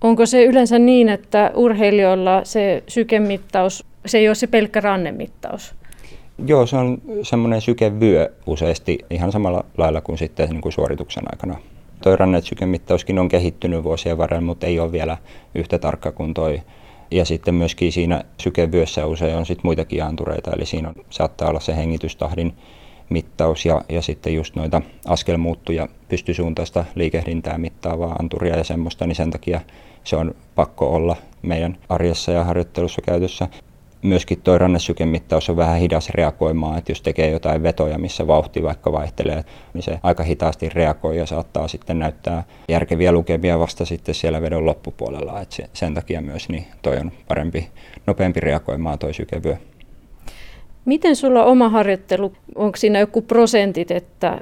Onko 0.02 0.26
se 0.26 0.46
yleensä 0.46 0.80
niin, 0.80 1.10
että 1.10 1.52
urheilijoilla 1.56 2.42
se 2.44 2.84
sykemittaus, 2.88 3.86
se 4.06 4.18
ei 4.18 4.30
ole 4.30 4.36
se 4.36 4.48
pelkkä 4.48 4.82
rannemittaus? 4.82 5.76
Joo, 6.46 6.66
se 6.66 6.78
on 6.78 7.02
semmoinen 7.24 7.62
sykevyö 7.62 8.32
useasti 8.46 9.00
ihan 9.10 9.32
samalla 9.32 9.66
lailla 9.78 10.02
kuin 10.02 10.18
sitten 10.18 10.50
niin 10.50 10.62
kuin 10.62 10.74
suorituksen 10.74 11.24
aikana. 11.32 11.60
Toi 12.04 12.16
rannetsykemittauskin 12.16 13.20
on 13.20 13.30
kehittynyt 13.30 13.84
vuosien 13.84 14.18
varrella, 14.18 14.46
mutta 14.46 14.68
ei 14.68 14.80
ole 14.80 14.92
vielä 14.92 15.18
yhtä 15.56 15.80
tarkka 15.80 16.12
kuin 16.12 16.34
toi. 16.34 16.62
Ja 17.12 17.26
sitten 17.26 17.54
myöskin 17.54 17.92
siinä 17.92 18.24
sykevyössä 18.38 19.06
usein 19.06 19.36
on 19.36 19.46
sitten 19.46 19.68
muitakin 19.68 20.04
antureita, 20.04 20.52
eli 20.52 20.66
siinä 20.66 20.90
on, 20.90 20.96
saattaa 21.10 21.50
olla 21.50 21.60
se 21.60 21.76
hengitystahdin 21.76 22.54
mittaus 23.12 23.66
ja, 23.66 23.82
ja 23.90 24.02
sitten 24.02 24.34
just 24.34 24.56
noita 24.56 24.82
askelmuuttuja, 25.06 25.88
pystysuuntaista 26.10 26.86
liikehdintää 26.96 27.58
mittaavaa 27.58 28.16
anturia 28.20 28.58
ja 28.58 28.64
semmoista, 28.64 29.08
niin 29.08 29.16
sen 29.16 29.32
takia 29.32 29.62
se 30.04 30.16
on 30.16 30.36
pakko 30.56 30.94
olla 30.94 31.16
meidän 31.42 31.78
arjessa 31.90 32.32
ja 32.32 32.44
harjoittelussa 32.44 33.02
käytössä. 33.02 33.48
Myöskin 34.02 34.42
tuo 34.42 34.58
rannesykemittaus 34.58 35.50
on 35.50 35.58
vähän 35.58 35.80
hidas 35.80 36.10
reagoimaan, 36.10 36.78
että 36.78 36.92
jos 36.92 37.02
tekee 37.02 37.30
jotain 37.30 37.64
vetoja, 37.64 37.98
missä 37.98 38.28
vauhti 38.28 38.64
vaikka 38.64 38.92
vaihtelee, 38.92 39.44
niin 39.74 39.84
se 39.84 40.00
aika 40.04 40.24
hitaasti 40.24 40.70
reagoi 40.70 41.18
ja 41.18 41.26
saattaa 41.26 41.68
sitten 41.68 42.00
näyttää 42.00 42.44
järkeviä 42.70 43.12
lukemia 43.12 43.60
vasta 43.60 43.86
sitten 43.86 44.16
siellä 44.16 44.42
vedon 44.42 44.66
loppupuolella. 44.66 45.42
että 45.42 45.56
sen 45.74 45.94
takia 45.94 46.22
myös 46.22 46.50
niin 46.50 46.66
toi 46.82 46.98
on 46.98 47.12
parempi, 47.28 47.70
nopeampi 48.08 48.40
reagoimaan 48.40 49.00
toi 49.00 49.14
sykevyö. 49.14 49.58
Miten 50.86 51.16
sulla 51.16 51.44
oma 51.44 51.70
harjoittelu, 51.70 52.34
onko 52.56 52.78
siinä 52.78 53.00
joku 53.00 53.22
prosentit, 53.22 53.92
että 53.92 54.40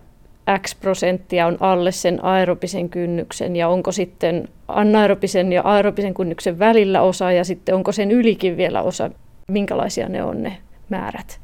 X 0.62 0.75
prosenttia 0.80 1.47
on 1.47 1.58
alle 1.60 1.91
sen 1.91 2.25
aerobisen 2.25 2.89
kynnyksen 2.89 3.56
ja 3.56 3.67
onko 3.67 3.91
sitten 3.91 4.47
anaerobisen 4.67 5.54
ja 5.54 5.62
aerobisen 5.62 6.13
kynnyksen 6.13 6.60
välillä 6.60 7.02
osa 7.02 7.32
ja 7.32 7.43
sitten 7.43 7.75
onko 7.75 7.91
sen 7.91 8.12
ylikin 8.12 8.58
vielä 8.58 8.82
osa, 8.82 9.12
minkälaisia 9.47 10.10
ne 10.10 10.23
on 10.23 10.43
ne 10.43 10.58
määrät? 10.89 11.39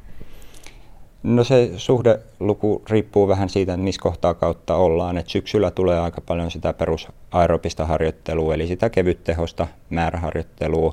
No 1.22 1.44
se 1.44 1.70
suhdeluku 1.76 2.82
riippuu 2.90 3.28
vähän 3.28 3.48
siitä, 3.48 3.72
että 3.74 3.84
missä 3.84 4.02
kohtaa 4.02 4.34
kautta 4.34 4.76
ollaan. 4.76 5.18
Et 5.18 5.28
syksyllä 5.28 5.70
tulee 5.70 6.00
aika 6.00 6.20
paljon 6.20 6.50
sitä 6.50 6.72
perusaerobista 6.72 7.86
harjoittelua, 7.86 8.54
eli 8.54 8.66
sitä 8.66 8.90
kevyttehosta 8.90 9.66
määräharjoittelua. 9.90 10.92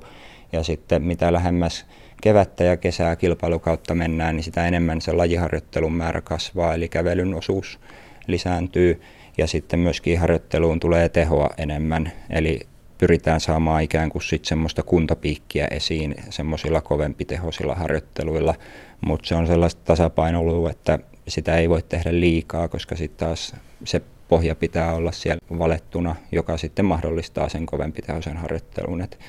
Ja 0.52 0.64
sitten 0.64 1.04
mitä 1.04 1.34
lähemmäs 1.34 1.86
kevättä 2.24 2.64
ja 2.64 2.78
kesää 2.78 3.16
kilpailukautta 3.16 3.96
mennään, 3.96 4.36
niin 4.36 4.44
sitä 4.44 4.68
enemmän 4.68 5.02
se 5.02 5.12
lajiharjoittelun 5.12 5.94
määrä 5.94 6.22
kasvaa, 6.22 6.74
eli 6.74 6.90
kävelyn 6.90 7.34
osuus 7.34 7.80
lisääntyy 8.28 9.02
ja 9.38 9.48
sitten 9.48 9.80
myöskin 9.80 10.20
harjoitteluun 10.20 10.80
tulee 10.80 11.10
tehoa 11.10 11.50
enemmän. 11.58 12.12
Eli 12.30 12.60
pyritään 12.98 13.40
saamaan 13.40 13.84
ikään 13.84 14.10
kuin 14.10 14.22
sit 14.22 14.46
semmoista 14.46 14.84
kuntopiikkiä 14.84 15.68
esiin 15.72 16.16
semmoisilla 16.30 16.82
kovempitehoisilla 16.82 17.76
harjoitteluilla, 17.76 18.56
mutta 19.02 19.28
se 19.28 19.36
on 19.36 19.48
sellaista 19.48 19.82
tasapainolua, 19.86 20.72
että 20.72 21.00
sitä 21.28 21.58
ei 21.58 21.70
voi 21.70 21.82
tehdä 21.82 22.20
liikaa, 22.20 22.68
koska 22.68 22.96
sitten 22.96 23.28
taas 23.28 23.56
se 23.86 24.02
pohja 24.28 24.56
pitää 24.56 24.94
olla 24.94 25.12
siellä 25.12 25.60
valettuna, 25.60 26.16
joka 26.32 26.58
sitten 26.58 26.86
mahdollistaa 26.86 27.50
sen 27.50 27.66
kovempitehoisen 27.66 28.38
harjoittelun. 28.38 29.02
Et 29.02 29.20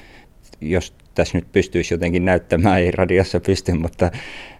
jos 0.70 0.94
tässä 1.14 1.38
nyt 1.38 1.52
pystyisi 1.52 1.94
jotenkin 1.94 2.24
näyttämään, 2.24 2.80
ei 2.80 2.90
radiossa 2.90 3.40
pysty, 3.40 3.72
mutta 3.72 4.10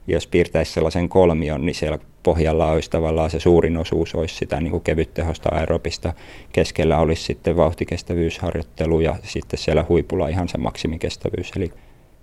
jos 0.07 0.27
piirtäisi 0.27 0.73
sellaisen 0.73 1.09
kolmion, 1.09 1.67
niin 1.67 1.75
siellä 1.75 1.99
pohjalla 2.23 2.71
olisi 2.71 2.91
tavallaan 2.91 3.31
se 3.31 3.41
suurin 3.41 3.77
osuus 3.77 4.15
olisi 4.15 4.35
sitä 4.35 4.61
niin 4.61 4.71
kuin 4.71 4.83
kevyttehosta 4.83 5.49
aerobista. 5.53 6.13
Keskellä 6.53 6.99
olisi 6.99 7.23
sitten 7.23 7.57
vauhtikestävyysharjoittelu 7.57 9.01
ja 9.01 9.17
sitten 9.23 9.59
siellä 9.59 9.85
huipulla 9.89 10.29
ihan 10.29 10.49
se 10.49 10.59
maksimikestävyys. 10.59 11.53
Eli 11.57 11.73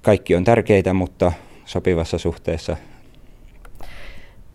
kaikki 0.02 0.36
on 0.36 0.44
tärkeitä, 0.44 0.94
mutta 0.94 1.32
sopivassa 1.65 2.17
suhteessa. 2.17 2.78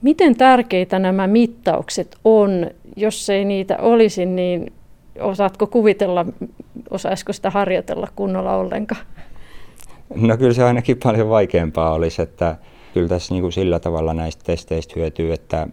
Miten 0.03 0.37
tärkeitä 0.37 0.99
nämä 0.99 1.27
mittaukset 1.27 2.17
on? 2.25 2.71
Jos 2.97 3.31
ei 3.31 3.45
niitä 3.45 3.77
olisi, 3.79 4.27
niin 4.27 4.73
osaatko 5.21 5.67
kuvitella, 5.67 6.27
osaisiko 6.91 7.33
sitä 7.33 7.51
harjoitella 7.51 8.09
kunnolla 8.17 8.57
ollenkaan? 8.57 9.07
No 10.15 10.37
kyllä 10.37 10.55
se 10.55 10.65
ainakin 10.65 10.97
paljon 11.05 11.29
vaikeampaa 11.29 11.93
olisi, 11.93 12.23
että 12.23 12.57
kyllä 12.95 13.09
tässä 13.09 13.35
niin 13.35 13.43
kuin 13.43 13.53
sillä 13.53 13.81
tavalla 13.81 14.15
näistä 14.15 14.45
testeistä 14.45 14.95
hyötyy, 14.97 15.33
että 15.33 15.69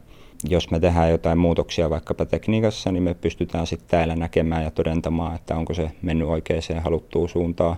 jos 0.49 0.71
me 0.71 0.79
tehdään 0.79 1.11
jotain 1.11 1.37
muutoksia 1.37 1.89
vaikkapa 1.89 2.25
tekniikassa, 2.25 2.91
niin 2.91 3.03
me 3.03 3.13
pystytään 3.13 3.67
sitten 3.67 3.89
täällä 3.89 4.15
näkemään 4.15 4.63
ja 4.63 4.71
todentamaan, 4.71 5.35
että 5.35 5.55
onko 5.55 5.73
se 5.73 5.91
mennyt 6.01 6.27
oikeaan 6.27 6.83
haluttuun 6.83 7.29
suuntaan. 7.29 7.75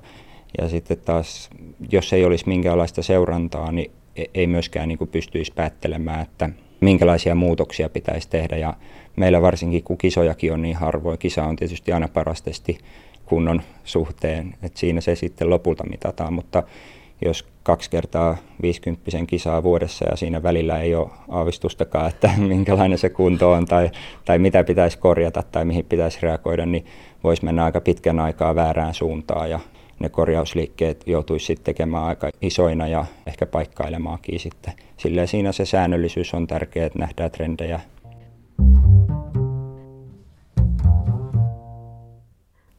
Ja 0.62 0.70
sitten 0.70 0.98
taas, 0.98 1.50
jos 1.91 2.13
ei 2.13 2.26
olisi 2.26 2.48
minkäänlaista 2.48 3.04
seurantaa, 3.04 3.72
niin 3.72 3.91
e- 4.15 4.24
ei 4.34 4.48
myöskään 4.48 4.88
niin 4.88 4.98
kuin 4.98 5.10
pystyisi 5.10 5.54
päättelemään, 5.56 6.22
että 6.22 6.50
minkälaisia 6.82 7.36
muutoksia 7.36 7.89
pitäisi 7.89 8.30
tehdä. 8.30 8.58
Ja 8.58 8.74
meillä 9.15 9.41
varsinkin, 9.41 9.84
kun 9.84 9.98
kisojakin 9.98 10.54
on 10.54 10.62
niin 10.62 10.76
harvoin, 10.76 11.20
kisa 11.20 11.44
on 11.44 11.56
tietysti 11.56 11.91
aina 11.91 12.08
parastesti 12.08 12.78
kunnon 13.26 13.62
suhteen, 13.84 14.56
että 14.64 14.80
siinä 14.80 15.02
se 15.02 15.16
sitten 15.16 15.50
lopulta 15.50 15.84
mitataan, 15.90 16.34
mutta 16.34 16.64
jos 17.26 17.48
kaksi 17.64 17.90
kertaa 17.90 18.38
50 18.62 19.12
kisaa 19.28 19.64
vuodessa 19.64 20.06
ja 20.10 20.16
siinä 20.16 20.44
välillä 20.44 20.80
ei 20.80 20.96
ole 20.96 21.10
aavistustakaan, 21.30 22.10
että 22.10 22.30
minkälainen 22.48 22.98
se 22.98 23.10
kunto 23.10 23.52
on 23.52 23.66
tai, 23.66 23.92
tai 24.26 24.40
mitä 24.40 24.64
pitäisi 24.64 24.98
korjata 24.98 25.44
tai 25.52 25.66
mihin 25.66 25.86
pitäisi 25.86 26.20
reagoida, 26.22 26.66
niin 26.66 26.86
voisi 27.24 27.46
mennä 27.46 27.66
aika 27.66 27.82
pitkän 27.82 28.20
aikaa 28.20 28.56
väärään 28.56 28.94
suuntaan 28.94 29.50
ja 29.50 29.60
ne 30.00 30.10
korjausliikkeet 30.10 31.04
joutuisi 31.08 31.46
sitten 31.46 31.66
tekemään 31.66 32.04
aika 32.04 32.30
isoina 32.42 32.88
ja 32.88 33.06
ehkä 33.26 33.46
paikkailemaankin 33.46 34.40
sitten. 34.40 34.74
Silleen 34.98 35.28
siinä 35.28 35.52
se 35.52 35.66
säännöllisyys 35.66 36.34
on 36.34 36.48
tärkeää, 36.48 36.86
että 36.86 37.00
nähdään 37.00 37.32
trendejä 37.32 37.80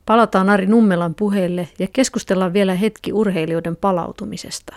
Palataan 0.07 0.49
Ari 0.49 0.66
Nummelan 0.66 1.14
puheelle 1.14 1.69
ja 1.79 1.87
keskustellaan 1.92 2.53
vielä 2.53 2.75
hetki 2.75 3.12
urheilijoiden 3.12 3.77
palautumisesta. 3.77 4.77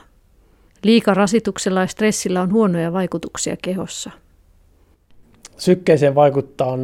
Liikarasituksella 0.83 1.81
ja 1.81 1.87
stressillä 1.87 2.41
on 2.41 2.53
huonoja 2.53 2.93
vaikutuksia 2.93 3.55
kehossa. 3.61 4.11
Sykkeeseen 5.57 6.15
vaikuttaa 6.15 6.77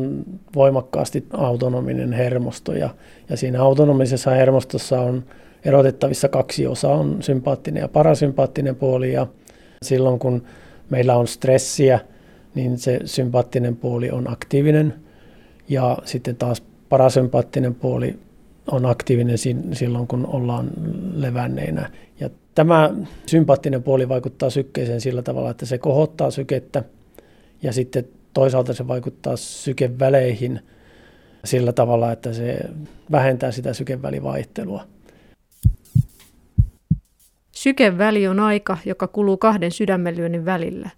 voimakkaasti 0.56 1.26
autonominen 1.34 2.14
hermosto 2.14 2.74
ja, 2.74 2.90
ja 3.30 3.38
siinä 3.38 3.62
autonomisessa 3.62 4.32
hermostossa 4.32 5.02
on 5.02 5.24
erotettavissa 5.66 6.30
kaksi 6.30 6.68
osaa, 6.68 6.96
on 6.96 7.24
sympaattinen 7.24 7.82
ja 7.82 7.88
parasympaattinen 7.88 8.76
puoli 8.76 9.14
ja 9.14 9.28
silloin 9.84 10.20
kun 10.20 10.44
meillä 10.90 11.18
on 11.18 11.28
stressiä, 11.28 12.00
niin 12.56 12.78
se 12.78 13.00
sympaattinen 13.06 13.76
puoli 13.76 14.12
on 14.12 14.32
aktiivinen 14.32 14.94
ja 15.70 15.98
sitten 16.06 16.36
taas 16.36 16.64
parasympaattinen 16.90 17.76
puoli 17.76 18.25
on 18.72 18.86
aktiivinen 18.86 19.38
silloin, 19.74 20.08
kun 20.08 20.26
ollaan 20.26 20.70
levänneinä. 21.14 21.90
Ja 22.20 22.30
tämä 22.56 22.94
sympaattinen 23.26 23.84
puoli 23.84 24.10
vaikuttaa 24.10 24.50
sykkeeseen 24.50 25.02
sillä 25.02 25.22
tavalla, 25.22 25.52
että 25.52 25.66
se 25.66 25.78
kohottaa 25.78 26.32
sykettä 26.32 26.84
ja 27.64 27.74
sitten 27.74 28.08
toisaalta 28.34 28.74
se 28.74 28.88
vaikuttaa 28.88 29.36
sykeväleihin 29.38 30.60
sillä 31.46 31.74
tavalla, 31.74 32.12
että 32.12 32.34
se 32.34 32.58
vähentää 33.12 33.52
sitä 33.52 33.74
sykevälivaihtelua. 33.74 34.86
Sykeväli 37.52 38.28
on 38.28 38.40
aika, 38.40 38.78
joka 38.86 39.08
kuluu 39.08 39.38
kahden 39.38 39.72
sydämenlyönnin 39.72 40.46
välillä. 40.46 40.90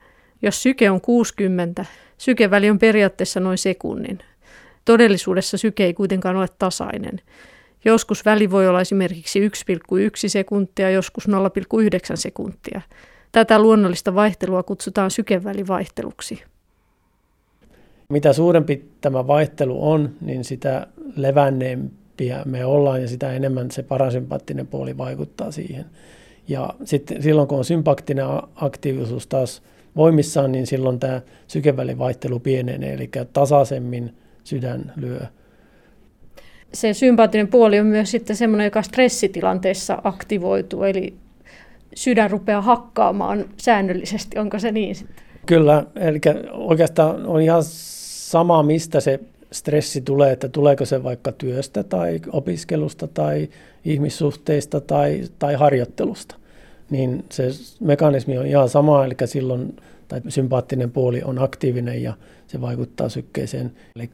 Jos 0.41 0.63
syke 0.63 0.91
on 0.91 1.01
60, 1.01 1.85
sykeväli 2.17 2.69
on 2.69 2.79
periaatteessa 2.79 3.39
noin 3.39 3.57
sekunnin. 3.57 4.19
Todellisuudessa 4.85 5.57
syke 5.57 5.85
ei 5.85 5.93
kuitenkaan 5.93 6.35
ole 6.35 6.47
tasainen. 6.59 7.21
Joskus 7.85 8.25
väli 8.25 8.51
voi 8.51 8.67
olla 8.67 8.81
esimerkiksi 8.81 9.47
1,1 9.47 9.53
sekuntia, 10.27 10.89
joskus 10.89 11.27
0,9 11.27 11.33
sekuntia. 12.15 12.81
Tätä 13.31 13.59
luonnollista 13.59 14.15
vaihtelua 14.15 14.63
kutsutaan 14.63 15.11
sykevälivaihteluksi. 15.11 16.43
Mitä 18.09 18.33
suurempi 18.33 18.89
tämä 19.01 19.27
vaihtelu 19.27 19.91
on, 19.91 20.09
niin 20.21 20.43
sitä 20.43 20.87
levänneempiä 21.15 22.41
me 22.45 22.65
ollaan 22.65 23.01
ja 23.01 23.07
sitä 23.07 23.31
enemmän 23.31 23.71
se 23.71 23.83
parasympaattinen 23.83 24.67
puoli 24.67 24.97
vaikuttaa 24.97 25.51
siihen. 25.51 25.85
Ja 26.47 26.73
sitten 26.83 27.23
silloin 27.23 27.47
kun 27.47 27.57
on 27.57 27.65
sympaattinen 27.65 28.25
aktiivisuus 28.55 29.27
taas 29.27 29.63
voimissaan, 29.95 30.51
niin 30.51 30.67
silloin 30.67 30.99
tämä 30.99 31.21
sykevälivaihtelu 31.47 32.39
pienenee, 32.39 32.93
eli 32.93 33.09
tasaisemmin 33.33 34.15
sydän 34.43 34.93
lyö 34.95 35.19
se 36.73 36.93
sympaattinen 36.93 37.47
puoli 37.47 37.79
on 37.79 37.85
myös 37.85 38.11
sitten 38.11 38.35
semmoinen, 38.35 38.65
joka 38.65 38.81
stressitilanteessa 38.81 39.97
aktivoituu, 40.03 40.83
eli 40.83 41.13
sydän 41.95 42.31
rupeaa 42.31 42.61
hakkaamaan 42.61 43.45
säännöllisesti. 43.57 44.39
Onko 44.39 44.59
se 44.59 44.71
niin 44.71 44.95
sitten? 44.95 45.25
Kyllä, 45.45 45.85
eli 45.95 46.19
oikeastaan 46.53 47.25
on 47.25 47.41
ihan 47.41 47.63
sama, 47.63 48.63
mistä 48.63 48.99
se 48.99 49.19
stressi 49.51 50.01
tulee, 50.01 50.31
että 50.31 50.49
tuleeko 50.49 50.85
se 50.85 51.03
vaikka 51.03 51.31
työstä 51.31 51.83
tai 51.83 52.19
opiskelusta 52.31 53.07
tai 53.07 53.49
ihmissuhteista 53.85 54.81
tai, 54.81 55.21
tai 55.39 55.53
harjoittelusta. 55.53 56.35
Niin 56.89 57.25
se 57.29 57.49
mekanismi 57.79 58.37
on 58.37 58.45
ihan 58.45 58.69
sama, 58.69 59.05
eli 59.05 59.15
silloin 59.25 59.75
tai 60.07 60.21
sympaattinen 60.27 60.91
puoli 60.91 61.21
on 61.23 61.39
aktiivinen 61.39 62.03
ja 62.03 62.13
se 62.47 62.61
vaikuttaa 62.61 63.09
sykkeeseen. 63.09 63.71
Eli 63.95 64.09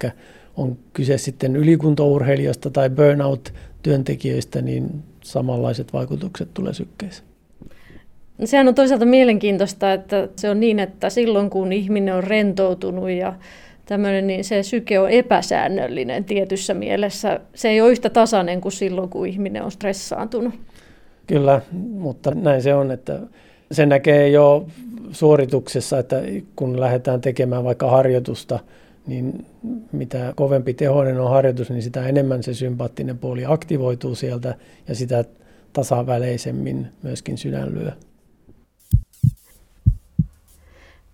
on 0.57 0.77
kyse 0.93 1.17
sitten 1.17 1.55
ylikuntourheilijoista 1.55 2.69
tai 2.69 2.89
burnout-työntekijöistä, 2.89 4.61
niin 4.61 5.03
samanlaiset 5.23 5.93
vaikutukset 5.93 6.49
tulee 6.53 6.73
sykkeeseen. 6.73 7.27
Sehän 8.45 8.67
on 8.67 8.75
toisaalta 8.75 9.05
mielenkiintoista, 9.05 9.93
että 9.93 10.29
se 10.35 10.49
on 10.49 10.59
niin, 10.59 10.79
että 10.79 11.09
silloin 11.09 11.49
kun 11.49 11.73
ihminen 11.73 12.15
on 12.15 12.23
rentoutunut 12.23 13.09
ja 13.09 13.33
tämmöinen, 13.85 14.27
niin 14.27 14.43
se 14.43 14.63
syke 14.63 14.99
on 14.99 15.09
epäsäännöllinen 15.09 16.23
tietyssä 16.23 16.73
mielessä. 16.73 17.39
Se 17.55 17.69
ei 17.69 17.81
ole 17.81 17.91
yhtä 17.91 18.09
tasainen 18.09 18.61
kuin 18.61 18.71
silloin, 18.71 19.09
kun 19.09 19.27
ihminen 19.27 19.63
on 19.63 19.71
stressaantunut. 19.71 20.53
Kyllä, 21.27 21.61
mutta 21.71 22.31
näin 22.31 22.61
se 22.61 22.73
on, 22.73 22.91
että 22.91 23.19
se 23.71 23.85
näkee 23.85 24.29
jo 24.29 24.67
suorituksessa, 25.11 25.99
että 25.99 26.21
kun 26.55 26.79
lähdetään 26.79 27.21
tekemään 27.21 27.63
vaikka 27.63 27.91
harjoitusta– 27.91 28.59
niin 29.07 29.45
mitä 29.91 30.33
kovempi 30.35 30.73
tehoinen 30.73 31.19
on 31.19 31.29
harjoitus, 31.29 31.69
niin 31.69 31.81
sitä 31.81 32.07
enemmän 32.07 32.43
se 32.43 32.53
sympaattinen 32.53 33.17
puoli 33.17 33.45
aktivoituu 33.45 34.15
sieltä 34.15 34.55
ja 34.87 34.95
sitä 34.95 35.25
tasaväleisemmin 35.73 36.87
myöskin 37.03 37.37
sydän 37.37 37.75
lyö. 37.75 37.91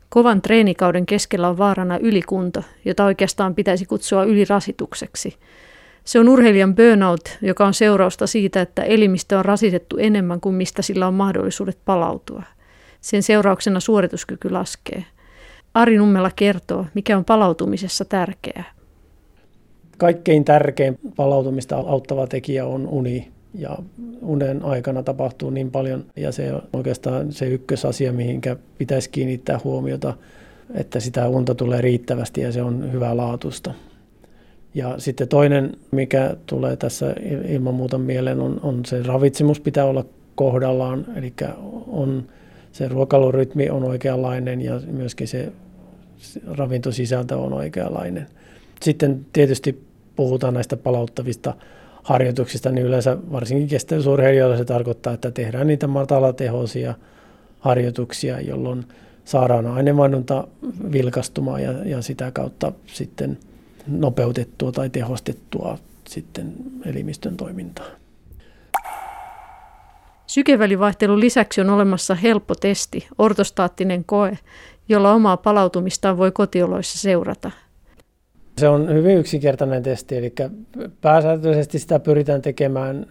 Kovan 0.09 0.41
treenikauden 0.41 1.05
keskellä 1.05 1.49
on 1.49 1.57
vaarana 1.57 1.97
ylikunto, 1.97 2.63
jota 2.85 3.05
oikeastaan 3.05 3.55
pitäisi 3.55 3.85
kutsua 3.85 4.23
ylirasitukseksi. 4.23 5.35
Se 6.03 6.19
on 6.19 6.29
urheilijan 6.29 6.75
burnout, 6.75 7.37
joka 7.41 7.67
on 7.67 7.73
seurausta 7.73 8.27
siitä, 8.27 8.61
että 8.61 8.83
elimistö 8.83 9.37
on 9.37 9.45
rasitettu 9.45 9.97
enemmän 9.97 10.41
kuin 10.41 10.55
mistä 10.55 10.81
sillä 10.81 11.07
on 11.07 11.13
mahdollisuudet 11.13 11.77
palautua. 11.85 12.43
Sen 13.01 13.23
seurauksena 13.23 13.79
suorituskyky 13.79 14.49
laskee– 14.49 15.05
Ari 15.73 15.97
Nummela 15.97 16.31
kertoo, 16.35 16.85
mikä 16.93 17.17
on 17.17 17.25
palautumisessa 17.25 18.05
tärkeää. 18.05 18.63
Kaikkein 19.97 20.45
tärkein 20.45 20.99
palautumista 21.15 21.77
auttava 21.77 22.27
tekijä 22.27 22.65
on 22.65 22.87
uni. 22.87 23.31
Ja 23.53 23.77
unen 24.21 24.65
aikana 24.65 25.03
tapahtuu 25.03 25.49
niin 25.49 25.71
paljon, 25.71 26.05
ja 26.15 26.31
se 26.31 26.53
on 26.53 26.61
oikeastaan 26.73 27.31
se 27.31 27.47
ykkösasia, 27.47 28.13
mihinkä 28.13 28.55
pitäisi 28.77 29.09
kiinnittää 29.09 29.59
huomiota. 29.63 30.13
että 30.73 30.99
sitä 30.99 31.27
unta 31.27 31.55
tulee 31.55 31.81
riittävästi 31.81 32.41
ja 32.41 32.51
se 32.51 32.61
on 32.61 32.91
hyvää 32.91 33.17
laatusta. 33.17 33.73
Ja 34.73 34.95
sitten 34.97 35.27
toinen, 35.27 35.71
mikä 35.91 36.35
tulee 36.45 36.75
tässä 36.75 37.15
ilman 37.47 37.73
muuta 37.73 37.97
mieleen, 37.97 38.39
on, 38.39 38.59
on 38.63 38.85
se 38.85 39.03
ravitsemus 39.03 39.59
pitää 39.59 39.85
olla 39.85 40.05
kohdallaan, 40.35 41.05
eli 41.15 41.33
on, 41.87 42.27
se 42.71 42.87
ruokailurytmi 42.87 43.69
on 43.69 43.83
oikeanlainen 43.83 44.61
ja 44.61 44.81
myöskin 44.91 45.27
se 45.27 45.51
ravintosisältö 46.47 47.37
on 47.37 47.53
oikeanlainen. 47.53 48.27
Sitten 48.81 49.25
tietysti 49.33 49.83
puhutaan 50.15 50.53
näistä 50.53 50.77
palauttavista 50.77 51.53
harjoituksista, 52.03 52.71
niin 52.71 52.87
yleensä 52.87 53.17
varsinkin 53.31 53.67
kestävyysurheilijoilla 53.67 54.57
se 54.57 54.65
tarkoittaa, 54.65 55.13
että 55.13 55.31
tehdään 55.31 55.67
niitä 55.67 55.87
matalatehoisia 55.87 56.93
harjoituksia, 57.59 58.41
jolloin 58.41 58.85
saadaan 59.25 59.67
aineenvaihdunta 59.67 60.47
vilkastumaan 60.91 61.63
ja, 61.63 61.71
ja 61.71 62.01
sitä 62.01 62.31
kautta 62.31 62.71
sitten 62.85 63.37
nopeutettua 63.87 64.71
tai 64.71 64.89
tehostettua 64.89 65.77
sitten 66.07 66.53
elimistön 66.85 67.37
toimintaa. 67.37 67.98
Sykevälivaihtelun 70.29 71.19
lisäksi 71.19 71.61
on 71.61 71.69
olemassa 71.69 72.15
helppo 72.15 72.55
testi, 72.55 73.07
ortostaattinen 73.17 74.05
koe, 74.05 74.37
jolla 74.89 75.13
omaa 75.13 75.37
palautumistaan 75.37 76.17
voi 76.17 76.31
kotioloissa 76.31 76.99
seurata. 76.99 77.51
Se 78.57 78.67
on 78.67 78.93
hyvin 78.93 79.17
yksinkertainen 79.17 79.83
testi, 79.83 80.17
eli 80.17 80.33
pääsääntöisesti 81.01 81.79
sitä 81.79 81.99
pyritään 81.99 82.41
tekemään 82.41 83.05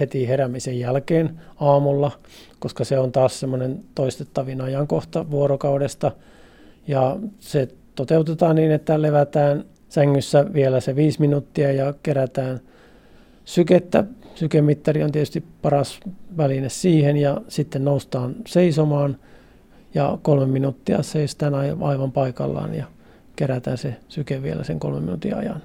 heti 0.00 0.28
heräämisen 0.28 0.78
jälkeen 0.78 1.40
aamulla, 1.60 2.10
koska 2.58 2.84
se 2.84 2.98
on 2.98 3.12
taas 3.12 3.40
semmoinen 3.40 3.84
toistettavin 3.94 4.60
ajankohta 4.60 5.30
vuorokaudesta. 5.30 6.12
Ja 6.88 7.16
se 7.38 7.68
toteutetaan 7.94 8.56
niin, 8.56 8.70
että 8.70 9.02
levätään 9.02 9.64
sängyssä 9.88 10.52
vielä 10.52 10.80
se 10.80 10.96
viisi 10.96 11.20
minuuttia 11.20 11.72
ja 11.72 11.94
kerätään 12.02 12.60
sykettä. 13.44 14.04
Sykemittari 14.34 15.02
on 15.02 15.12
tietysti 15.12 15.44
paras 15.62 16.00
väline 16.36 16.68
siihen 16.68 17.16
ja 17.16 17.40
sitten 17.48 17.84
noustaan 17.84 18.34
seisomaan 18.46 19.16
ja 19.94 20.18
kolme 20.22 20.46
minuuttia 20.46 21.02
seistään 21.02 21.54
aivan 21.54 22.12
paikallaan 22.12 22.74
ja 22.74 22.84
kerätään 23.36 23.78
se 23.78 23.96
syke 24.08 24.42
vielä 24.42 24.64
sen 24.64 24.80
kolmen 24.80 25.02
minuutin 25.02 25.34
ajan. 25.34 25.62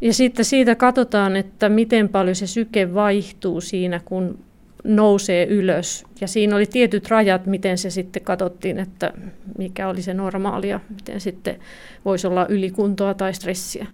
Ja 0.00 0.14
sitten 0.14 0.44
siitä 0.44 0.74
katsotaan, 0.74 1.36
että 1.36 1.68
miten 1.68 2.08
paljon 2.08 2.36
se 2.36 2.46
syke 2.46 2.94
vaihtuu 2.94 3.60
siinä, 3.60 4.00
kun 4.04 4.38
nousee 4.84 5.46
ylös. 5.46 6.04
Ja 6.20 6.28
siinä 6.28 6.56
oli 6.56 6.66
tietyt 6.66 7.08
rajat, 7.08 7.46
miten 7.46 7.78
se 7.78 7.90
sitten 7.90 8.22
katsottiin, 8.22 8.78
että 8.78 9.12
mikä 9.58 9.88
oli 9.88 10.02
se 10.02 10.14
normaali 10.14 10.68
ja 10.68 10.80
miten 10.88 11.20
sitten 11.20 11.56
voisi 12.04 12.26
olla 12.26 12.46
ylikuntoa 12.46 13.14
tai 13.14 13.34
stressiä. 13.34 13.86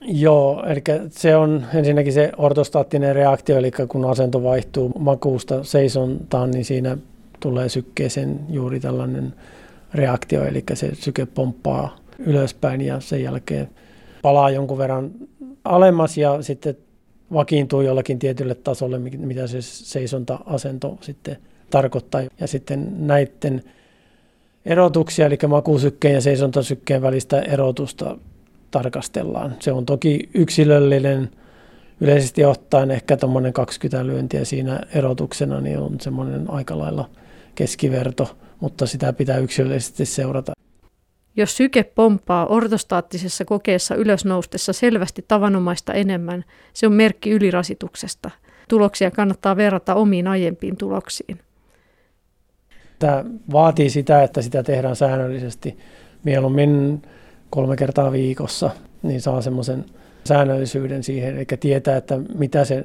Joo, 0.00 0.64
eli 0.66 0.82
se 1.10 1.36
on 1.36 1.64
ensinnäkin 1.74 2.12
se 2.12 2.32
ortostaattinen 2.36 3.14
reaktio, 3.14 3.56
eli 3.58 3.70
kun 3.88 4.10
asento 4.10 4.42
vaihtuu 4.42 4.92
makuusta 4.98 5.64
seisontaan, 5.64 6.50
niin 6.50 6.64
siinä 6.64 6.96
tulee 7.40 7.68
sykkeeseen 7.68 8.40
juuri 8.48 8.80
tällainen 8.80 9.34
reaktio, 9.94 10.44
eli 10.44 10.64
se 10.74 10.94
syke 10.94 11.26
pomppaa 11.26 11.96
ylöspäin 12.18 12.80
ja 12.80 13.00
sen 13.00 13.22
jälkeen 13.22 13.68
palaa 14.22 14.50
jonkun 14.50 14.78
verran 14.78 15.10
alemmas 15.64 16.18
ja 16.18 16.42
sitten 16.42 16.76
vakiintuu 17.32 17.80
jollakin 17.80 18.18
tietylle 18.18 18.54
tasolle, 18.54 18.98
mitä 18.98 19.46
se 19.46 19.62
seisonta-asento 19.62 20.98
sitten 21.00 21.36
tarkoittaa. 21.70 22.22
Ja 22.40 22.46
sitten 22.46 23.06
näiden 23.06 23.62
erotuksia, 24.64 25.26
eli 25.26 25.38
makuusykkeen 25.48 26.14
ja 26.14 26.20
seisontasykkeen 26.20 27.02
välistä 27.02 27.40
erotusta 27.40 28.16
tarkastellaan. 28.70 29.56
Se 29.60 29.72
on 29.72 29.86
toki 29.86 30.30
yksilöllinen, 30.34 31.30
yleisesti 32.00 32.44
ottaen 32.44 32.90
ehkä 32.90 33.16
tuommoinen 33.16 33.52
20 33.52 34.06
lyöntiä 34.06 34.44
siinä 34.44 34.80
erotuksena, 34.94 35.60
niin 35.60 35.78
on 35.78 36.00
semmoinen 36.00 36.50
aika 36.50 36.78
lailla 36.78 37.10
keskiverto, 37.54 38.36
mutta 38.60 38.86
sitä 38.86 39.12
pitää 39.12 39.38
yksilöllisesti 39.38 40.04
seurata. 40.04 40.52
Jos 41.36 41.56
syke 41.56 41.84
pomppaa 41.84 42.46
ortostaattisessa 42.46 43.44
kokeessa 43.44 43.94
ylösnoustessa 43.94 44.72
selvästi 44.72 45.24
tavanomaista 45.28 45.94
enemmän, 45.94 46.44
se 46.72 46.86
on 46.86 46.92
merkki 46.92 47.30
ylirasituksesta. 47.30 48.30
Tuloksia 48.68 49.10
kannattaa 49.10 49.56
verrata 49.56 49.94
omiin 49.94 50.26
aiempiin 50.26 50.76
tuloksiin. 50.76 51.40
Tämä 52.98 53.24
vaatii 53.52 53.90
sitä, 53.90 54.22
että 54.22 54.42
sitä 54.42 54.62
tehdään 54.62 54.96
säännöllisesti. 54.96 55.78
Mieluummin 56.24 57.02
kolme 57.50 57.76
kertaa 57.76 58.12
viikossa, 58.12 58.70
niin 59.02 59.20
saa 59.20 59.42
semmoisen 59.42 59.84
säännöllisyyden 60.24 61.02
siihen, 61.02 61.36
eli 61.36 61.46
tietää, 61.60 61.96
että 61.96 62.18
mitä 62.34 62.64
se 62.64 62.82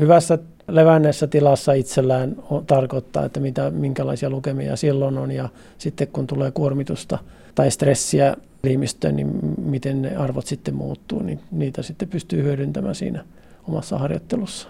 hyvässä 0.00 0.38
levänneessä 0.68 1.26
tilassa 1.26 1.72
itsellään 1.72 2.36
tarkoittaa, 2.66 3.24
että 3.24 3.40
mitä, 3.40 3.70
minkälaisia 3.70 4.30
lukemia 4.30 4.76
silloin 4.76 5.18
on, 5.18 5.30
ja 5.30 5.48
sitten 5.78 6.08
kun 6.08 6.26
tulee 6.26 6.50
kuormitusta 6.50 7.18
tai 7.54 7.70
stressiä 7.70 8.36
elimistöön, 8.64 9.16
niin 9.16 9.30
miten 9.64 10.02
ne 10.02 10.16
arvot 10.16 10.46
sitten 10.46 10.74
muuttuu, 10.74 11.22
niin 11.22 11.40
niitä 11.50 11.82
sitten 11.82 12.08
pystyy 12.08 12.42
hyödyntämään 12.42 12.94
siinä 12.94 13.24
omassa 13.68 13.98
harjoittelussa. 13.98 14.68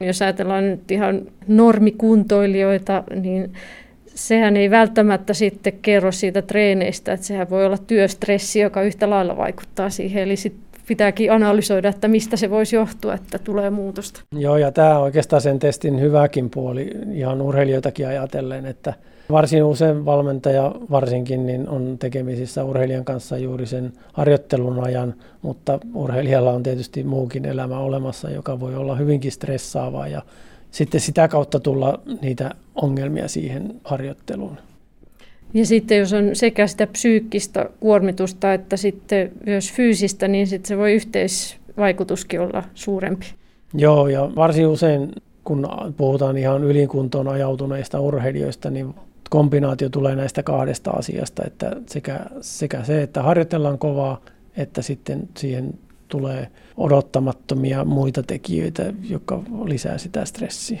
Jos 0.00 0.22
ajatellaan 0.22 0.70
nyt 0.70 0.90
ihan 0.90 1.22
normikuntoilijoita, 1.48 3.04
niin 3.14 3.52
sehän 4.28 4.56
ei 4.56 4.70
välttämättä 4.70 5.34
sitten 5.34 5.72
kerro 5.82 6.12
siitä 6.12 6.42
treeneistä, 6.42 7.12
että 7.12 7.26
sehän 7.26 7.50
voi 7.50 7.66
olla 7.66 7.78
työstressi, 7.78 8.60
joka 8.60 8.82
yhtä 8.82 9.10
lailla 9.10 9.36
vaikuttaa 9.36 9.90
siihen. 9.90 10.22
Eli 10.22 10.36
sit 10.36 10.54
pitääkin 10.86 11.32
analysoida, 11.32 11.88
että 11.88 12.08
mistä 12.08 12.36
se 12.36 12.50
voisi 12.50 12.76
johtua, 12.76 13.14
että 13.14 13.38
tulee 13.38 13.70
muutosta. 13.70 14.20
Joo, 14.38 14.56
ja 14.56 14.72
tämä 14.72 14.98
on 14.98 15.02
oikeastaan 15.02 15.42
sen 15.42 15.58
testin 15.58 16.00
hyväkin 16.00 16.50
puoli 16.50 16.90
ihan 17.12 17.42
urheilijoitakin 17.42 18.06
ajatellen, 18.06 18.66
että 18.66 18.94
varsin 19.30 19.64
usein 19.64 20.04
valmentaja 20.04 20.74
varsinkin 20.90 21.46
niin 21.46 21.68
on 21.68 21.98
tekemisissä 21.98 22.64
urheilijan 22.64 23.04
kanssa 23.04 23.38
juuri 23.38 23.66
sen 23.66 23.92
harjoittelun 24.12 24.84
ajan, 24.84 25.14
mutta 25.42 25.78
urheilijalla 25.94 26.52
on 26.52 26.62
tietysti 26.62 27.02
muukin 27.02 27.44
elämä 27.44 27.78
olemassa, 27.78 28.30
joka 28.30 28.60
voi 28.60 28.74
olla 28.74 28.96
hyvinkin 28.96 29.32
stressaavaa 29.32 30.08
ja 30.08 30.22
sitten 30.70 31.00
sitä 31.00 31.28
kautta 31.28 31.60
tulla 31.60 32.00
niitä 32.22 32.50
ongelmia 32.74 33.28
siihen 33.28 33.74
harjoitteluun. 33.84 34.58
Ja 35.54 35.66
sitten 35.66 35.98
jos 35.98 36.12
on 36.12 36.30
sekä 36.32 36.66
sitä 36.66 36.86
psyykkistä 36.86 37.70
kuormitusta 37.80 38.54
että 38.54 38.76
sitten 38.76 39.32
myös 39.46 39.72
fyysistä, 39.72 40.28
niin 40.28 40.46
sitten 40.46 40.68
se 40.68 40.76
voi 40.76 40.92
yhteisvaikutuskin 40.92 42.40
olla 42.40 42.62
suurempi. 42.74 43.26
Joo, 43.74 44.08
ja 44.08 44.30
varsin 44.36 44.66
usein 44.66 45.12
kun 45.44 45.68
puhutaan 45.96 46.36
ihan 46.36 46.64
ylikuntoon 46.64 47.28
ajautuneista 47.28 48.00
urheilijoista, 48.00 48.70
niin 48.70 48.94
kombinaatio 49.30 49.88
tulee 49.88 50.16
näistä 50.16 50.42
kahdesta 50.42 50.90
asiasta, 50.90 51.42
että 51.46 51.76
sekä, 51.86 52.20
sekä 52.40 52.84
se, 52.84 53.02
että 53.02 53.22
harjoitellaan 53.22 53.78
kovaa, 53.78 54.20
että 54.56 54.82
sitten 54.82 55.28
siihen 55.36 55.74
tulee 56.08 56.48
odottamattomia 56.80 57.84
muita 57.84 58.22
tekijöitä, 58.22 58.92
jotka 59.08 59.42
lisää 59.64 59.98
sitä 59.98 60.24
stressiä. 60.24 60.80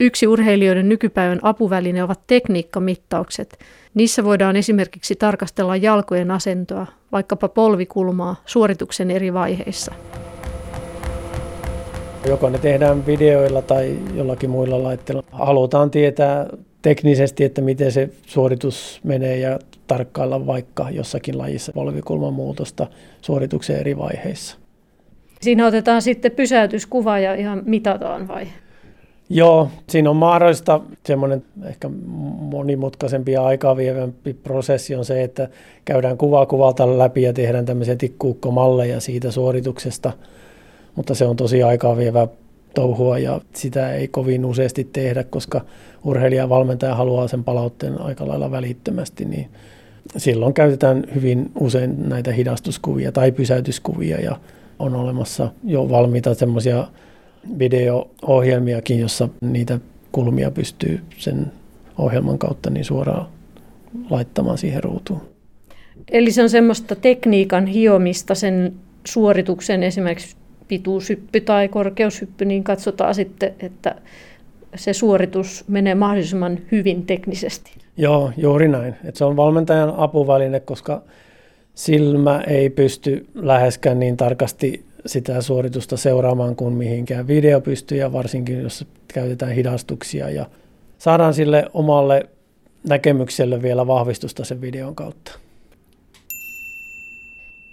Yksi 0.00 0.26
urheilijoiden 0.26 0.88
nykypäivän 0.88 1.38
apuväline 1.42 2.02
ovat 2.02 2.20
tekniikkamittaukset. 2.26 3.58
Niissä 3.94 4.24
voidaan 4.24 4.56
esimerkiksi 4.56 5.14
tarkastella 5.16 5.76
jalkojen 5.76 6.30
asentoa, 6.30 6.86
vaikkapa 7.12 7.48
polvikulmaa, 7.48 8.36
suorituksen 8.46 9.10
eri 9.10 9.32
vaiheissa. 9.32 9.92
Joko 12.26 12.50
ne 12.50 12.58
tehdään 12.58 13.06
videoilla 13.06 13.62
tai 13.62 13.98
jollakin 14.14 14.50
muilla 14.50 14.82
laitteilla. 14.82 15.22
Halutaan 15.32 15.90
tietää 15.90 16.46
teknisesti, 16.84 17.44
että 17.44 17.60
miten 17.60 17.92
se 17.92 18.08
suoritus 18.26 19.00
menee 19.04 19.38
ja 19.38 19.58
tarkkailla 19.86 20.46
vaikka 20.46 20.90
jossakin 20.90 21.38
lajissa 21.38 21.72
polvikulman 21.72 22.32
muutosta 22.32 22.86
suorituksen 23.20 23.76
eri 23.76 23.98
vaiheissa. 23.98 24.58
Siinä 25.40 25.66
otetaan 25.66 26.02
sitten 26.02 26.32
pysäytyskuva 26.32 27.18
ja 27.18 27.34
ihan 27.34 27.62
mitataan 27.66 28.28
vai? 28.28 28.46
Joo, 29.28 29.68
siinä 29.88 30.10
on 30.10 30.16
mahdollista 30.16 30.80
semmoinen 31.06 31.42
ehkä 31.64 31.90
monimutkaisempi 32.38 33.32
ja 33.32 33.44
aikaa 33.44 33.76
vievämpi 33.76 34.34
prosessi 34.34 34.94
on 34.94 35.04
se, 35.04 35.22
että 35.22 35.48
käydään 35.84 36.18
kuva 36.18 36.46
kuvalta 36.46 36.98
läpi 36.98 37.22
ja 37.22 37.32
tehdään 37.32 37.66
tämmöisiä 37.66 37.96
tikkuukkomalleja 37.96 39.00
siitä 39.00 39.30
suorituksesta, 39.30 40.12
mutta 40.94 41.14
se 41.14 41.26
on 41.26 41.36
tosi 41.36 41.62
aikaa 41.62 41.96
vievä 41.96 42.28
touhua 42.74 43.18
ja 43.18 43.40
sitä 43.54 43.94
ei 43.94 44.08
kovin 44.08 44.44
useasti 44.44 44.88
tehdä, 44.92 45.24
koska 45.24 45.60
urheilija 46.04 46.42
ja 46.42 46.48
valmentaja 46.48 46.94
haluaa 46.94 47.28
sen 47.28 47.44
palautteen 47.44 48.00
aika 48.00 48.28
lailla 48.28 48.50
välittömästi, 48.50 49.24
niin 49.24 49.48
silloin 50.16 50.54
käytetään 50.54 51.04
hyvin 51.14 51.50
usein 51.60 52.08
näitä 52.08 52.32
hidastuskuvia 52.32 53.12
tai 53.12 53.32
pysäytyskuvia 53.32 54.20
ja 54.20 54.36
on 54.78 54.94
olemassa 54.94 55.52
jo 55.64 55.88
valmiita 55.90 56.34
semmoisia 56.34 56.88
video-ohjelmiakin, 57.58 58.98
jossa 58.98 59.28
niitä 59.40 59.78
kulmia 60.12 60.50
pystyy 60.50 61.00
sen 61.18 61.52
ohjelman 61.98 62.38
kautta 62.38 62.70
niin 62.70 62.84
suoraan 62.84 63.26
laittamaan 64.10 64.58
siihen 64.58 64.84
ruutuun. 64.84 65.20
Eli 66.12 66.32
se 66.32 66.42
on 66.42 66.50
semmoista 66.50 66.96
tekniikan 66.96 67.66
hiomista 67.66 68.34
sen 68.34 68.74
suorituksen 69.04 69.82
esimerkiksi 69.82 70.36
pituushyppy 70.68 71.40
tai 71.40 71.68
korkeushyppy, 71.68 72.44
niin 72.44 72.64
katsotaan 72.64 73.14
sitten, 73.14 73.54
että 73.60 73.94
se 74.74 74.92
suoritus 74.92 75.64
menee 75.68 75.94
mahdollisimman 75.94 76.58
hyvin 76.72 77.06
teknisesti. 77.06 77.72
Joo, 77.96 78.32
juuri 78.36 78.68
näin. 78.68 78.94
Et 79.04 79.16
se 79.16 79.24
on 79.24 79.36
valmentajan 79.36 79.94
apuväline, 79.96 80.60
koska 80.60 81.02
silmä 81.74 82.40
ei 82.46 82.70
pysty 82.70 83.26
läheskään 83.34 83.98
niin 83.98 84.16
tarkasti 84.16 84.84
sitä 85.06 85.42
suoritusta 85.42 85.96
seuraamaan 85.96 86.56
kuin 86.56 86.74
mihinkään 86.74 87.26
video 87.26 87.60
pystyy, 87.60 87.98
ja 87.98 88.12
varsinkin 88.12 88.62
jos 88.62 88.86
käytetään 89.08 89.52
hidastuksia 89.52 90.30
ja 90.30 90.46
saadaan 90.98 91.34
sille 91.34 91.64
omalle 91.74 92.28
näkemykselle 92.88 93.62
vielä 93.62 93.86
vahvistusta 93.86 94.44
sen 94.44 94.60
videon 94.60 94.94
kautta. 94.94 95.38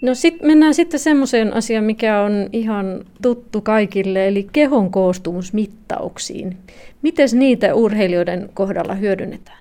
No 0.02 0.14
sitten 0.14 0.46
mennään 0.46 0.74
sitten 0.74 1.00
semmoiseen 1.00 1.54
asiaan, 1.54 1.84
mikä 1.84 2.20
on 2.20 2.48
ihan 2.52 3.04
tuttu 3.22 3.60
kaikille, 3.60 4.28
eli 4.28 4.48
kehon 4.52 4.90
koostumusmittauksiin. 4.90 6.56
Miten 7.02 7.28
niitä 7.32 7.74
urheilijoiden 7.74 8.50
kohdalla 8.54 8.94
hyödynnetään? 8.94 9.58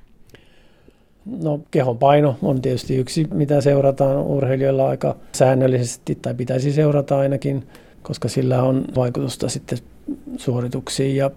No 1.26 1.60
kehon 1.72 1.98
paino 1.98 2.36
on 2.42 2.62
tietysti 2.62 2.96
yksi, 2.96 3.28
mitä 3.34 3.62
seurataan 3.62 4.18
urheilijoilla 4.18 4.90
aika 4.90 5.16
säännöllisesti, 5.32 6.16
tai 6.22 6.34
pitäisi 6.34 6.72
seurata 6.72 7.20
ainakin, 7.20 7.68
koska 8.02 8.28
sillä 8.28 8.64
on 8.64 8.86
vaikutusta 8.96 9.50
sitten 9.50 9.80
suorituksiin. 10.38 11.16
Ja 11.16 11.32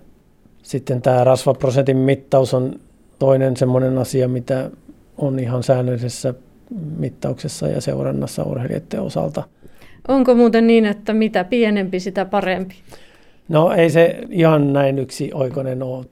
sitten 0.63 1.03
tämä 1.03 1.25
rasvaprosentin 1.25 1.97
mittaus 1.97 2.55
on 2.55 2.81
toinen 3.19 3.57
semmoinen 3.57 3.99
asia, 3.99 4.29
mitä 4.29 4.71
on 5.19 5.39
ihan 5.39 5.63
säännöllisessä 5.63 6.35
mittauksessa 6.99 7.69
ja 7.69 7.81
seurannassa 7.81 8.43
urheilijoiden 8.43 9.01
osalta. 9.01 9.43
Onko 10.09 10.35
muuten 10.35 10.67
niin, 10.67 10.87
että 10.87 11.13
mitä 11.13 11.45
pienempi, 11.45 12.01
sitä 12.01 12.25
parempi? 12.25 12.75
No 13.49 13.73
ei 13.73 13.91
se 13.91 14.19
ihan 14.31 14.73
näin 14.73 14.99
yksi 14.99 15.31
oikoinen 15.35 15.83
ole. 15.83 16.05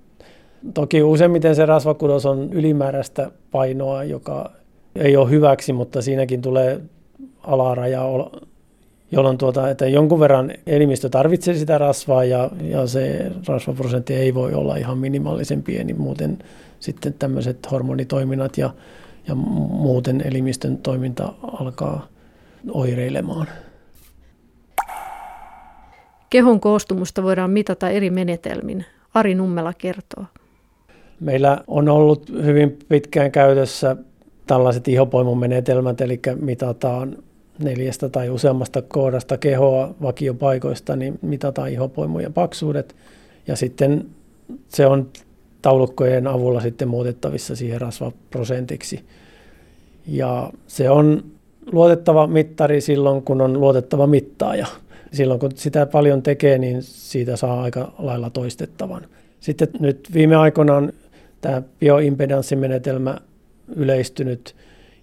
Toki 0.75 1.03
useimmiten 1.03 1.57
se 1.57 1.67
rasvakudos 1.67 2.27
on 2.27 2.49
ylimääräistä 2.53 3.31
painoa, 3.51 4.05
joka 4.05 4.51
ei 4.97 5.17
ole 5.17 5.31
hyväksi, 5.31 5.73
mutta 5.73 6.03
siinäkin 6.03 6.43
tulee 6.43 6.81
alaraja, 7.43 8.03
jolloin 9.13 9.39
tuota, 9.39 9.71
että 9.71 9.89
jonkun 9.89 10.21
verran 10.21 10.53
elimistö 10.67 11.09
tarvitsee 11.09 11.55
sitä 11.55 11.79
rasvaa 11.79 12.25
ja, 12.25 12.51
ja 12.63 12.87
se 12.87 13.33
rasvaprosentti 13.49 14.15
ei 14.15 14.35
voi 14.35 14.55
olla 14.55 14.77
ihan 14.77 14.99
minimaalisen 14.99 15.63
pieni, 15.63 15.95
muuten 15.95 16.39
sitten 16.81 17.15
tämmöiset 17.19 17.71
hormonitoiminnat 17.71 18.59
ja 18.59 18.71
ja 19.29 19.35
muuten 19.35 20.23
elimistön 20.27 20.77
toiminta 20.77 21.33
alkaa 21.43 22.07
oireilemaan. 22.71 23.47
Kehon 26.31 26.61
koostumusta 26.61 27.23
voidaan 27.23 27.51
mitata 27.51 27.91
eri 27.91 28.11
menetelmin. 28.11 28.85
Ari 29.15 29.35
Nummela 29.35 29.73
kertoo. 29.73 30.25
Meillä 31.21 31.59
on 31.67 31.89
ollut 31.89 32.31
hyvin 32.45 32.79
pitkään 32.89 33.33
käytössä 33.33 33.97
tällaiset 34.47 34.89
ihopoimumenetelmät, 34.89 36.01
eli 36.01 36.21
mitataan 36.41 37.17
neljästä 37.59 38.09
tai 38.09 38.31
useammasta 38.31 38.83
kohdasta 38.83 39.39
kehoa 39.39 39.95
vakiopaikoista, 40.03 40.97
niin 40.97 41.19
mitataan 41.23 41.71
ihopoimujen 41.71 42.33
paksuudet. 42.33 42.97
Ja 43.47 43.57
sitten 43.57 44.07
se 44.69 44.87
on 44.87 45.09
taulukkojen 45.63 46.27
avulla 46.27 46.61
sitten 46.61 46.89
muutettavissa 46.89 47.57
siihen 47.57 47.81
rasvaprosentiksi. 47.81 49.05
Ja 50.07 50.53
se 50.67 50.91
on 50.91 51.25
luotettava 51.73 52.27
mittari 52.27 52.81
silloin, 52.81 53.23
kun 53.23 53.41
on 53.41 53.61
luotettava 53.61 54.07
mittaaja. 54.07 54.67
Silloin 55.13 55.41
kun 55.41 55.51
sitä 55.55 55.87
paljon 55.87 56.23
tekee, 56.23 56.59
niin 56.59 56.83
siitä 56.83 57.37
saa 57.37 57.63
aika 57.63 57.93
lailla 57.99 58.31
toistettavan. 58.31 59.07
Sitten 59.41 59.69
nyt 59.81 60.09
viime 60.15 60.37
aikoina 60.37 60.77
on 60.77 60.93
tämä 61.41 61.63
bioimpedanssimenetelmä 61.81 63.19
yleistynyt 63.77 64.57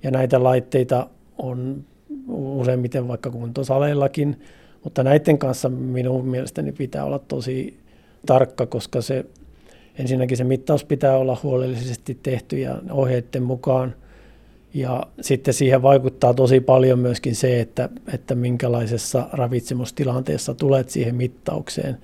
ja 0.03 0.11
näitä 0.11 0.43
laitteita 0.43 1.07
on 1.37 1.83
useimmiten 2.29 3.07
vaikka 3.07 3.29
kuntosaleillakin, 3.29 4.41
mutta 4.83 5.03
näiden 5.03 5.37
kanssa 5.37 5.69
minun 5.69 6.27
mielestäni 6.27 6.71
pitää 6.71 7.05
olla 7.05 7.19
tosi 7.19 7.77
tarkka, 8.25 8.65
koska 8.65 9.01
se 9.01 9.25
ensinnäkin 9.99 10.37
se 10.37 10.43
mittaus 10.43 10.85
pitää 10.85 11.17
olla 11.17 11.37
huolellisesti 11.43 12.19
tehty 12.23 12.59
ja 12.59 12.75
ohjeiden 12.91 13.43
mukaan. 13.43 13.95
Ja 14.73 15.03
sitten 15.21 15.53
siihen 15.53 15.81
vaikuttaa 15.81 16.33
tosi 16.33 16.59
paljon 16.59 16.99
myöskin 16.99 17.35
se, 17.35 17.59
että, 17.59 17.89
että 18.13 18.35
minkälaisessa 18.35 19.29
ravitsemustilanteessa 19.33 20.53
tulet 20.53 20.89
siihen 20.89 21.15
mittaukseen. 21.15 21.97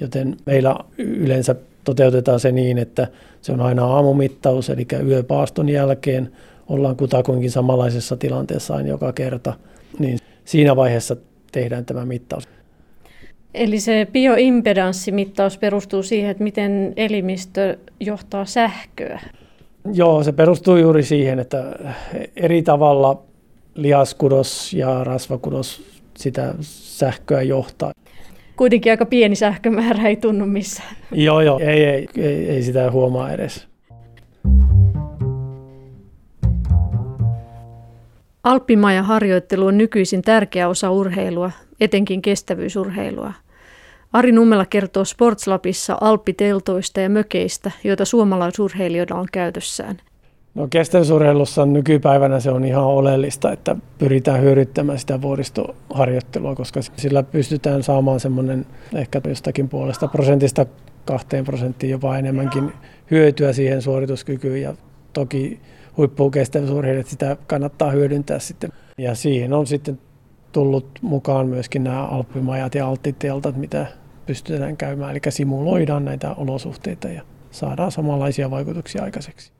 Joten 0.00 0.36
meillä 0.46 0.76
yleensä 0.98 1.54
toteutetaan 1.84 2.40
se 2.40 2.52
niin, 2.52 2.78
että 2.78 3.08
se 3.42 3.52
on 3.52 3.60
aina 3.60 3.84
aamumittaus, 3.84 4.70
eli 4.70 4.86
yöpaaston 5.06 5.68
jälkeen 5.68 6.32
ollaan 6.68 6.96
kutakuinkin 6.96 7.50
samanlaisessa 7.50 8.16
tilanteessa 8.16 8.74
aina 8.74 8.88
joka 8.88 9.12
kerta. 9.12 9.54
Niin 9.98 10.18
siinä 10.44 10.76
vaiheessa 10.76 11.16
tehdään 11.52 11.84
tämä 11.84 12.04
mittaus. 12.04 12.48
Eli 13.54 13.80
se 13.80 14.06
bioimpedanssimittaus 14.12 15.58
perustuu 15.58 16.02
siihen, 16.02 16.30
että 16.30 16.44
miten 16.44 16.92
elimistö 16.96 17.78
johtaa 18.00 18.44
sähköä. 18.44 19.20
Joo, 19.92 20.22
se 20.22 20.32
perustuu 20.32 20.76
juuri 20.76 21.02
siihen, 21.02 21.38
että 21.38 21.64
eri 22.36 22.62
tavalla 22.62 23.22
lihaskudos 23.74 24.72
ja 24.72 25.04
rasvakudos 25.04 25.82
sitä 26.16 26.54
sähköä 26.60 27.42
johtaa. 27.42 27.92
Kuitenkin 28.56 28.92
aika 28.92 29.06
pieni 29.06 29.36
sähkömäärä 29.36 30.08
ei 30.08 30.16
tunnu 30.16 30.46
missään. 30.46 30.96
Joo, 31.12 31.40
joo, 31.40 31.58
ei, 31.58 31.84
ei, 31.84 32.08
ei, 32.16 32.50
ei 32.50 32.62
sitä 32.62 32.90
huomaa 32.90 33.32
edes. 33.32 33.66
Alppimaja 38.44 39.02
harjoittelu 39.02 39.66
on 39.66 39.78
nykyisin 39.78 40.22
tärkeä 40.22 40.68
osa 40.68 40.90
urheilua, 40.90 41.50
etenkin 41.80 42.22
kestävyysurheilua. 42.22 43.32
Ari 44.12 44.32
Nummela 44.32 44.66
kertoo 44.66 45.04
Sportslapissa 45.04 45.98
alppiteltoista 46.00 47.00
ja 47.00 47.10
mökeistä, 47.10 47.70
joita 47.84 48.04
suomalaisurheilijoilla 48.04 49.20
on 49.20 49.26
käytössään. 49.32 49.96
No 50.54 50.68
kestävyysurheilussa 50.70 51.66
nykypäivänä 51.66 52.40
se 52.40 52.50
on 52.50 52.64
ihan 52.64 52.84
oleellista, 52.84 53.52
että 53.52 53.76
pyritään 53.98 54.40
hyödyttämään 54.40 54.98
sitä 54.98 55.22
vuoristoharjoittelua, 55.22 56.54
koska 56.54 56.80
sillä 56.96 57.22
pystytään 57.22 57.82
saamaan 57.82 58.20
semmoinen 58.20 58.66
ehkä 58.94 59.20
jostakin 59.28 59.68
puolesta 59.68 60.08
prosentista 60.08 60.66
kahteen 61.04 61.44
prosenttiin 61.44 61.90
jopa 61.90 62.18
enemmänkin 62.18 62.72
hyötyä 63.10 63.52
siihen 63.52 63.82
suorituskykyyn 63.82 64.62
ja 64.62 64.74
toki 65.12 65.60
huippukestävyysurheilijat 65.96 67.06
sitä 67.06 67.36
kannattaa 67.46 67.90
hyödyntää 67.90 68.38
sitten. 68.38 68.72
Ja 68.98 69.14
siihen 69.14 69.52
on 69.52 69.66
sitten 69.66 69.98
tullut 70.52 70.86
mukaan 71.02 71.46
myöskin 71.46 71.84
nämä 71.84 72.04
alppimajat 72.06 72.74
ja 72.74 72.86
alttiteltat, 72.86 73.56
mitä 73.56 73.86
pystytään 74.26 74.76
käymään. 74.76 75.10
Eli 75.10 75.20
simuloidaan 75.28 76.04
näitä 76.04 76.34
olosuhteita 76.34 77.08
ja 77.08 77.22
saadaan 77.50 77.92
samanlaisia 77.92 78.50
vaikutuksia 78.50 79.02
aikaiseksi. 79.02 79.52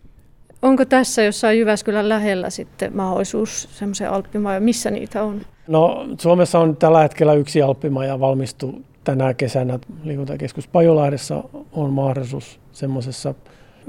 Onko 0.62 0.84
tässä 0.84 1.22
jossain 1.22 1.58
Jyväskylän 1.58 2.08
lähellä 2.08 2.50
sitten 2.50 2.96
mahdollisuus 2.96 3.68
semmoisen 3.78 4.10
alppimaja? 4.10 4.60
Missä 4.60 4.90
niitä 4.90 5.22
on? 5.22 5.40
No 5.68 6.06
Suomessa 6.18 6.58
on 6.58 6.76
tällä 6.76 7.02
hetkellä 7.02 7.34
yksi 7.34 7.62
alppimaja 7.62 8.20
valmistu 8.20 8.82
tänä 9.04 9.34
kesänä. 9.34 9.78
Liikuntakeskus 10.04 10.68
Pajolahdessa 10.68 11.44
on 11.72 11.92
mahdollisuus 11.92 12.60
semmoisessa 12.72 13.34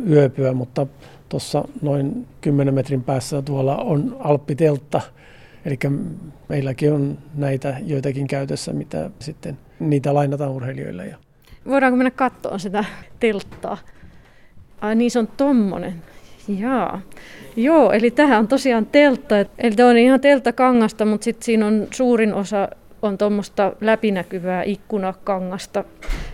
yöpyä, 0.09 0.53
mutta 0.53 0.87
tuossa 1.29 1.63
noin 1.81 2.27
10 2.41 2.73
metrin 2.73 3.03
päässä 3.03 3.41
tuolla 3.41 3.77
on 3.77 4.17
alppiteltta, 4.19 5.01
Eli 5.65 5.79
meilläkin 6.49 6.93
on 6.93 7.17
näitä 7.35 7.75
joitakin 7.85 8.27
käytössä, 8.27 8.73
mitä 8.73 9.09
sitten 9.19 9.57
niitä 9.79 10.13
lainataan 10.13 10.51
urheilijoille. 10.51 11.05
Ja. 11.05 11.17
Voidaanko 11.67 11.97
mennä 11.97 12.11
katsomaan 12.11 12.59
sitä 12.59 12.85
telttaa? 13.19 13.77
Ai 14.81 14.95
niin, 14.95 15.11
se 15.11 15.19
on 15.19 15.27
tommonen. 15.27 15.93
Jaa. 16.47 17.01
Joo, 17.55 17.91
eli 17.91 18.11
tähän 18.11 18.39
on 18.39 18.47
tosiaan 18.47 18.85
teltta. 18.85 19.35
Eli 19.57 19.75
tämä 19.75 19.89
on 19.89 19.97
ihan 19.97 20.21
telttakangasta, 20.21 21.05
mutta 21.05 21.25
sitten 21.25 21.45
siinä 21.45 21.67
on 21.67 21.87
suurin 21.91 22.33
osa 22.33 22.67
on 23.01 23.17
tuommoista 23.17 23.73
läpinäkyvää 23.81 24.63
ikkunakangasta. 24.63 25.83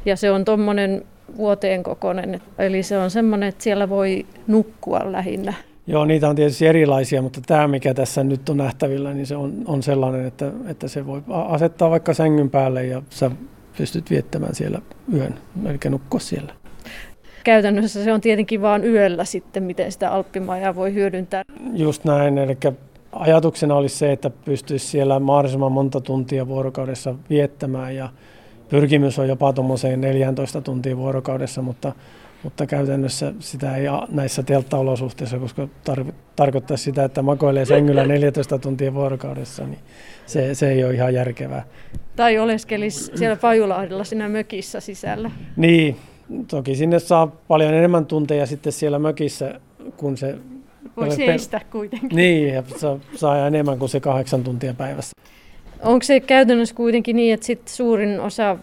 Ja 0.05 0.15
se 0.15 0.32
on 0.32 0.45
tuommoinen 0.45 1.05
vuoteen 1.38 1.84
kokoinen. 1.84 2.41
Eli 2.57 2.84
se 2.84 2.97
on 2.97 3.11
semmoinen, 3.11 3.49
että 3.49 3.63
siellä 3.63 3.89
voi 3.89 4.25
nukkua 4.47 5.11
lähinnä. 5.11 5.53
Joo, 5.88 6.05
niitä 6.05 6.29
on 6.29 6.35
tietysti 6.35 6.67
erilaisia, 6.67 7.21
mutta 7.21 7.41
tämä, 7.47 7.67
mikä 7.67 7.93
tässä 7.93 8.23
nyt 8.23 8.49
on 8.49 8.57
nähtävillä, 8.57 9.13
niin 9.13 9.25
se 9.25 9.35
on, 9.35 9.53
on 9.65 9.83
sellainen, 9.83 10.25
että, 10.25 10.51
että 10.67 10.88
se 10.88 11.05
voi 11.05 11.21
asettaa 11.27 11.89
vaikka 11.89 12.13
sängyn 12.13 12.49
päälle 12.49 12.85
ja 12.85 13.01
sä 13.09 13.31
pystyt 13.77 14.09
viettämään 14.09 14.55
siellä 14.55 14.81
yön, 15.13 15.35
eli 15.65 15.77
nukkua 15.89 16.19
siellä. 16.19 16.53
Käytännössä 17.43 18.03
se 18.03 18.13
on 18.13 18.21
tietenkin 18.21 18.61
vain 18.61 18.85
yöllä 18.85 19.25
sitten, 19.25 19.63
miten 19.63 19.91
sitä 19.91 20.11
alppimajaa 20.11 20.75
voi 20.75 20.93
hyödyntää. 20.93 21.43
Just 21.73 22.05
näin, 22.05 22.38
eli 22.38 22.57
ajatuksena 23.11 23.75
olisi 23.75 23.97
se, 23.97 24.11
että 24.11 24.29
pystyisi 24.29 24.88
siellä 24.88 25.19
mahdollisimman 25.19 25.71
monta 25.71 26.01
tuntia 26.01 26.47
vuorokaudessa 26.47 27.15
viettämään 27.29 27.95
ja 27.95 28.09
pyrkimys 28.69 29.19
on 29.19 29.27
jopa 29.27 29.53
tuommoiseen 29.53 30.01
14 30.01 30.61
tuntia 30.61 30.97
vuorokaudessa, 30.97 31.61
mutta, 31.61 31.93
mutta 32.43 32.65
käytännössä 32.65 33.33
sitä 33.39 33.75
ei 33.75 33.85
näissä 34.11 34.43
telttaolosuhteissa, 34.43 35.39
koska 35.39 35.67
tar- 35.89 36.13
tarkoittaa 36.35 36.77
sitä, 36.77 37.03
että 37.03 37.21
makoilee 37.21 37.65
sängyllä 37.65 38.05
14 38.15 38.57
tuntia 38.57 38.93
vuorokaudessa, 38.93 39.63
niin 39.63 39.79
se, 40.25 40.55
se 40.55 40.71
ei 40.71 40.83
ole 40.83 40.93
ihan 40.93 41.13
järkevää. 41.13 41.65
Tai 42.15 42.39
oleskelisi 42.39 43.11
siellä 43.15 43.35
Pajulahdella 43.35 44.03
siinä 44.03 44.29
mökissä 44.29 44.79
sisällä. 44.79 45.31
Niin, 45.55 45.97
toki 46.47 46.75
sinne 46.75 46.99
saa 46.99 47.27
paljon 47.27 47.73
enemmän 47.73 48.05
tunteja 48.05 48.45
sitten 48.45 48.73
siellä 48.73 48.99
mökissä, 48.99 49.59
kun 49.97 50.17
se... 50.17 50.35
Voi 50.97 51.11
seistä 51.11 51.61
kuitenkin. 51.71 52.09
Niin, 52.15 52.53
ja 52.53 52.63
saa, 52.77 52.99
saa 53.15 53.47
enemmän 53.47 53.79
kuin 53.79 53.89
se 53.89 53.99
kahdeksan 53.99 54.43
tuntia 54.43 54.73
päivässä. 54.73 55.11
Onko 55.83 56.03
se 56.03 56.19
käytännössä 56.19 56.75
kuitenkin 56.75 57.15
niin, 57.15 57.33
että 57.33 57.45
sit 57.45 57.67
suurin 57.67 58.19
osa 58.19 58.57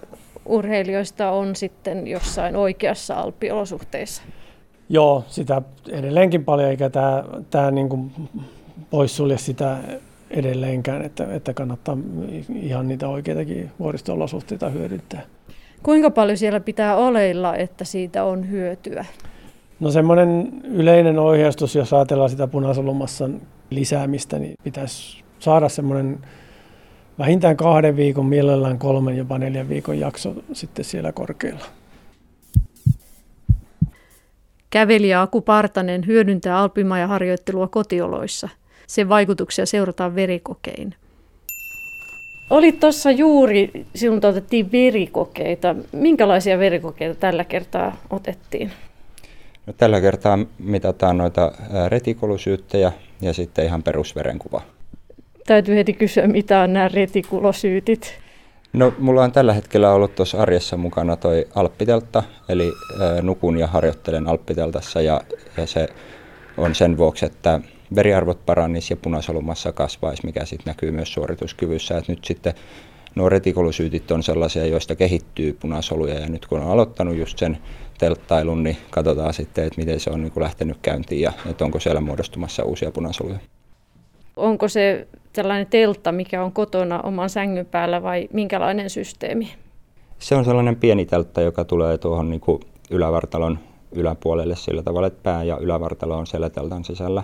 urheilijoista 0.46 1.30
on 1.30 1.56
sitten 1.56 2.06
jossain 2.06 2.56
oikeassa 2.56 3.14
alppiolosuhteissa? 3.14 4.22
Joo, 4.88 5.24
sitä 5.26 5.62
edelleenkin 5.90 6.44
paljon, 6.44 6.70
eikä 6.70 6.90
tämä, 6.90 7.24
tämä 7.50 7.70
niin 7.70 7.88
kuin 7.88 8.12
poissulje 8.90 9.38
sitä 9.38 9.78
edelleenkään, 10.30 11.02
että, 11.02 11.34
että 11.34 11.54
kannattaa 11.54 11.96
ihan 12.54 12.88
niitä 12.88 13.08
oikeitakin 13.08 13.70
vuoristo-olosuhteita 13.80 14.68
hyödyntää. 14.68 15.22
Kuinka 15.82 16.10
paljon 16.10 16.38
siellä 16.38 16.60
pitää 16.60 16.96
oleilla, 16.96 17.56
että 17.56 17.84
siitä 17.84 18.24
on 18.24 18.50
hyötyä? 18.50 19.04
No 19.80 19.90
semmoinen 19.90 20.52
yleinen 20.64 21.18
ohjeistus, 21.18 21.74
jos 21.74 21.92
ajatellaan 21.92 22.30
sitä 22.30 22.46
punasolumassan 22.46 23.40
lisäämistä, 23.70 24.38
niin 24.38 24.54
pitäisi 24.64 25.24
saada 25.38 25.68
semmoinen 25.68 26.18
vähintään 27.18 27.56
kahden 27.56 27.96
viikon, 27.96 28.26
mielellään 28.26 28.78
kolmen, 28.78 29.16
jopa 29.16 29.38
neljän 29.38 29.68
viikon 29.68 29.98
jakso 29.98 30.34
sitten 30.52 30.84
siellä 30.84 31.12
korkealla. 31.12 31.64
Kävelijä 34.70 35.22
Aku 35.22 35.40
Partanen 35.40 36.06
hyödyntää 36.06 36.58
alpimajaharjoittelua 36.58 37.68
kotioloissa. 37.68 38.48
Sen 38.86 39.08
vaikutuksia 39.08 39.66
seurataan 39.66 40.14
verikokein. 40.14 40.94
Oli 42.50 42.72
tuossa 42.72 43.10
juuri, 43.10 43.86
sinulta 43.94 44.28
otettiin 44.28 44.72
verikokeita. 44.72 45.74
Minkälaisia 45.92 46.58
verikokeita 46.58 47.20
tällä 47.20 47.44
kertaa 47.44 47.96
otettiin? 48.10 48.70
No, 49.66 49.72
tällä 49.72 50.00
kertaa 50.00 50.38
mitataan 50.58 51.18
noita 51.18 51.52
retikolusyyttejä 51.88 52.92
ja 53.20 53.32
sitten 53.32 53.64
ihan 53.64 53.82
perusverenkuva 53.82 54.62
täytyy 55.46 55.76
heti 55.76 55.92
kysyä, 55.92 56.26
mitä 56.26 56.60
on 56.60 56.72
nämä 56.72 56.88
retikulosyytit. 56.88 58.18
No, 58.72 58.92
mulla 58.98 59.24
on 59.24 59.32
tällä 59.32 59.52
hetkellä 59.52 59.92
ollut 59.92 60.14
tuossa 60.14 60.42
arjessa 60.42 60.76
mukana 60.76 61.16
toi 61.16 61.48
alppiteltta, 61.54 62.22
eli 62.48 62.72
ää, 63.00 63.22
nukun 63.22 63.58
ja 63.58 63.66
harjoittelen 63.66 64.28
alppiteltassa 64.28 65.00
ja, 65.00 65.20
ja 65.56 65.66
se 65.66 65.88
on 66.56 66.74
sen 66.74 66.98
vuoksi, 66.98 67.26
että 67.26 67.60
veriarvot 67.94 68.46
parannis 68.46 68.90
ja 68.90 68.96
punasolumassa 68.96 69.72
kasvaisi, 69.72 70.26
mikä 70.26 70.44
sitten 70.44 70.70
näkyy 70.70 70.90
myös 70.90 71.12
suorituskyvyssä. 71.12 71.98
Et 71.98 72.08
nyt 72.08 72.24
sitten 72.24 72.54
nuo 73.14 73.28
retikulusyytit 73.28 74.10
on 74.10 74.22
sellaisia, 74.22 74.66
joista 74.66 74.96
kehittyy 74.96 75.52
punasoluja 75.52 76.14
ja 76.14 76.28
nyt 76.28 76.46
kun 76.46 76.60
on 76.60 76.70
aloittanut 76.70 77.16
just 77.16 77.38
sen 77.38 77.58
telttailun, 77.98 78.62
niin 78.62 78.76
katsotaan 78.90 79.34
sitten, 79.34 79.64
että 79.64 79.80
miten 79.80 80.00
se 80.00 80.10
on 80.10 80.22
niin 80.22 80.32
lähtenyt 80.36 80.76
käyntiin 80.82 81.20
ja 81.20 81.32
että 81.50 81.64
onko 81.64 81.80
siellä 81.80 82.00
muodostumassa 82.00 82.64
uusia 82.64 82.90
punasoluja. 82.90 83.38
Onko 84.36 84.68
se 84.68 85.06
sellainen 85.34 85.66
teltta, 85.66 86.12
mikä 86.12 86.44
on 86.44 86.52
kotona 86.52 87.00
oman 87.00 87.30
sängyn 87.30 87.66
päällä 87.66 88.02
vai 88.02 88.28
minkälainen 88.32 88.90
systeemi? 88.90 89.54
Se 90.18 90.34
on 90.34 90.44
sellainen 90.44 90.76
pieni 90.76 91.06
teltta, 91.06 91.40
joka 91.40 91.64
tulee 91.64 91.98
tuohon 91.98 92.30
niin 92.30 92.40
kuin 92.40 92.60
ylävartalon 92.90 93.58
yläpuolelle 93.92 94.56
sillä 94.56 94.82
tavalla, 94.82 95.06
että 95.06 95.22
pää 95.22 95.42
ja 95.42 95.58
ylävartalo 95.58 96.16
on 96.16 96.26
siellä 96.26 96.50
teltan 96.50 96.84
sisällä. 96.84 97.22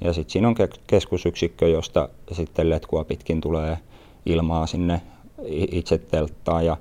Ja 0.00 0.12
sitten 0.12 0.32
siinä 0.32 0.48
on 0.48 0.54
keskusyksikkö, 0.86 1.68
josta 1.68 2.08
sitten 2.32 2.70
letkua 2.70 3.04
pitkin 3.04 3.40
tulee 3.40 3.78
ilmaa 4.26 4.66
sinne 4.66 5.00
itse 5.72 5.98
telttaan 5.98 6.66
ja, 6.66 6.76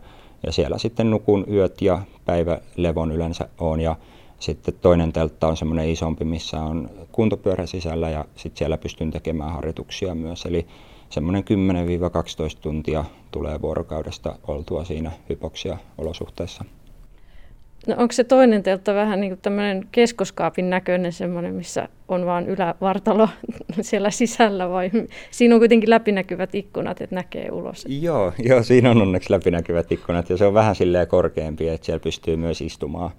ja 0.45 0.51
siellä 0.51 0.77
sitten 0.77 1.11
nukun 1.11 1.45
yöt 1.51 1.81
ja 1.81 2.01
päivälevon 2.25 3.11
yleensä 3.11 3.47
on 3.59 3.81
ja 3.81 3.95
sitten 4.43 4.73
toinen 4.81 5.13
teltta 5.13 5.47
on 5.47 5.57
semmoinen 5.57 5.89
isompi, 5.89 6.25
missä 6.25 6.61
on 6.61 6.89
kuntopyörä 7.11 7.65
sisällä 7.65 8.09
ja 8.09 8.25
sitten 8.35 8.57
siellä 8.57 8.77
pystyn 8.77 9.11
tekemään 9.11 9.51
harjoituksia 9.51 10.15
myös. 10.15 10.45
Eli 10.45 10.67
semmoinen 11.09 11.43
10-12 11.43 11.45
tuntia 12.61 13.05
tulee 13.31 13.61
vuorokaudesta 13.61 14.35
oltua 14.47 14.83
siinä 14.83 15.11
hypoksia 15.29 15.77
olosuhteissa. 15.97 16.65
No 17.87 17.95
onko 17.97 18.11
se 18.11 18.23
toinen 18.23 18.63
teltta 18.63 18.93
vähän 18.93 19.21
niin 19.21 19.31
kuin 19.31 19.41
tämmöinen 19.41 19.87
keskoskaapin 19.91 20.69
näköinen 20.69 21.11
semmoinen, 21.11 21.55
missä 21.55 21.89
on 22.07 22.25
vain 22.25 22.47
ylävartalo 22.47 23.29
siellä 23.81 24.11
sisällä 24.11 24.69
vai 24.69 24.91
siinä 25.31 25.55
on 25.55 25.61
kuitenkin 25.61 25.89
läpinäkyvät 25.89 26.55
ikkunat, 26.55 27.01
että 27.01 27.15
näkee 27.15 27.51
ulos? 27.51 27.85
Joo, 27.89 28.33
joo 28.39 28.63
siinä 28.63 28.91
on 28.91 29.01
onneksi 29.01 29.31
läpinäkyvät 29.31 29.91
ikkunat 29.91 30.29
ja 30.29 30.37
se 30.37 30.45
on 30.45 30.53
vähän 30.53 30.75
silleen 30.75 31.07
korkeampi, 31.07 31.69
että 31.69 31.85
siellä 31.85 31.99
pystyy 31.99 32.35
myös 32.35 32.61
istumaan 32.61 33.11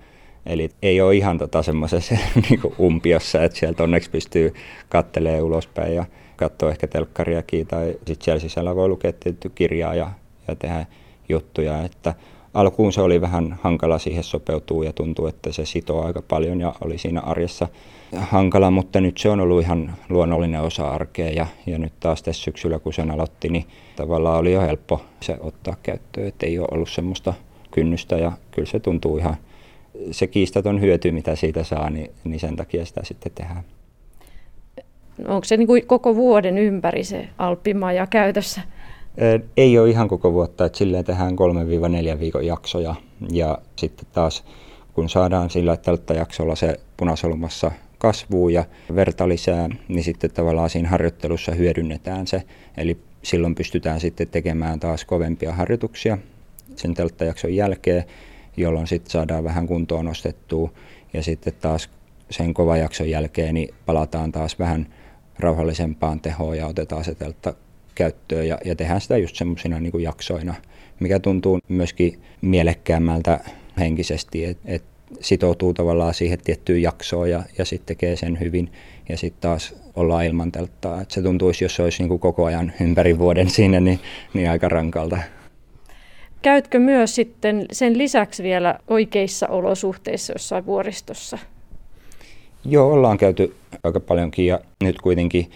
Eli 0.46 0.70
ei 0.82 1.00
ole 1.00 1.16
ihan 1.16 1.38
tota 1.38 1.62
semmoisessa 1.62 2.14
niin 2.50 2.60
umpiossa, 2.80 3.42
että 3.42 3.58
sieltä 3.58 3.82
onneksi 3.82 4.10
pystyy 4.10 4.54
kattelee 4.88 5.42
ulospäin 5.42 5.94
ja 5.94 6.04
katsoa 6.36 6.70
ehkä 6.70 6.86
telkkariakin 6.86 7.66
tai 7.66 7.86
sitten 7.86 8.24
siellä 8.24 8.40
sisällä 8.40 8.76
voi 8.76 8.88
lukea 8.88 9.12
tietty 9.12 9.48
kirjaa 9.48 9.94
ja, 9.94 10.10
ja 10.48 10.56
tehdä 10.56 10.86
juttuja. 11.28 11.82
Että 11.82 12.14
alkuun 12.54 12.92
se 12.92 13.00
oli 13.00 13.20
vähän 13.20 13.58
hankala 13.62 13.98
siihen 13.98 14.24
sopeutua 14.24 14.84
ja 14.84 14.92
tuntuu, 14.92 15.26
että 15.26 15.52
se 15.52 15.64
sitoo 15.64 16.06
aika 16.06 16.22
paljon 16.22 16.60
ja 16.60 16.74
oli 16.84 16.98
siinä 16.98 17.20
arjessa 17.20 17.68
hankala, 18.16 18.70
mutta 18.70 19.00
nyt 19.00 19.18
se 19.18 19.28
on 19.28 19.40
ollut 19.40 19.62
ihan 19.62 19.94
luonnollinen 20.08 20.60
osa 20.60 20.88
arkea 20.88 21.30
ja, 21.30 21.46
ja 21.66 21.78
nyt 21.78 21.92
taas 22.00 22.22
tässä 22.22 22.42
syksyllä 22.42 22.78
kun 22.78 22.92
sen 22.92 23.10
aloitti, 23.10 23.48
niin 23.48 23.64
tavallaan 23.96 24.38
oli 24.38 24.52
jo 24.52 24.60
helppo 24.60 25.00
se 25.20 25.36
ottaa 25.40 25.76
käyttöön, 25.82 26.28
että 26.28 26.46
ei 26.46 26.58
ole 26.58 26.68
ollut 26.70 26.88
semmoista 26.88 27.34
kynnystä 27.70 28.16
ja 28.16 28.32
kyllä 28.50 28.68
se 28.68 28.80
tuntuu 28.80 29.18
ihan 29.18 29.36
se 30.10 30.26
kiistaton 30.26 30.80
hyöty, 30.80 31.12
mitä 31.12 31.36
siitä 31.36 31.64
saa, 31.64 31.90
niin, 31.90 32.10
niin 32.24 32.40
sen 32.40 32.56
takia 32.56 32.84
sitä 32.84 33.00
sitten 33.04 33.32
tehdään. 33.34 33.64
Onko 35.28 35.44
se 35.44 35.56
niin 35.56 35.66
kuin 35.66 35.86
koko 35.86 36.16
vuoden 36.16 36.58
ympäri 36.58 37.04
se 37.04 37.28
alppimaja 37.38 38.06
käytössä? 38.06 38.60
Ei 39.56 39.78
ole 39.78 39.90
ihan 39.90 40.08
koko 40.08 40.32
vuotta, 40.32 40.64
että 40.64 40.78
silleen 40.78 41.04
tehdään 41.04 41.36
3-4 42.16 42.20
viikon 42.20 42.46
jaksoja 42.46 42.94
ja 43.32 43.58
sitten 43.76 44.06
taas 44.12 44.44
kun 44.92 45.08
saadaan 45.08 45.50
sillä 45.50 45.76
tältä 45.76 46.14
jaksolla 46.14 46.54
se 46.54 46.80
punasolumassa 46.96 47.70
kasvuu 47.98 48.48
ja 48.48 48.64
verta 48.94 49.28
lisää, 49.28 49.68
niin 49.88 50.04
sitten 50.04 50.30
tavallaan 50.30 50.70
siinä 50.70 50.88
harjoittelussa 50.88 51.52
hyödynnetään 51.52 52.26
se. 52.26 52.42
Eli 52.76 52.98
silloin 53.22 53.54
pystytään 53.54 54.00
sitten 54.00 54.28
tekemään 54.28 54.80
taas 54.80 55.04
kovempia 55.04 55.52
harjoituksia 55.52 56.18
sen 56.76 56.94
telttajakson 56.94 57.54
jälkeen 57.54 58.04
jolloin 58.56 58.86
sitten 58.86 59.10
saadaan 59.10 59.44
vähän 59.44 59.66
kuntoon 59.66 60.04
nostettua 60.04 60.72
ja 61.12 61.22
sitten 61.22 61.52
taas 61.60 61.90
sen 62.30 62.54
kova 62.54 62.76
jakson 62.76 63.10
jälkeen 63.10 63.54
niin 63.54 63.74
palataan 63.86 64.32
taas 64.32 64.58
vähän 64.58 64.86
rauhallisempaan 65.38 66.20
tehoon 66.20 66.56
ja 66.56 66.66
otetaan 66.66 67.04
se 67.04 67.14
teltta 67.14 67.54
käyttöön 67.94 68.48
ja, 68.48 68.58
ja 68.64 68.76
tehdään 68.76 69.00
sitä 69.00 69.16
just 69.16 69.36
semmoisina 69.36 69.80
niin 69.80 70.02
jaksoina, 70.02 70.54
mikä 71.00 71.18
tuntuu 71.18 71.58
myöskin 71.68 72.22
mielekkäämmältä 72.40 73.40
henkisesti, 73.78 74.44
että 74.44 74.62
et 74.66 74.84
sitoutuu 75.20 75.74
tavallaan 75.74 76.14
siihen 76.14 76.38
tiettyyn 76.44 76.82
jaksoon 76.82 77.30
ja, 77.30 77.42
ja 77.58 77.64
sitten 77.64 77.86
tekee 77.86 78.16
sen 78.16 78.40
hyvin 78.40 78.72
ja 79.08 79.16
sitten 79.16 79.40
taas 79.40 79.74
ollaan 79.96 80.24
ilman 80.24 80.52
telttaa. 80.52 81.00
Et 81.00 81.10
se 81.10 81.22
tuntuisi, 81.22 81.64
jos 81.64 81.76
se 81.76 81.82
olisi 81.82 82.02
niin 82.02 82.08
kuin 82.08 82.20
koko 82.20 82.44
ajan 82.44 82.72
ympäri 82.80 83.18
vuoden 83.18 83.50
siinä, 83.50 83.80
niin, 83.80 84.00
niin 84.34 84.50
aika 84.50 84.68
rankalta. 84.68 85.18
Käytkö 86.44 86.78
myös 86.78 87.14
sitten 87.14 87.66
sen 87.72 87.98
lisäksi 87.98 88.42
vielä 88.42 88.78
oikeissa 88.88 89.48
olosuhteissa 89.48 90.32
jossain 90.32 90.66
vuoristossa? 90.66 91.38
Joo, 92.64 92.92
ollaan 92.92 93.18
käyty 93.18 93.54
aika 93.84 94.00
paljonkin 94.00 94.46
ja 94.46 94.60
nyt 94.84 95.00
kuitenkin 95.00 95.50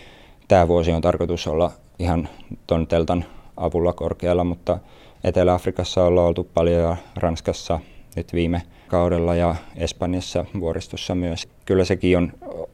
tämä 0.49 0.69
vuosi 0.69 0.93
on 0.93 1.01
tarkoitus 1.01 1.47
olla 1.47 1.71
ihan 1.99 2.29
ton 2.67 2.87
teltan 2.87 3.25
avulla 3.57 3.93
korkealla, 3.93 4.45
mutta 4.45 4.79
Etelä-Afrikassa 5.25 6.05
ollaan 6.05 6.27
oltu 6.29 6.49
paljon 6.55 6.83
ja 6.83 6.97
Ranskassa 7.17 7.81
nyt 8.17 8.33
viime 8.33 8.63
kaudella 8.87 9.35
ja 9.35 9.55
Espanjassa 9.77 10.45
vuoristossa 10.61 11.15
myös. 11.15 11.49
Kyllä 11.65 11.85
sekin 11.85 12.17
on 12.17 12.33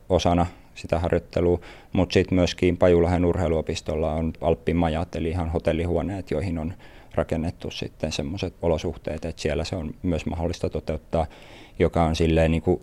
osana 0.08 0.46
sitä 0.74 0.98
harjoittelua, 0.98 1.60
mutta 1.92 2.12
sitten 2.12 2.36
myöskin 2.36 2.76
Pajulahen 2.76 3.24
urheiluopistolla 3.24 4.12
on 4.12 4.32
Alppimajat, 4.40 5.16
eli 5.16 5.28
ihan 5.28 5.50
hotellihuoneet, 5.50 6.30
joihin 6.30 6.58
on 6.58 6.74
rakennettu 7.14 7.70
sitten 7.70 8.12
semmoiset 8.12 8.54
olosuhteet, 8.62 9.24
että 9.24 9.42
siellä 9.42 9.64
se 9.64 9.76
on 9.76 9.94
myös 10.02 10.26
mahdollista 10.26 10.70
toteuttaa, 10.70 11.26
joka 11.78 12.04
on 12.04 12.16
silleen 12.16 12.50
niin 12.50 12.62
kuin 12.62 12.80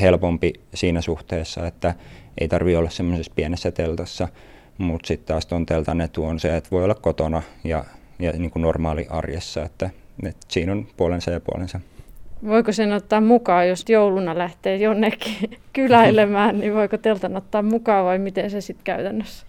helpompi 0.00 0.52
siinä 0.74 1.00
suhteessa, 1.00 1.66
että 1.66 1.94
ei 2.40 2.48
tarvi 2.48 2.76
olla 2.76 2.90
semmoisessa 2.90 3.32
pienessä 3.36 3.70
teltassa, 3.70 4.28
mutta 4.78 5.06
sitten 5.06 5.26
taas 5.26 5.46
tuon 5.46 5.66
teltan 5.66 6.00
etu 6.00 6.24
on 6.24 6.40
se, 6.40 6.56
että 6.56 6.70
voi 6.70 6.84
olla 6.84 6.94
kotona 6.94 7.42
ja, 7.64 7.84
ja 8.18 8.32
niin 8.32 8.50
kuin 8.50 8.62
normaali 8.62 9.06
arjessa, 9.10 9.62
että, 9.62 9.90
että 10.22 10.46
siinä 10.48 10.72
on 10.72 10.86
puolensa 10.96 11.30
ja 11.30 11.40
puolensa. 11.40 11.80
Voiko 12.46 12.72
sen 12.72 12.92
ottaa 12.92 13.20
mukaan, 13.20 13.68
jos 13.68 13.84
jouluna 13.88 14.38
lähtee 14.38 14.76
jonnekin 14.76 15.50
kyläilemään, 15.72 16.60
niin 16.60 16.74
voiko 16.74 16.98
teltan 16.98 17.36
ottaa 17.36 17.62
mukaan 17.62 18.04
vai 18.04 18.18
miten 18.18 18.50
se 18.50 18.60
sitten 18.60 18.84
käytännössä? 18.84 19.45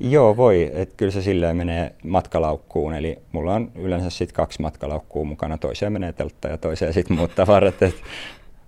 Joo, 0.00 0.36
voi. 0.36 0.70
Et 0.74 0.94
kyllä 0.96 1.12
se 1.12 1.22
silleen 1.22 1.56
menee 1.56 1.94
matkalaukkuun. 2.04 2.94
Eli 2.94 3.18
mulla 3.32 3.54
on 3.54 3.72
yleensä 3.74 4.10
sitten 4.10 4.34
kaksi 4.34 4.62
matkalaukkuu 4.62 5.24
mukana. 5.24 5.58
Toiseen 5.58 5.92
menee 5.92 6.12
teltta 6.12 6.48
ja 6.48 6.58
toiseen 6.58 6.92
sitten 6.92 7.16
muut 7.16 7.34
tavarat. 7.34 7.82
Et 7.82 7.94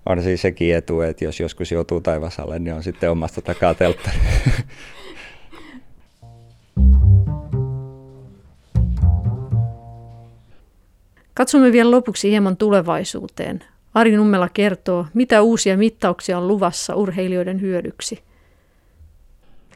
on 0.06 0.22
siis 0.22 0.42
sekin 0.42 0.76
etu, 0.76 1.00
että 1.00 1.24
jos 1.24 1.40
joskus 1.40 1.72
joutuu 1.72 2.00
taivasalle, 2.00 2.58
niin 2.58 2.74
on 2.74 2.82
sitten 2.82 3.10
omasta 3.10 3.42
takaa 3.42 3.74
teltta. 3.74 4.10
Katsomme 11.34 11.72
vielä 11.72 11.90
lopuksi 11.90 12.30
hieman 12.30 12.56
tulevaisuuteen. 12.56 13.64
Ari 13.94 14.16
Nummela 14.16 14.48
kertoo, 14.48 15.06
mitä 15.14 15.42
uusia 15.42 15.76
mittauksia 15.76 16.38
on 16.38 16.48
luvassa 16.48 16.94
urheilijoiden 16.94 17.60
hyödyksi. 17.60 18.18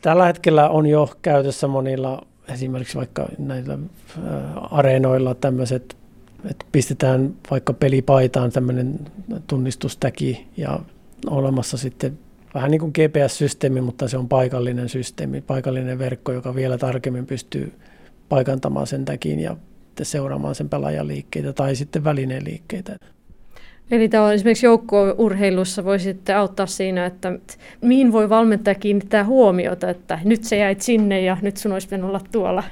Tällä 0.02 0.26
hetkellä 0.26 0.68
on 0.68 0.86
jo 0.86 1.10
käytössä 1.22 1.68
monilla 1.68 2.26
esimerkiksi 2.48 2.98
vaikka 2.98 3.28
näillä 3.38 3.78
areenoilla 4.70 5.34
tämmöiset, 5.34 5.96
että 6.50 6.66
pistetään 6.72 7.34
vaikka 7.50 7.72
pelipaitaan 7.72 8.52
tämmöinen 8.52 8.98
tunnistustäki 9.46 10.46
ja 10.56 10.80
olemassa 11.30 11.78
sitten 11.78 12.18
vähän 12.54 12.70
niin 12.70 12.80
kuin 12.80 12.92
GPS-systeemi, 12.92 13.80
mutta 13.80 14.08
se 14.08 14.18
on 14.18 14.28
paikallinen 14.28 14.88
systeemi, 14.88 15.40
paikallinen 15.40 15.98
verkko, 15.98 16.32
joka 16.32 16.54
vielä 16.54 16.78
tarkemmin 16.78 17.26
pystyy 17.26 17.72
paikantamaan 18.28 18.86
sen 18.86 19.04
täkin 19.04 19.40
ja 19.40 19.56
seuraamaan 20.02 20.54
sen 20.54 20.68
pelaajan 20.68 21.08
liikkeitä 21.08 21.52
tai 21.52 21.76
sitten 21.76 22.04
välineen 22.04 22.44
liikkeitä. 22.44 22.96
Eli 23.90 24.08
tämä 24.08 24.24
on 24.24 24.34
esimerkiksi 24.34 24.66
joukkueurheilussa 24.66 25.84
voi 25.84 25.98
sitten 25.98 26.36
auttaa 26.36 26.66
siinä, 26.66 27.06
että 27.06 27.32
mihin 27.80 28.12
voi 28.12 28.28
valmentaja 28.28 28.74
kiinnittää 28.74 29.24
huomiota, 29.24 29.90
että 29.90 30.18
nyt 30.24 30.44
se 30.44 30.56
jäit 30.56 30.80
sinne 30.80 31.20
ja 31.20 31.36
nyt 31.42 31.56
sun 31.56 31.72
olisi 31.72 31.86
pitänyt 31.86 32.06
olla 32.06 32.20
tuolla. 32.32 32.64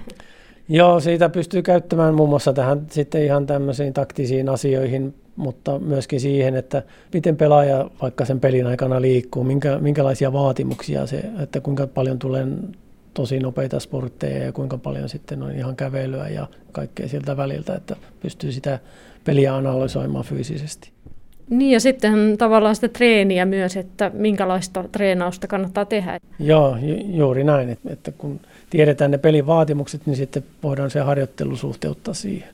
Joo, 0.69 1.01
siitä 1.01 1.29
pystyy 1.29 1.63
käyttämään 1.63 2.15
muun 2.15 2.29
muassa 2.29 2.53
tähän 2.53 2.87
sitten 2.91 3.25
ihan 3.25 3.47
tämmöisiin 3.47 3.93
taktisiin 3.93 4.49
asioihin, 4.49 5.15
mutta 5.37 5.79
myöskin 5.79 6.21
siihen, 6.21 6.57
että 6.57 6.83
miten 7.15 7.37
pelaaja 7.37 7.91
vaikka 8.03 8.25
sen 8.25 8.41
pelin 8.41 8.67
aikana 8.67 9.01
liikkuu, 9.01 9.45
minkä, 9.45 9.79
minkälaisia 9.79 10.33
vaatimuksia 10.33 11.07
se, 11.07 11.25
että 11.43 11.61
kuinka 11.61 11.87
paljon 11.87 12.19
tulee 12.19 12.47
tosi 13.15 13.39
nopeita 13.39 13.81
sportteja 13.81 14.45
ja 14.45 14.53
kuinka 14.53 14.79
paljon 14.79 15.09
sitten 15.09 15.43
on 15.43 15.53
ihan 15.53 15.77
kävelyä 15.77 16.29
ja 16.29 16.47
kaikkea 16.73 17.09
siltä 17.09 17.37
väliltä, 17.37 17.75
että 17.75 17.97
pystyy 18.21 18.53
sitä 18.53 18.79
peliä 19.25 19.57
analysoimaan 19.57 20.25
fyysisesti. 20.25 20.91
Niin 21.51 21.71
ja 21.71 21.81
sitten 21.81 22.39
tavallaan 22.39 22.75
sitä 22.75 22.89
treeniä 22.89 23.45
myös, 23.45 23.77
että 23.77 24.11
minkälaista 24.15 24.85
treenausta 24.93 25.47
kannattaa 25.47 25.85
tehdä. 25.85 26.21
Joo, 26.39 26.77
ju- 26.83 27.17
juuri 27.17 27.45
näin, 27.45 27.71
että, 27.71 27.93
että 27.93 28.13
kun 28.13 28.41
tiedetään 28.71 29.11
ne 29.11 29.19
pelin 29.19 29.47
vaatimukset, 29.47 30.07
niin 30.07 30.17
sitten 30.17 30.45
voidaan 30.63 30.91
se 30.91 31.01
harjoittelu 31.01 31.57
suhteuttaa 31.57 32.15
siihen. 32.15 32.49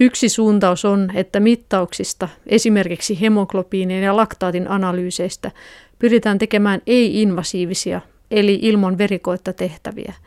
Yksi 0.00 0.28
suuntaus 0.28 0.84
on, 0.84 1.10
että 1.14 1.40
mittauksista, 1.40 2.28
esimerkiksi 2.46 3.20
hemoglobiinin 3.20 4.02
ja 4.02 4.16
laktaatin 4.16 4.70
analyyseistä, 4.70 5.50
pyritään 5.98 6.38
tekemään 6.38 6.82
ei-invasiivisia, 6.86 8.00
eli 8.30 8.58
ilman 8.62 8.98
verikoetta 8.98 9.52
tehtäviä– 9.52 10.14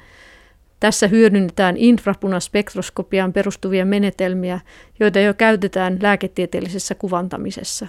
tässä 0.79 1.07
hyödynnetään 1.07 1.77
infrapunaspektroskopiaan 1.77 3.33
perustuvia 3.33 3.85
menetelmiä, 3.85 4.59
joita 4.99 5.19
jo 5.19 5.33
käytetään 5.33 5.97
lääketieteellisessä 6.01 6.95
kuvantamisessa. 6.95 7.87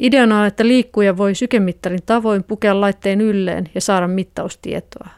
Ideana 0.00 0.40
on, 0.40 0.46
että 0.46 0.66
liikkuja 0.66 1.16
voi 1.16 1.34
sykemittarin 1.34 2.02
tavoin 2.06 2.44
pukea 2.44 2.80
laitteen 2.80 3.20
ylleen 3.20 3.68
ja 3.74 3.80
saada 3.80 4.08
mittaustietoa. 4.08 5.08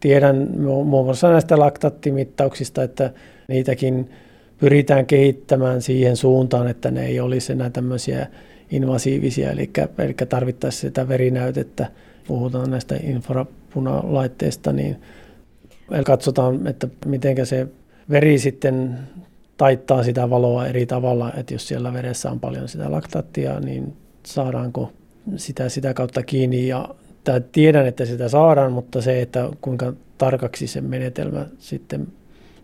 Tiedän 0.00 0.48
muun 0.58 1.06
muassa 1.06 1.30
näistä 1.30 1.58
laktaattimittauksista, 1.58 2.82
että 2.82 3.10
niitäkin 3.48 4.10
pyritään 4.58 5.06
kehittämään 5.06 5.82
siihen 5.82 6.16
suuntaan, 6.16 6.68
että 6.68 6.90
ne 6.90 7.06
ei 7.06 7.20
olisi 7.20 7.52
enää 7.52 7.70
tämmöisiä 7.70 8.26
invasiivisia, 8.70 9.50
eli, 9.50 9.70
eli 9.98 10.14
tarvittaisiin 10.28 10.80
sitä 10.80 11.08
verinäytettä. 11.08 11.90
Puhutaan 12.26 12.70
näistä 12.70 12.96
infrapunalaitteista, 13.02 14.72
niin 14.72 14.96
Eli 15.90 16.04
katsotaan, 16.04 16.66
että 16.66 16.88
miten 17.06 17.46
se 17.46 17.66
veri 18.10 18.38
sitten 18.38 18.98
taittaa 19.56 20.02
sitä 20.02 20.30
valoa 20.30 20.66
eri 20.66 20.86
tavalla, 20.86 21.32
että 21.36 21.54
jos 21.54 21.68
siellä 21.68 21.92
veressä 21.92 22.30
on 22.30 22.40
paljon 22.40 22.68
sitä 22.68 22.90
laktaattia, 22.90 23.60
niin 23.60 23.96
saadaanko 24.26 24.92
sitä 25.36 25.68
sitä 25.68 25.94
kautta 25.94 26.22
kiinni. 26.22 26.68
Ja 26.68 26.88
tiedän, 27.52 27.86
että 27.86 28.04
sitä 28.04 28.28
saadaan, 28.28 28.72
mutta 28.72 29.00
se, 29.00 29.22
että 29.22 29.48
kuinka 29.60 29.92
tarkaksi 30.18 30.66
se 30.66 30.80
menetelmä 30.80 31.46
sitten 31.58 32.06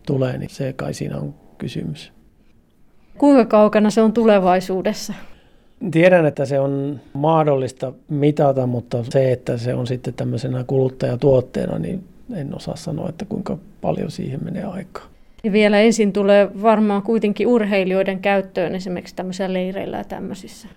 tulee, 0.06 0.38
niin 0.38 0.50
se 0.50 0.72
kai 0.72 0.94
siinä 0.94 1.16
on 1.16 1.34
kysymys. 1.58 2.12
Kuinka 3.18 3.44
kaukana 3.44 3.90
se 3.90 4.02
on 4.02 4.12
tulevaisuudessa? 4.12 5.12
Tiedän, 5.90 6.26
että 6.26 6.44
se 6.44 6.60
on 6.60 7.00
mahdollista 7.12 7.92
mitata, 8.08 8.66
mutta 8.66 9.04
se, 9.10 9.32
että 9.32 9.56
se 9.56 9.74
on 9.74 9.86
sitten 9.86 10.14
tämmöisenä 10.14 10.64
kuluttajatuotteena, 10.64 11.78
niin 11.78 12.04
en 12.34 12.56
osaa 12.56 12.76
sanoa, 12.76 13.08
että 13.08 13.24
kuinka 13.24 13.58
paljon 13.80 14.10
siihen 14.10 14.44
menee 14.44 14.64
aikaa. 14.64 15.06
Ja 15.44 15.52
vielä 15.52 15.80
ensin 15.80 16.12
tulee 16.12 16.50
varmaan 16.62 17.02
kuitenkin 17.02 17.46
urheilijoiden 17.46 18.18
käyttöön 18.18 18.74
esimerkiksi 18.74 19.16
tämmöisissä 19.16 19.52
leireillä 19.52 19.96
ja 19.96 20.04
tämmöisissä. 20.04 20.68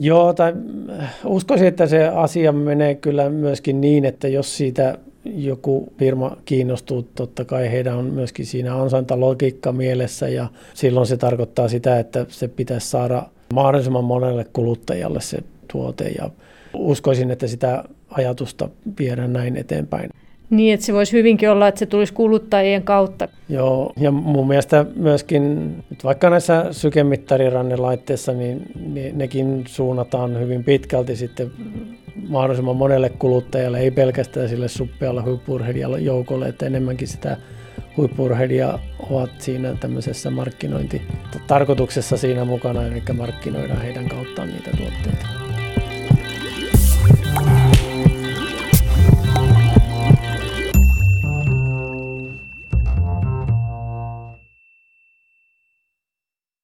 Joo, 0.00 0.32
tai 0.32 0.54
äh, 1.00 1.14
uskoisin, 1.24 1.66
että 1.66 1.86
se 1.86 2.06
asia 2.06 2.52
menee 2.52 2.94
kyllä 2.94 3.30
myöskin 3.30 3.80
niin, 3.80 4.04
että 4.04 4.28
jos 4.28 4.56
siitä 4.56 4.98
joku 5.24 5.92
firma 5.98 6.36
kiinnostuu, 6.44 7.02
totta 7.02 7.44
kai 7.44 7.72
heidän 7.72 7.96
on 7.96 8.04
myöskin 8.04 8.46
siinä 8.46 8.76
ansaintalogiikka 8.76 9.72
mielessä 9.72 10.28
ja 10.28 10.48
silloin 10.74 11.06
se 11.06 11.16
tarkoittaa 11.16 11.68
sitä, 11.68 11.98
että 11.98 12.26
se 12.28 12.48
pitäisi 12.48 12.90
saada 12.90 13.22
mahdollisimman 13.54 14.04
monelle 14.04 14.46
kuluttajalle 14.52 15.20
se 15.20 15.38
tuote 15.72 16.08
ja 16.08 16.30
uskoisin, 16.74 17.30
että 17.30 17.46
sitä 17.46 17.84
ajatusta 18.10 18.68
viedään 18.98 19.32
näin 19.32 19.56
eteenpäin. 19.56 20.10
Niin, 20.50 20.74
että 20.74 20.86
se 20.86 20.92
voisi 20.92 21.12
hyvinkin 21.12 21.50
olla, 21.50 21.68
että 21.68 21.78
se 21.78 21.86
tulisi 21.86 22.12
kuluttajien 22.12 22.82
kautta. 22.82 23.28
Joo, 23.48 23.92
ja 24.00 24.10
mun 24.10 24.48
mielestä 24.48 24.86
myöskin, 24.96 25.74
vaikka 26.04 26.30
näissä 26.30 26.66
sykemittarirannelaitteissa, 26.70 28.32
niin, 28.32 28.62
niin 28.92 29.18
nekin 29.18 29.64
suunnataan 29.66 30.40
hyvin 30.40 30.64
pitkälti 30.64 31.16
sitten 31.16 31.50
mahdollisimman 32.28 32.76
monelle 32.76 33.10
kuluttajalle, 33.10 33.80
ei 33.80 33.90
pelkästään 33.90 34.48
sille 34.48 34.68
suppealle 34.68 35.22
huippurheilijalle 35.22 36.00
joukolle, 36.00 36.48
että 36.48 36.66
enemmänkin 36.66 37.08
sitä 37.08 37.36
huippurheilijaa 37.96 38.78
ovat 39.10 39.30
siinä 39.38 39.74
tämmöisessä 39.80 40.30
markkinointitarkoituksessa 40.30 42.16
siinä 42.16 42.44
mukana, 42.44 42.86
eli 42.86 43.02
markkinoidaan 43.16 43.82
heidän 43.82 44.08
kauttaan 44.08 44.48
niitä 44.48 44.70
tuotteita. 44.76 45.47